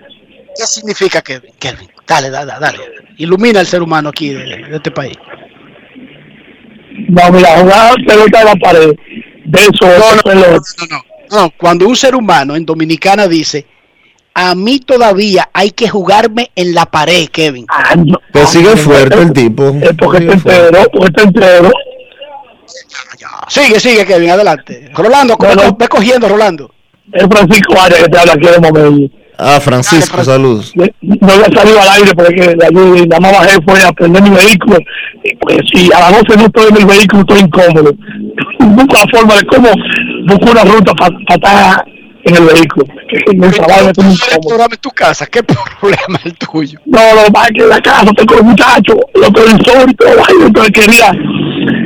[0.56, 1.52] ¿Qué significa, Kevin?
[1.58, 2.78] Kevin, dale, dale, dale.
[3.18, 5.18] Ilumina al ser humano aquí de, de este país.
[7.10, 8.92] No, mira, jugar pelota de la pared,
[9.46, 10.48] de eso, No, no, pelota.
[10.80, 11.04] no, no, no.
[11.42, 13.66] No, cuando un ser humano en Dominicana dice,
[14.36, 17.66] a mí todavía hay que jugarme en la pared, Kevin.
[17.70, 18.20] Ah, no.
[18.32, 19.70] Pues sigue fuerte el tipo.
[19.82, 21.72] Es porque está entero, porque está entero.
[23.48, 24.90] Sigue, sigue, Kevin, adelante.
[24.94, 25.38] Rolando,
[25.78, 26.72] ve cogiendo, Rolando.
[27.12, 29.16] Es Francisco Arias que te habla aquí de momento.
[29.38, 30.74] Ah, Francisco, saludos.
[30.76, 34.78] No había salido al aire porque la, la más bajé fue a prender mi vehículo.
[35.24, 37.94] Y Porque si a las 12 no estoy en el vehículo, estoy incómodo.
[38.60, 39.70] Busco la forma de cómo
[40.28, 41.86] busco una ruta para estar
[42.26, 42.86] en el vehículo.
[43.10, 44.66] Que en el trabajo estoy incómodo.
[44.72, 45.44] En tu casa, ¿qué
[45.80, 46.80] problema es el tuyo?
[46.86, 50.10] No, no, más que en la casa tengo el muchacho, los televisores y todo.
[50.28, 51.12] Ay, Entonces quería,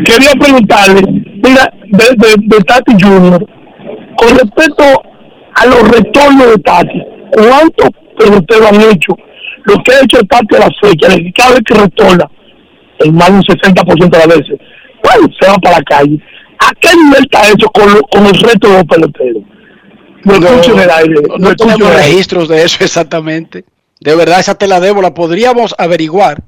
[0.06, 1.02] quería preguntarle,
[1.44, 3.46] mira, de, de, de Tati Junior,
[4.18, 4.84] con respecto
[5.56, 9.16] a los retornos de Tati, ¿cuántos peloteros han hecho?
[9.66, 12.30] Lo que ha hecho Tati a la fecha, de que cada vez que retorna,
[13.00, 14.60] en más de un 60% de las veces,
[15.04, 16.20] bueno, se va para la calle.
[16.60, 19.44] ¿A qué nivel está hecho con, lo- con el resto de los peloteros?
[20.24, 22.04] Lo escucho en el aire, No, tenemos aire.
[22.04, 23.64] registros de eso exactamente.
[24.00, 26.44] De verdad, esa te la debo, la podríamos averiguar.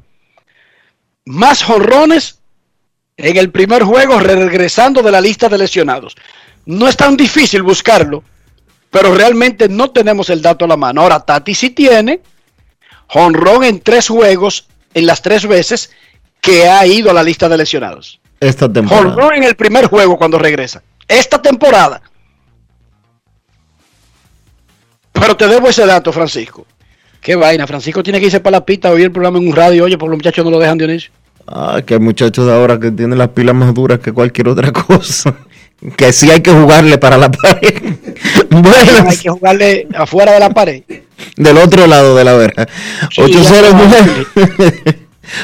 [1.25, 2.39] Más jonrones
[3.17, 6.15] en el primer juego regresando de la lista de lesionados.
[6.65, 8.23] No es tan difícil buscarlo,
[8.89, 11.01] pero realmente no tenemos el dato a la mano.
[11.01, 12.21] Ahora, Tati sí tiene
[13.07, 15.91] jonrón en tres juegos, en las tres veces
[16.41, 18.19] que ha ido a la lista de lesionados.
[18.39, 19.09] Esta temporada.
[19.09, 20.81] Jonrón en el primer juego cuando regresa.
[21.07, 22.01] Esta temporada.
[25.11, 26.65] Pero te debo ese dato, Francisco.
[27.21, 27.67] Qué vaina.
[27.67, 29.83] Francisco tiene que irse para la pista oír el programa en un radio.
[29.83, 31.11] Oye, por los muchachos no lo dejan, Dionisio.
[31.47, 34.71] Ah, que hay muchachos de ahora que tienen las pilas más duras que cualquier otra
[34.87, 35.35] cosa.
[35.97, 37.95] Que sí hay que jugarle para la pared.
[38.61, 40.83] Bueno, Hay que jugarle afuera de la pared.
[41.35, 42.67] del otro lado de la verja.
[43.11, 44.25] Sí, 809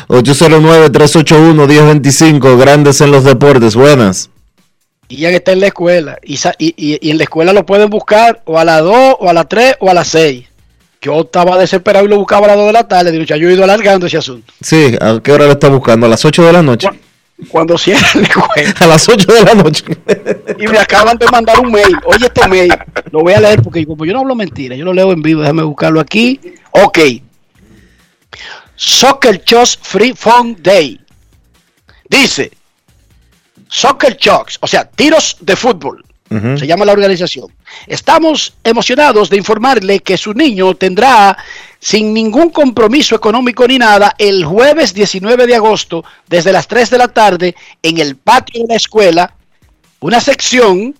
[0.07, 4.29] 809-381-1025, grandes en los deportes, buenas.
[5.07, 6.17] Y ya que está en la escuela.
[6.23, 9.33] Y, y- y en la escuela lo pueden buscar o a las 2, o a
[9.33, 10.45] las 3, o a las 6.
[11.01, 13.11] Yo estaba desesperado y lo buscaba a las 2 de la tarde.
[13.11, 14.51] Digo, ya yo he ido alargando ese asunto.
[14.61, 16.07] Sí, ¿a qué hora lo está buscando?
[16.07, 16.89] ¿A las 8 de la noche?
[17.49, 18.73] Cuando cierra la escuela.
[18.79, 19.83] A las 8 de la noche.
[20.57, 21.97] Y me acaban de mandar un mail.
[22.05, 22.73] Oye, este mail.
[23.11, 25.41] Lo voy a leer porque como yo no hablo mentira, yo lo leo en vivo.
[25.41, 26.39] Déjame buscarlo aquí.
[26.71, 26.99] Ok.
[28.75, 30.99] Soccer Choice Free Fun Day.
[32.09, 32.51] Dice.
[33.67, 36.05] Soccer Choice, o sea, tiros de fútbol.
[36.57, 37.47] Se llama la organización.
[37.87, 41.37] Estamos emocionados de informarle que su niño tendrá,
[41.79, 46.97] sin ningún compromiso económico ni nada, el jueves 19 de agosto, desde las 3 de
[46.97, 49.33] la tarde, en el patio de la escuela,
[49.99, 50.95] una sección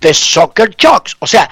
[0.00, 1.16] de Soccer Chocks.
[1.18, 1.48] O sea,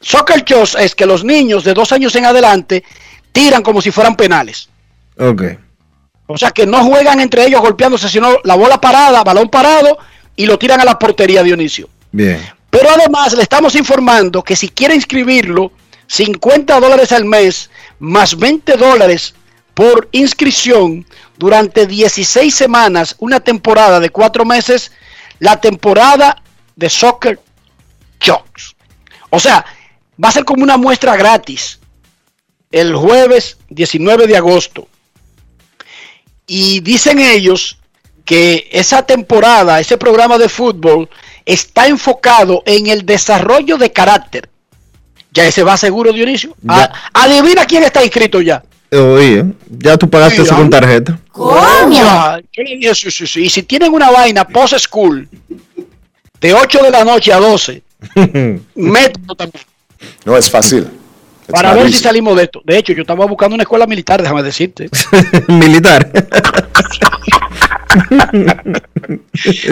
[0.00, 2.84] Soccer Chocks es que los niños de dos años en adelante
[3.32, 4.68] tiran como si fueran penales.
[5.18, 5.42] Ok.
[6.28, 9.98] O sea, que no juegan entre ellos golpeándose, sino la bola parada, balón parado,
[10.36, 11.88] y lo tiran a la portería, Dionisio.
[12.12, 12.40] Bien.
[12.70, 15.72] Pero además le estamos informando que si quiere inscribirlo,
[16.06, 19.34] 50 dólares al mes más 20 dólares
[19.74, 21.06] por inscripción
[21.38, 24.92] durante 16 semanas, una temporada de cuatro meses,
[25.38, 26.42] la temporada
[26.76, 27.40] de Soccer
[28.20, 28.76] Jocks.
[29.30, 29.64] O sea,
[30.22, 31.78] va a ser como una muestra gratis
[32.70, 34.88] el jueves 19 de agosto.
[36.48, 37.78] Y dicen ellos
[38.24, 41.08] que esa temporada, ese programa de fútbol,
[41.46, 44.48] está enfocado en el desarrollo de carácter.
[45.30, 46.56] Ya ese va seguro, Dionisio.
[46.66, 48.62] A- adivina quién está inscrito ya.
[48.90, 51.18] Oye, ya tú pagaste eso con tarjeta.
[52.94, 53.44] Sí, sí, sí.
[53.44, 55.28] Y si tienen una vaina post school
[56.40, 57.82] de 8 de la noche a 12,
[58.74, 59.64] mételo también.
[60.24, 60.88] No es fácil.
[61.50, 62.60] Para ver si salimos de esto.
[62.64, 64.88] De hecho, yo estaba buscando una escuela militar, déjame decirte.
[65.48, 66.10] Militar.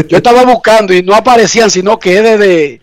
[0.09, 2.81] Yo estaba buscando y no aparecían, sino que es desde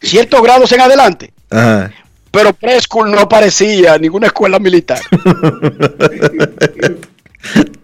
[0.00, 1.32] ciertos grados en adelante.
[1.50, 1.90] Ajá.
[2.30, 5.00] Pero preschool no aparecía ninguna escuela militar.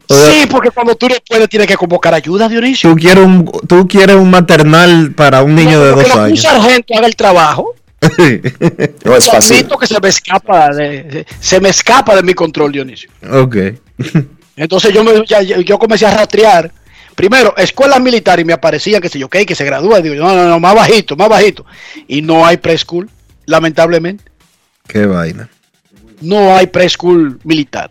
[0.09, 2.91] Sí, porque cuando tú no puedes, tienes que convocar ayuda, Dionisio.
[2.91, 6.24] Tú quieres un, tú quieres un maternal para un niño de dos lo que un
[6.24, 6.41] años.
[6.41, 7.74] sargento haga el trabajo.
[9.05, 9.66] No es fácil.
[9.78, 13.10] Que se me escapa de, se me escapa de mi control, Dionisio.
[13.31, 13.56] Ok.
[14.56, 16.72] Entonces yo me, ya- yo comencé a rastrear.
[17.14, 20.01] Primero, escuelas militares y me aparecían que se yo, ok, que se gradúa.
[20.01, 21.66] Digo, no, no, no, más bajito, más bajito.
[22.09, 23.10] Y no hay preschool,
[23.47, 24.24] lamentablemente.
[24.86, 25.48] Qué vaina.
[26.22, 27.90] No hay preschool militar.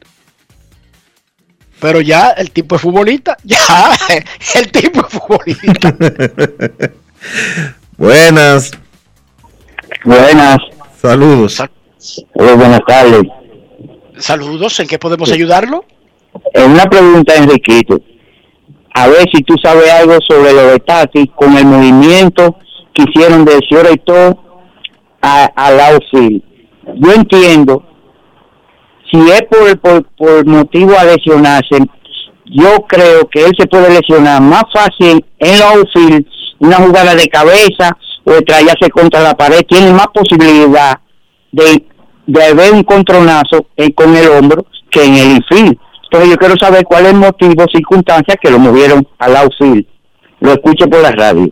[1.79, 3.59] Pero ya el tipo es futbolista, ya
[4.55, 5.95] el tipo es futbolista.
[7.97, 8.71] Buenas.
[10.03, 10.57] Buenas.
[11.01, 11.61] Saludos.
[12.33, 13.21] Hola, buenas tardes.
[14.17, 15.83] Saludos, ¿en qué podemos ayudarlo?
[16.53, 17.99] Eh, una pregunta, Enriquito.
[18.93, 22.57] A ver si tú sabes algo sobre los de Tati con el movimiento
[22.93, 23.59] que hicieron de
[24.05, 24.43] todo
[25.21, 26.43] a, al outfield.
[26.95, 27.83] Yo entiendo,
[29.11, 31.77] si es por, por, por motivo a lesionarse,
[32.45, 36.25] yo creo que él se puede lesionar más fácil en outfield,
[36.59, 37.97] una jugada de cabeza
[38.29, 40.99] o estrellarse contra la pared, tiene más posibilidad
[41.51, 41.83] de,
[42.27, 45.77] de ver un contronazo eh, con el hombro que en el infield.
[46.03, 49.85] Entonces yo quiero saber cuál es el motivo, circunstancia que lo movieron al outfield.
[50.41, 51.49] Lo escucho por la radio.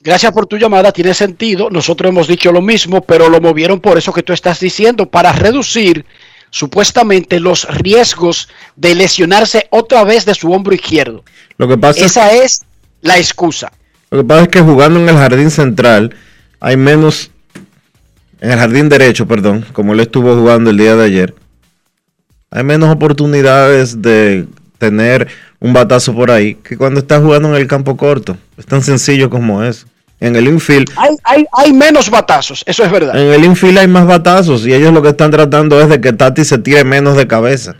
[0.00, 1.70] Gracias por tu llamada, tiene sentido.
[1.70, 5.32] Nosotros hemos dicho lo mismo, pero lo movieron por eso que tú estás diciendo, para
[5.32, 6.04] reducir
[6.50, 11.24] supuestamente los riesgos de lesionarse otra vez de su hombro izquierdo.
[11.56, 12.64] Lo que pasa es Esa es
[13.00, 13.72] la excusa.
[14.14, 16.14] Lo que pasa es que jugando en el jardín central
[16.60, 17.32] hay menos,
[18.40, 21.34] en el jardín derecho, perdón, como él estuvo jugando el día de ayer,
[22.48, 24.46] hay menos oportunidades de
[24.78, 25.26] tener
[25.58, 28.36] un batazo por ahí que cuando está jugando en el campo corto.
[28.56, 29.84] Es tan sencillo como eso.
[30.20, 33.20] En el infield, Hay, hay, hay menos batazos, eso es verdad.
[33.20, 36.12] en el infield hay más batazos y ellos lo que están tratando es de que
[36.12, 37.74] Tati se tire menos de cabeza.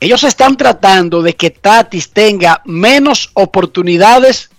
[0.00, 4.50] Ellos están tratando de que Tatis tenga menos oportunidades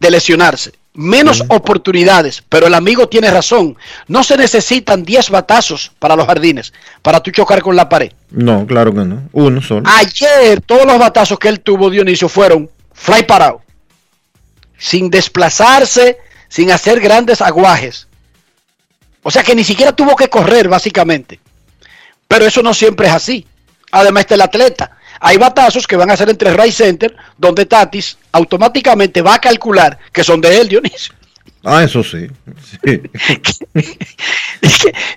[0.00, 0.72] de lesionarse.
[0.94, 3.76] Menos oportunidades, pero el amigo tiene razón.
[4.08, 8.12] No se necesitan 10 batazos para los jardines, para tú chocar con la pared.
[8.30, 9.28] No, claro que no.
[9.32, 9.82] Uno solo.
[9.84, 13.60] Ayer todos los batazos que él tuvo, Dionisio, fueron fly parado.
[14.78, 16.18] Sin desplazarse,
[16.48, 18.08] sin hacer grandes aguajes.
[19.22, 21.40] O sea que ni siquiera tuvo que correr, básicamente.
[22.26, 23.46] Pero eso no siempre es así.
[23.90, 24.95] Además está el atleta.
[25.20, 29.98] Hay batazos que van a ser entre right center, donde Tatis automáticamente va a calcular
[30.12, 31.14] que son de él, Dionisio.
[31.64, 32.26] Ah, eso sí.
[32.84, 33.00] Sí.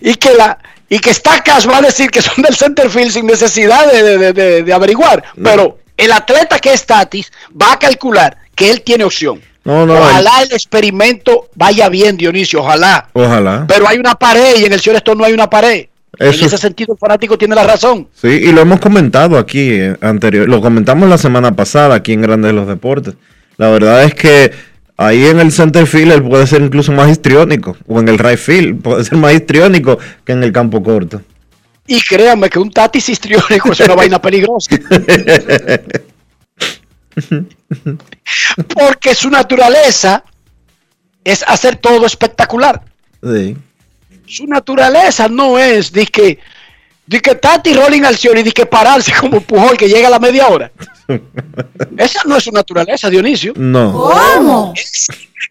[0.02, 0.58] Y que, la,
[0.90, 4.34] y que Stacas va a decir que son del center field sin necesidad de, de-
[4.34, 5.24] de- de averiguar.
[5.44, 9.42] Pero el atleta que es Tatis va a calcular que él tiene opción.
[9.64, 9.94] No, no.
[9.94, 13.10] Ojalá el experimento vaya bien, Dionisio, ojalá.
[13.14, 13.66] Ojalá.
[13.68, 15.88] Pero hay una pared y en el shortstop no hay una pared.
[16.18, 18.08] Eso- En ese sentido, el fanático tiene la razón.
[18.14, 22.22] Sí, y lo hemos comentado aquí eh, anterior, lo comentamos la semana pasada aquí en
[22.22, 23.14] Grandes de los Deportes.
[23.58, 24.52] La verdad es que
[24.98, 28.40] ahí en el center field él puede ser incluso más histriónico, o en el right
[28.40, 31.22] field puede ser más histriónico que en el campo corto.
[31.88, 34.76] Y créanme que un tatis histriónico es una vaina peligrosa.
[38.74, 40.24] Porque su naturaleza
[41.24, 42.82] es hacer todo espectacular.
[43.24, 43.58] Sí.
[44.30, 46.38] Su naturaleza no es de que,
[47.08, 50.20] de que Tati rolling al y de que pararse como Pujol que llega a la
[50.20, 50.72] media hora.
[51.98, 53.54] Esa no es su naturaleza, Dionisio.
[53.56, 53.92] No.
[53.92, 54.74] ¿Cómo?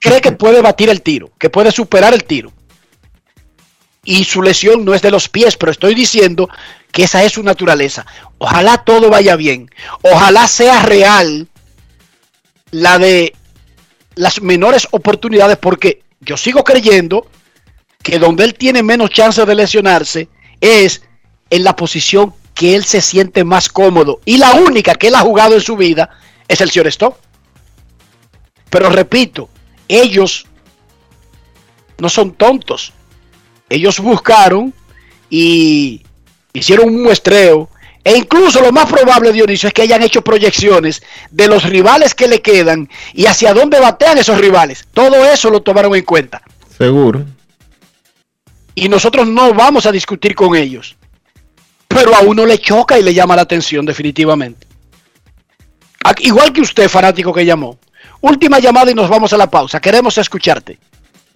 [0.01, 2.53] Cree que puede batir el tiro, que puede superar el tiro.
[4.05, 6.49] Y su lesión no es de los pies, pero estoy diciendo
[6.93, 8.07] que esa es su naturaleza.
[8.39, 9.69] Ojalá todo vaya bien.
[10.03, 11.49] Ojalá sea real
[12.71, 13.35] la de
[14.15, 17.27] las menores oportunidades, porque yo sigo creyendo
[18.09, 20.29] que donde él tiene menos chance de lesionarse
[20.63, 21.03] es
[21.51, 24.21] en la posición que él se siente más cómodo.
[24.25, 26.09] Y la única que él ha jugado en su vida
[26.49, 27.19] es el shortstop.
[28.71, 29.51] Pero repito,
[29.89, 30.47] ellos
[31.99, 32.95] no son tontos.
[33.69, 34.73] Ellos buscaron
[35.29, 36.03] y
[36.55, 37.69] hicieron un muestreo.
[38.05, 42.27] E incluso lo más probable, Dionisio, es que hayan hecho proyecciones de los rivales que
[42.27, 44.87] le quedan y hacia dónde batean esos rivales.
[44.95, 46.41] Todo eso lo tomaron en cuenta.
[46.79, 47.27] Seguro.
[48.81, 50.97] Y nosotros no vamos a discutir con ellos.
[51.89, 54.67] Pero a uno le choca y le llama la atención definitivamente.
[56.21, 57.77] Igual que usted, fanático que llamó.
[58.21, 59.81] Última llamada y nos vamos a la pausa.
[59.81, 60.79] Queremos escucharte.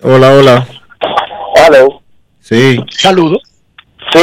[0.02, 0.66] Hola, hola.
[1.56, 2.01] Hello.
[2.40, 2.78] Sí.
[2.90, 3.43] Saludos.
[4.12, 4.20] Sí,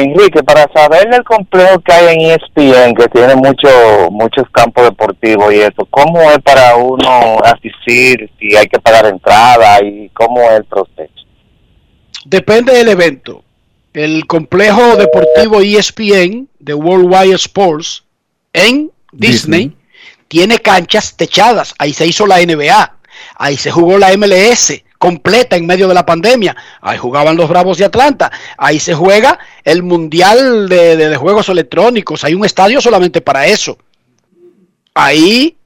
[0.00, 3.68] Enrique, para saber el complejo que hay en ESPN, que tiene mucho,
[4.10, 9.78] muchos campos deportivos y eso, ¿cómo es para uno asistir, si hay que pagar entrada
[9.84, 11.25] y cómo es el proceso?
[12.28, 13.42] Depende del evento.
[13.92, 18.04] El complejo deportivo ESPN de Worldwide Sports
[18.52, 19.72] en Disney,
[20.28, 21.74] tiene canchas techadas.
[21.78, 22.96] Ahí se hizo la NBA.
[23.36, 26.56] Ahí se jugó la MLS completa en medio de la pandemia.
[26.80, 28.30] Ahí jugaban los Bravos de Atlanta.
[28.58, 32.24] Ahí se juega el Mundial de, de- de Juegos Electrónicos.
[32.24, 33.78] Hay un estadio solamente para eso.
[34.94, 35.56] Ahí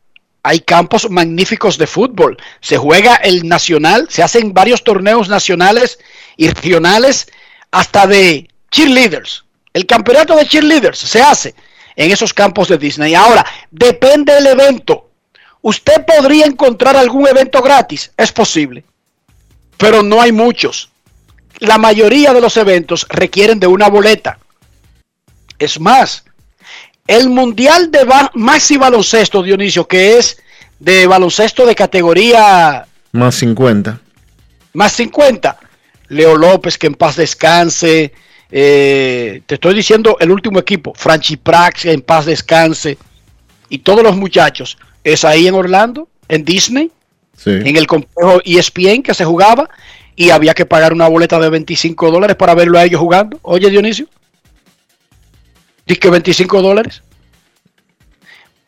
[0.43, 2.37] hay campos magníficos de fútbol.
[2.61, 5.99] Se juega el nacional, se hacen varios torneos nacionales
[6.37, 7.29] y regionales,
[7.71, 9.45] hasta de cheerleaders.
[9.73, 11.55] El campeonato de cheerleaders se hace
[11.97, 13.15] en esos campos de Disney.
[13.15, 15.11] Ahora, depende del evento.
[15.63, 18.85] Usted podría encontrar algún evento gratis, es posible,
[19.77, 20.91] pero no hay muchos.
[21.59, 24.39] La mayoría de los eventos requieren de una boleta.
[25.59, 26.25] Es más,
[27.11, 30.39] el Mundial de Maxi Baloncesto, Dionisio, que es
[30.79, 34.01] de baloncesto de categoría Más 50.
[34.73, 35.59] más 50.
[36.09, 38.13] Leo López, que en paz descanse.
[38.51, 40.93] Eh, te estoy diciendo el último equipo.
[40.95, 42.97] Franchi Prax, que en paz descanse.
[43.69, 44.79] Y todos los muchachos.
[45.05, 46.91] Es ahí en Orlando, en Disney,
[47.37, 47.51] Sí.
[47.51, 49.69] en el complejo ESPN que se jugaba.
[50.17, 53.39] Y había que pagar una boleta de 25 dólares para verlo a ellos jugando.
[53.43, 54.07] Oye, Dionisio.
[55.99, 57.03] Que 25 dólares.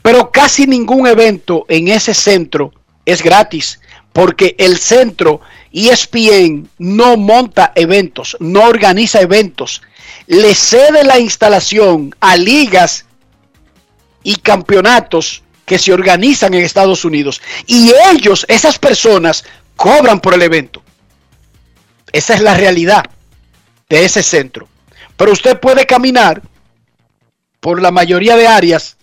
[0.02, 2.72] Pero casi ningún evento en ese centro
[3.06, 3.80] es gratis,
[4.12, 5.40] porque el centro
[5.72, 9.82] ESPN no monta eventos, no organiza eventos,
[10.26, 13.06] le cede la instalación a ligas
[14.24, 17.40] y campeonatos que se organizan en Estados Unidos.
[17.66, 19.44] Y ellos, esas personas,
[19.76, 20.82] cobran por el evento.
[22.12, 23.04] Esa es la realidad
[23.88, 24.68] de ese centro.
[25.16, 26.42] Pero usted puede caminar
[27.62, 28.96] por la mayoría de áreas,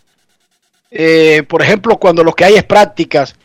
[0.92, 3.36] eh, por ejemplo, cuando lo que hay es prácticas,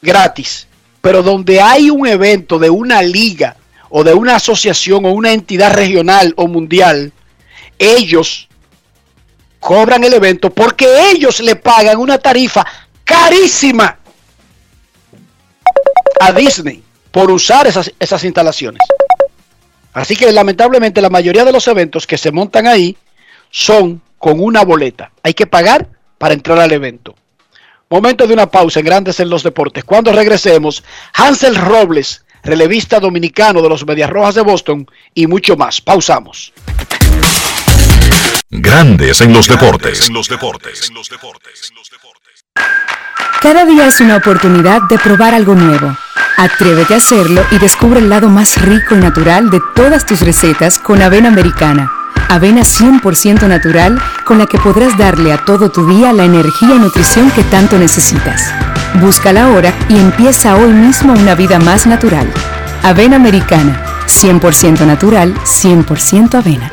[0.00, 0.68] gratis,
[1.00, 3.56] pero donde hay un evento de una liga
[3.90, 7.12] o de una asociación o una entidad regional o mundial,
[7.76, 8.48] ellos
[9.58, 12.64] cobran el evento porque ellos le pagan una tarifa
[13.02, 13.98] carísima
[16.20, 18.80] a Disney por usar esas, esas instalaciones.
[19.92, 22.96] Así que lamentablemente la mayoría de los eventos que se montan ahí
[23.54, 25.12] son con una boleta.
[25.22, 27.14] Hay que pagar para entrar al evento.
[27.88, 29.84] Momento de una pausa en Grandes en los Deportes.
[29.84, 30.82] Cuando regresemos,
[31.12, 35.80] Hansel Robles, relevista dominicano de los Medias Rojas de Boston y mucho más.
[35.80, 36.52] Pausamos.
[38.50, 40.10] Grandes en los deportes.
[43.40, 45.96] Cada día es una oportunidad de probar algo nuevo.
[46.38, 50.80] Atrévete a hacerlo y descubre el lado más rico y natural de todas tus recetas
[50.80, 52.03] con avena americana.
[52.34, 56.80] Avena 100% natural con la que podrás darle a todo tu día la energía y
[56.80, 58.52] nutrición que tanto necesitas.
[59.00, 62.26] Búscala ahora y empieza hoy mismo una vida más natural.
[62.82, 66.72] Avena americana, 100% natural, 100% avena.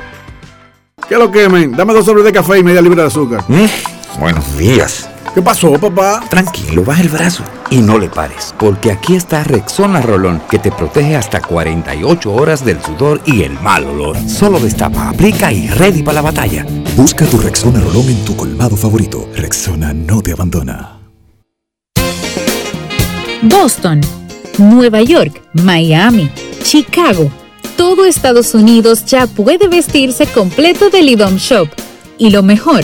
[1.08, 1.74] ¿Qué lo quemen?
[1.74, 3.44] Dame dos sobres de café y media libra de azúcar.
[4.18, 5.11] Buenos días.
[5.34, 6.22] ¿Qué pasó, papá?
[6.30, 10.72] Tranquilo, baja el brazo y no le pares, porque aquí está Rexona Rolón, que te
[10.72, 14.18] protege hasta 48 horas del sudor y el mal olor.
[14.28, 16.66] Solo destapa, aplica y ready para la batalla.
[16.98, 19.26] Busca tu Rexona Rolón en tu colmado favorito.
[19.34, 21.00] Rexona no te abandona.
[23.44, 24.02] Boston,
[24.58, 26.30] Nueva York, Miami,
[26.62, 27.32] Chicago.
[27.78, 31.70] Todo Estados Unidos ya puede vestirse completo del IDOM Shop.
[32.18, 32.84] Y lo mejor,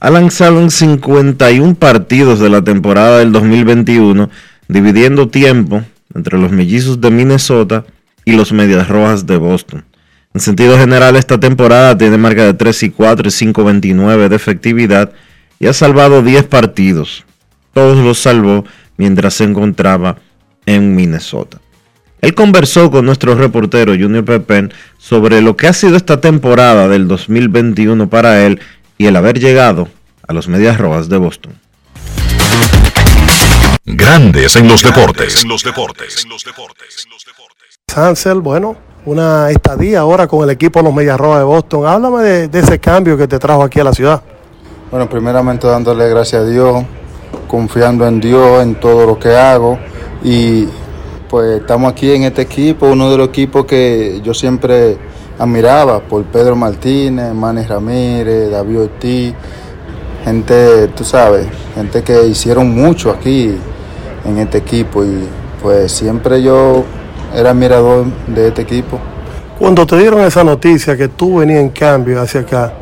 [0.00, 4.30] ha lanzado en 51 partidos de la temporada del 2021,
[4.66, 7.84] dividiendo tiempo entre los mellizos de Minnesota
[8.24, 9.84] y los Medias Rojas de Boston.
[10.32, 15.12] En sentido general, esta temporada tiene marca de 3 y 4 y 5.29 de efectividad
[15.58, 17.24] y ha salvado 10 partidos.
[17.74, 18.64] Todos los salvó
[18.96, 20.16] mientras se encontraba
[20.66, 21.60] en Minnesota.
[22.22, 27.08] Él conversó con nuestro reportero Junior Pepen sobre lo que ha sido esta temporada del
[27.08, 28.60] 2021 para él
[29.00, 29.88] y el haber llegado
[30.28, 31.58] a los Medias Rojas de Boston.
[33.86, 35.42] Grandes en los deportes.
[37.96, 41.86] Hansel, bueno, una estadía ahora con el equipo de los Medias Rojas de Boston.
[41.86, 44.22] Háblame de, de ese cambio que te trajo aquí a la ciudad.
[44.90, 46.84] Bueno, primeramente dándole gracias a Dios,
[47.48, 49.78] confiando en Dios en todo lo que hago
[50.22, 50.66] y
[51.30, 54.98] pues estamos aquí en este equipo, uno de los equipos que yo siempre
[55.40, 59.34] admiraba por Pedro Martínez, Manny Ramírez, David Ortiz,
[60.22, 63.56] gente, tú sabes, gente que hicieron mucho aquí
[64.26, 65.26] en este equipo y
[65.62, 66.84] pues siempre yo
[67.34, 68.98] era admirador de este equipo.
[69.58, 72.74] Cuando te dieron esa noticia que tú venías en cambio hacia acá,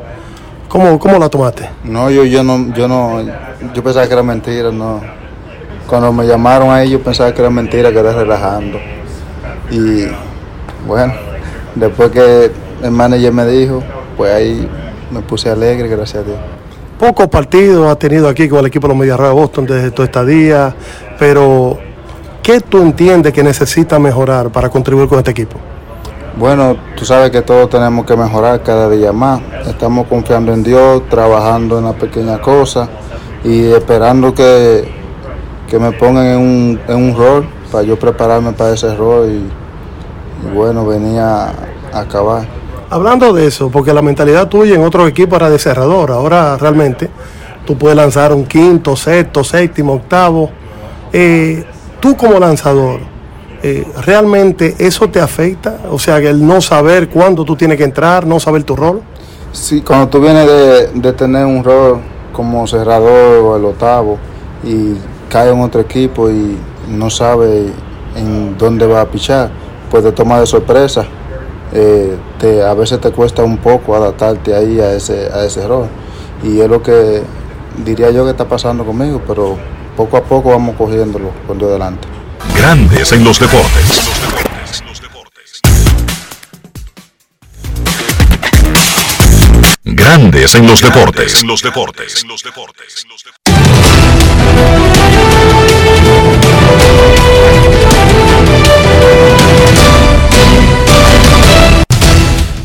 [0.69, 1.69] ¿cómo, cómo la tomaste?
[1.85, 3.21] No, yo, yo no, yo no,
[3.73, 5.01] yo pensaba que era mentira, no.
[5.87, 8.79] Cuando me llamaron a ellos pensaba que era mentira, que era relajando.
[9.71, 10.07] Y
[10.87, 11.28] bueno,
[11.79, 12.51] después que
[12.83, 13.83] el manager me dijo,
[14.17, 14.69] pues ahí
[15.11, 16.39] me puse alegre, gracias a Dios.
[16.99, 19.91] Pocos partidos has tenido aquí con el equipo de los Medias Rojas de Boston desde
[19.93, 20.75] tu estadía,
[21.19, 21.79] pero
[22.43, 25.59] ¿qué tú entiendes que necesita mejorar para contribuir con este equipo?
[26.37, 29.41] Bueno, tú sabes que todos tenemos que mejorar cada día más.
[29.67, 32.89] Estamos confiando en Dios, trabajando en las pequeñas cosas
[33.45, 34.89] y esperando que,
[35.69, 39.51] que me pongan en un, en un rol para yo prepararme para ese rol y
[40.55, 41.53] bueno, venía
[41.93, 42.47] a acabar.
[42.91, 47.11] Hablando de eso, porque la mentalidad tuya en otro equipo era de cerrador, ahora realmente
[47.67, 50.51] tú puedes lanzar un quinto, sexto, séptimo, octavo.
[51.13, 51.65] Eh,
[52.01, 53.01] tú como lanzador,
[53.63, 55.81] eh, ¿realmente eso te afecta?
[55.91, 59.03] O sea, el no saber cuándo tú tienes que entrar, no saber tu rol.
[59.53, 62.01] Sí, cuando tú vienes de, de tener un rol
[62.33, 64.17] como cerrador o el octavo
[64.65, 64.95] y
[65.29, 66.57] cae en otro equipo y
[66.89, 67.67] no sabe
[68.17, 69.51] en dónde va a pichar,
[69.91, 71.07] pues te toma de sorpresa.
[71.73, 75.89] Eh, te, a veces te cuesta un poco adaptarte ahí a ese, a ese rol.
[76.43, 77.23] Y es lo que
[77.85, 79.57] diría yo que está pasando conmigo, pero
[79.97, 82.07] poco a poco vamos cogiéndolo por Dios delante.
[82.57, 84.11] Grandes en los deportes.
[89.85, 91.43] Grandes en los deportes.
[91.45, 92.25] los deportes.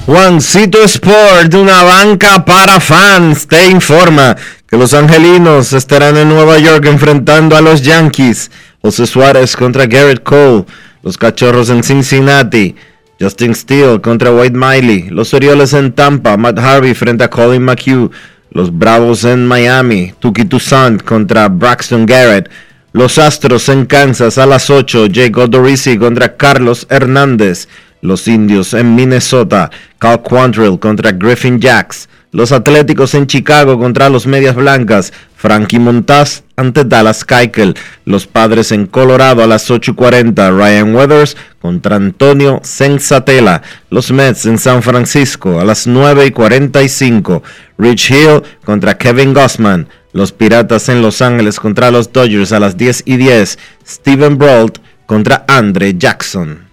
[0.06, 4.36] Juancito Sport, una banca para fans, te informa
[4.68, 8.52] que los angelinos estarán en Nueva York enfrentando a los Yankees.
[8.82, 10.66] José Suárez contra Garrett Cole.
[11.04, 12.76] Los cachorros en Cincinnati.
[13.18, 15.10] Justin Steele contra Wade Miley.
[15.10, 16.36] Los Orioles en Tampa.
[16.36, 18.12] Matt Harvey frente a Colin McHugh.
[18.52, 20.14] Los Bravos en Miami.
[20.20, 22.50] Tuki Toussaint contra Braxton Garrett.
[22.92, 25.06] Los Astros en Kansas a las 8.
[25.06, 27.70] Jake Odorizzi contra Carlos Hernández.
[28.04, 29.72] Los Indios en Minnesota.
[29.98, 32.10] Cal Quantrill contra Griffin Jacks.
[32.34, 35.14] Los Atléticos en Chicago contra los Medias Blancas.
[35.38, 37.76] Frankie Montaz ante Dallas Keuchel.
[38.04, 40.54] Los Padres en Colorado a las 8.40.
[40.54, 43.62] Ryan Weathers contra Antonio Sensatela.
[43.90, 47.42] Los Mets en San Francisco a las 9.45.
[47.78, 49.88] Rich Hill contra Kevin Gossman.
[50.12, 53.58] Los Piratas en Los Ángeles contra los Dodgers a las 10 y 10.
[53.88, 56.73] Steven Brault contra Andre Jackson.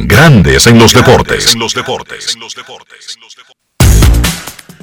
[0.00, 1.56] Grandes en los deportes.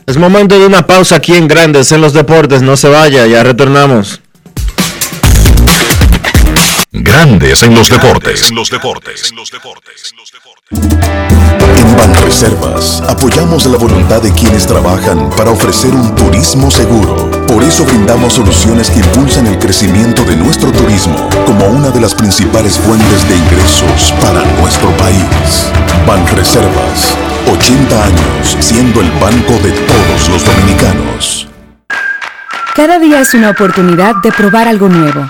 [0.06, 2.62] Es momento de una pausa aquí en Grandes en los deportes.
[2.62, 4.22] No se vaya, ya retornamos.
[7.02, 8.50] Grandes en los deportes.
[11.78, 17.30] En Banreservas apoyamos la voluntad de quienes trabajan para ofrecer un turismo seguro.
[17.48, 22.16] Por eso brindamos soluciones que impulsan el crecimiento de nuestro turismo como una de las
[22.16, 25.70] principales fuentes de ingresos para nuestro país.
[26.08, 27.14] Banreservas,
[27.52, 31.48] 80 años siendo el banco de todos los dominicanos.
[32.74, 35.30] Cada día es una oportunidad de probar algo nuevo.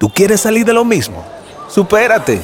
[0.00, 1.22] ¿Tú quieres salir de lo mismo?
[1.68, 2.40] ¡Supérate!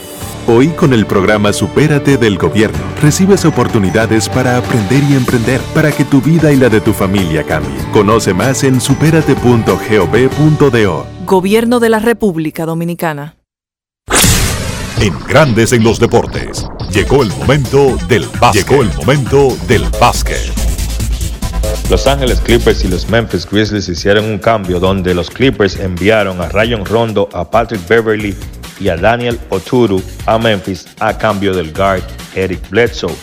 [0.46, 6.04] Hoy con el programa Supérate del Gobierno recibes oportunidades para aprender y emprender para que
[6.04, 7.78] tu vida y la de tu familia cambie.
[7.94, 11.06] Conoce más en superate.gov.do.
[11.24, 13.38] Gobierno de la República Dominicana.
[15.00, 16.68] En Grandes en los deportes.
[16.90, 18.68] Llegó el momento del básquet.
[18.68, 20.65] Llegó el momento del básquet.
[21.88, 26.48] Los Ángeles Clippers y los Memphis Grizzlies hicieron un cambio donde los Clippers enviaron a
[26.48, 28.34] Rayon Rondo, a Patrick Beverly
[28.80, 32.02] y a Daniel Oturu a Memphis a cambio del guard
[32.34, 33.14] Eric Bledsoe.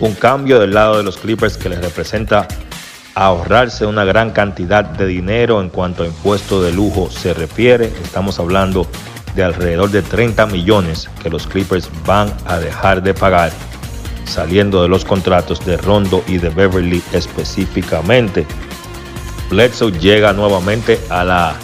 [0.00, 2.48] Un cambio del lado de los Clippers que les representa
[3.14, 7.92] ahorrarse una gran cantidad de dinero en cuanto a impuesto de lujo se refiere.
[8.02, 8.88] Estamos hablando
[9.36, 13.52] de alrededor de 30 millones que los Clippers van a dejar de pagar
[14.24, 18.46] saliendo de los contratos de Rondo y de Beverly específicamente.
[19.50, 21.54] Bledsoe llega nuevamente a la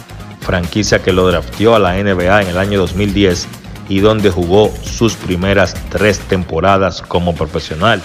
[0.41, 3.47] franquicia que lo drafteó a la NBA en el año 2010
[3.89, 8.01] y donde jugó sus primeras tres temporadas como profesional.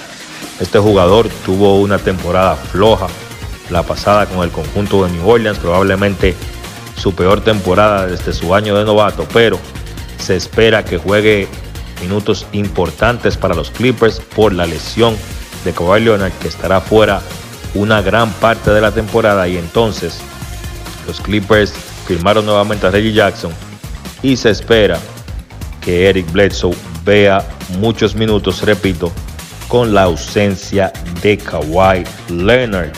[0.61, 3.07] Este jugador tuvo una temporada floja,
[3.71, 6.35] la pasada con el conjunto de New Orleans, probablemente
[6.97, 9.59] su peor temporada desde su año de novato, pero
[10.19, 11.47] se espera que juegue
[12.01, 15.17] minutos importantes para los Clippers por la lesión
[15.65, 17.21] de Kawhi Leonard que estará fuera
[17.75, 20.19] una gran parte de la temporada y entonces
[21.07, 21.73] los Clippers
[22.07, 23.53] firmaron nuevamente a Reggie Jackson
[24.23, 24.99] y se espera
[25.81, 26.75] que Eric Bledsoe
[27.05, 27.47] vea
[27.79, 29.13] muchos minutos, repito,
[29.69, 30.93] con la ausencia
[31.23, 32.93] de Kawhi Leonard.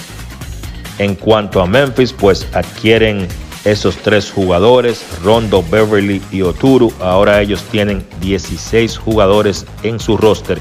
[0.98, 3.28] En cuanto a Memphis, pues adquieren
[3.64, 6.92] esos tres jugadores, Rondo, Beverly y Oturu.
[7.00, 10.60] Ahora ellos tienen 16 jugadores en su roster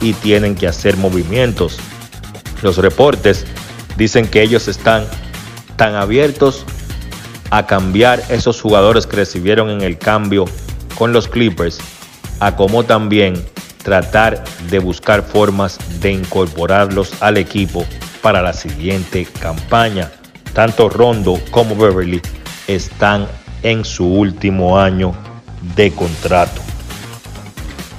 [0.00, 1.78] y tienen que hacer movimientos.
[2.62, 3.46] Los reportes
[3.96, 5.04] dicen que ellos están
[5.76, 6.64] tan abiertos
[7.50, 10.44] a cambiar esos jugadores que recibieron en el cambio
[10.96, 11.78] con los Clippers,
[12.40, 13.34] a como también
[13.82, 17.86] tratar de buscar formas de incorporarlos al equipo
[18.22, 20.10] para la siguiente campaña.
[20.58, 22.20] Tanto Rondo como Beverly
[22.66, 23.28] están
[23.62, 25.14] en su último año
[25.76, 26.60] de contrato.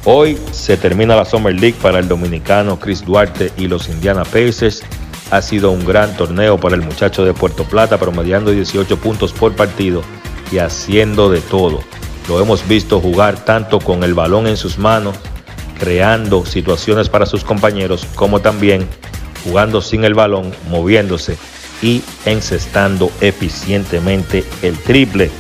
[0.04, 4.84] Hoy se termina la Summer League para el dominicano Chris Duarte y los Indiana Pacers.
[5.32, 9.56] Ha sido un gran torneo para el muchacho de Puerto Plata, promediando 18 puntos por
[9.56, 10.02] partido
[10.52, 11.80] y haciendo de todo.
[12.28, 15.16] Lo hemos visto jugar tanto con el balón en sus manos,
[15.80, 18.86] creando situaciones para sus compañeros, como también
[19.46, 21.38] jugando sin el balón, moviéndose
[21.82, 25.32] y encestando eficientemente el triple.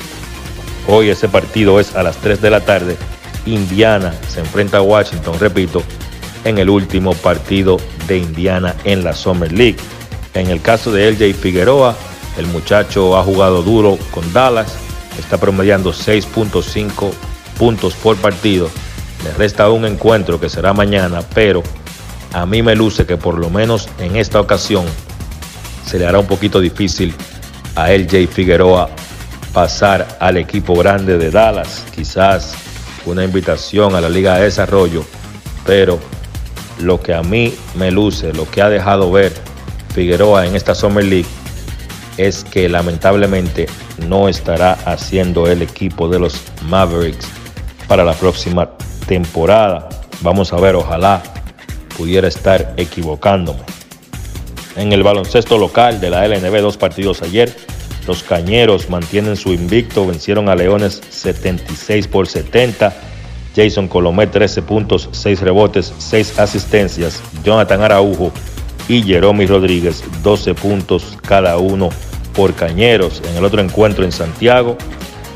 [0.88, 2.98] Hoy ese partido es a las 3 de la tarde.
[3.46, 5.84] Indiana se enfrenta a Washington, repito,
[6.44, 9.78] en el último partido de Indiana en la Summer League.
[10.34, 11.96] En el caso de LJ Figueroa,
[12.38, 14.76] el muchacho ha jugado duro con Dallas,
[15.20, 17.12] está promediando 6.5
[17.58, 18.70] puntos por partido.
[19.24, 21.62] Le resta un encuentro que será mañana, pero
[22.34, 24.86] a mí me luce que por lo menos en esta ocasión
[25.90, 27.16] se le hará un poquito difícil
[27.74, 28.92] a LJ Figueroa
[29.54, 31.84] pasar al equipo grande de Dallas.
[31.96, 32.54] Quizás
[33.08, 35.04] una invitación a la Liga de Desarrollo,
[35.66, 36.00] pero
[36.80, 39.34] lo que a mí me luce, lo que ha dejado ver
[39.96, 41.26] Figueroa en esta Summer League
[42.18, 43.66] es que lamentablemente
[44.08, 47.28] no estará haciendo el equipo de los Mavericks
[47.88, 48.70] para la próxima
[49.08, 49.90] temporada.
[50.22, 51.24] Vamos a ver, ojalá
[51.98, 53.79] pudiera estar equivocándome.
[54.80, 57.54] En el baloncesto local de la LNB, dos partidos ayer,
[58.08, 62.96] los Cañeros mantienen su invicto, vencieron a Leones 76 por 70.
[63.54, 67.22] Jason Colomé 13 puntos, 6 rebotes, 6 asistencias.
[67.44, 68.32] Jonathan Araujo
[68.88, 71.90] y Jeromy Rodríguez 12 puntos cada uno
[72.34, 73.22] por Cañeros.
[73.30, 74.78] En el otro encuentro en Santiago,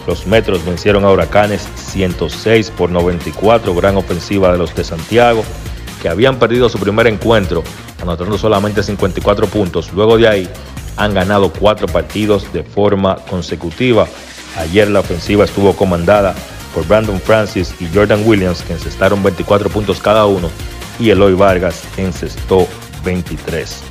[0.07, 5.43] los Metros vencieron a Huracanes 106 por 94, gran ofensiva de los de Santiago,
[6.03, 7.63] que habían perdido su primer encuentro
[8.01, 9.93] anotando solamente 54 puntos.
[9.93, 10.49] Luego de ahí
[10.97, 14.05] han ganado cuatro partidos de forma consecutiva.
[14.57, 16.35] Ayer la ofensiva estuvo comandada
[16.73, 20.49] por Brandon Francis y Jordan Williams, que encestaron 24 puntos cada uno,
[20.99, 22.67] y Eloy Vargas encestó
[23.05, 23.81] 23.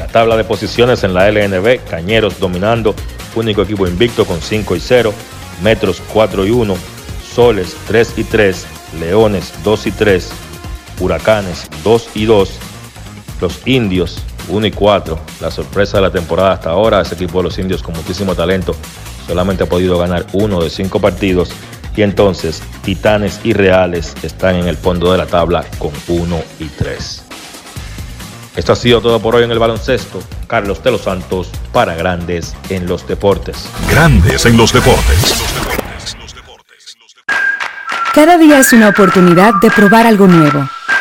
[0.00, 2.92] La tabla de posiciones en la LNB, Cañeros dominando,
[3.36, 5.14] único equipo invicto con 5 y 0,
[5.62, 6.74] Metros 4 y 1,
[7.32, 8.66] Soles 3 y 3,
[8.98, 10.32] Leones 2 y 3,
[11.00, 12.50] Huracanes 2 y 2,
[13.40, 15.18] los indios 1 y 4.
[15.40, 18.76] La sorpresa de la temporada hasta ahora, ese equipo de los indios con muchísimo talento
[19.26, 21.50] solamente ha podido ganar uno de cinco partidos.
[21.96, 26.64] Y entonces Titanes y Reales están en el fondo de la tabla con 1 y
[26.66, 27.24] 3.
[28.56, 30.20] Esto ha sido todo por hoy en el baloncesto.
[30.46, 33.68] Carlos de los Santos para Grandes en los Deportes.
[33.88, 35.44] Grandes en los Deportes.
[38.12, 40.68] Cada día es una oportunidad de probar algo nuevo.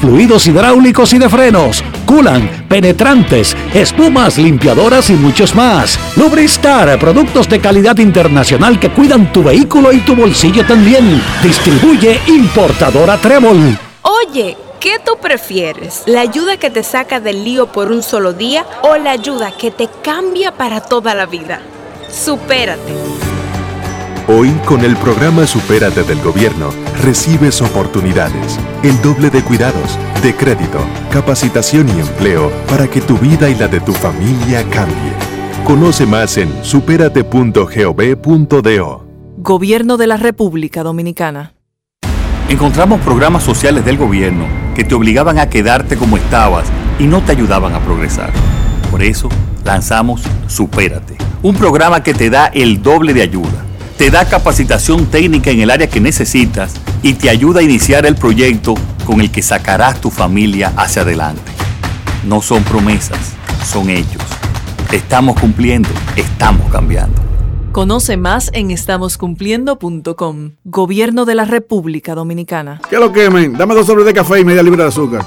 [0.00, 5.98] fluidos hidráulicos y de frenos, culan, penetrantes, espumas, limpiadoras y muchos más.
[6.16, 11.22] Lubristar, productos de calidad internacional que cuidan tu vehículo y tu bolsillo también.
[11.42, 13.78] Distribuye importadora Trébol.
[14.02, 16.02] Oye, ¿qué tú prefieres?
[16.06, 19.70] ¿La ayuda que te saca del lío por un solo día o la ayuda que
[19.70, 21.60] te cambia para toda la vida?
[22.10, 23.25] Supérate.
[24.28, 26.70] Hoy, con el programa Supérate del Gobierno,
[27.04, 30.80] recibes oportunidades, el doble de cuidados, de crédito,
[31.12, 35.12] capacitación y empleo para que tu vida y la de tu familia cambie.
[35.64, 39.06] Conoce más en superate.gov.do.
[39.36, 41.54] Gobierno de la República Dominicana.
[42.48, 46.66] encontramos programas sociales del gobierno que te obligaban a quedarte como estabas
[46.98, 48.32] y no te ayudaban a progresar.
[48.90, 49.28] Por eso
[49.64, 53.65] lanzamos Supérate, un programa que te da el doble de ayuda.
[53.98, 58.14] Te da capacitación técnica en el área que necesitas y te ayuda a iniciar el
[58.14, 58.74] proyecto
[59.06, 61.50] con el que sacarás tu familia hacia adelante.
[62.26, 63.32] No son promesas,
[63.64, 64.22] son hechos.
[64.92, 67.22] Estamos cumpliendo, estamos cambiando.
[67.72, 70.52] Conoce más en estamoscumpliendo.com.
[70.64, 72.80] Gobierno de la República Dominicana.
[72.90, 73.54] ¿Qué lo quemen?
[73.54, 75.24] Dame dos sobres de café y media libra de azúcar.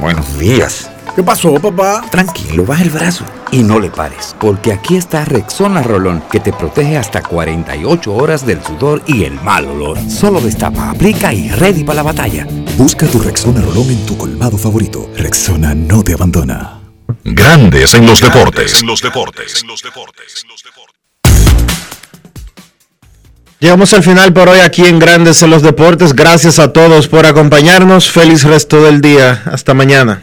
[0.00, 0.90] Buenos días.
[1.16, 2.04] ¿Qué pasó, papá?
[2.10, 6.52] Tranquilo, baja el brazo y no le pares, porque aquí está Rexona Rolón, que te
[6.52, 9.98] protege hasta 48 horas del sudor y el mal olor.
[10.10, 12.46] Solo destapa, aplica y ready para la batalla.
[12.76, 15.10] Busca tu Rexona Rolón en tu colmado favorito.
[15.16, 16.80] Rexona no te abandona.
[17.24, 18.82] Grandes en los deportes.
[18.82, 19.64] En los deportes.
[23.58, 26.14] Llegamos al final por hoy aquí en Grandes en los Deportes.
[26.14, 28.10] Gracias a todos por acompañarnos.
[28.10, 29.42] Feliz resto del día.
[29.46, 30.22] Hasta mañana.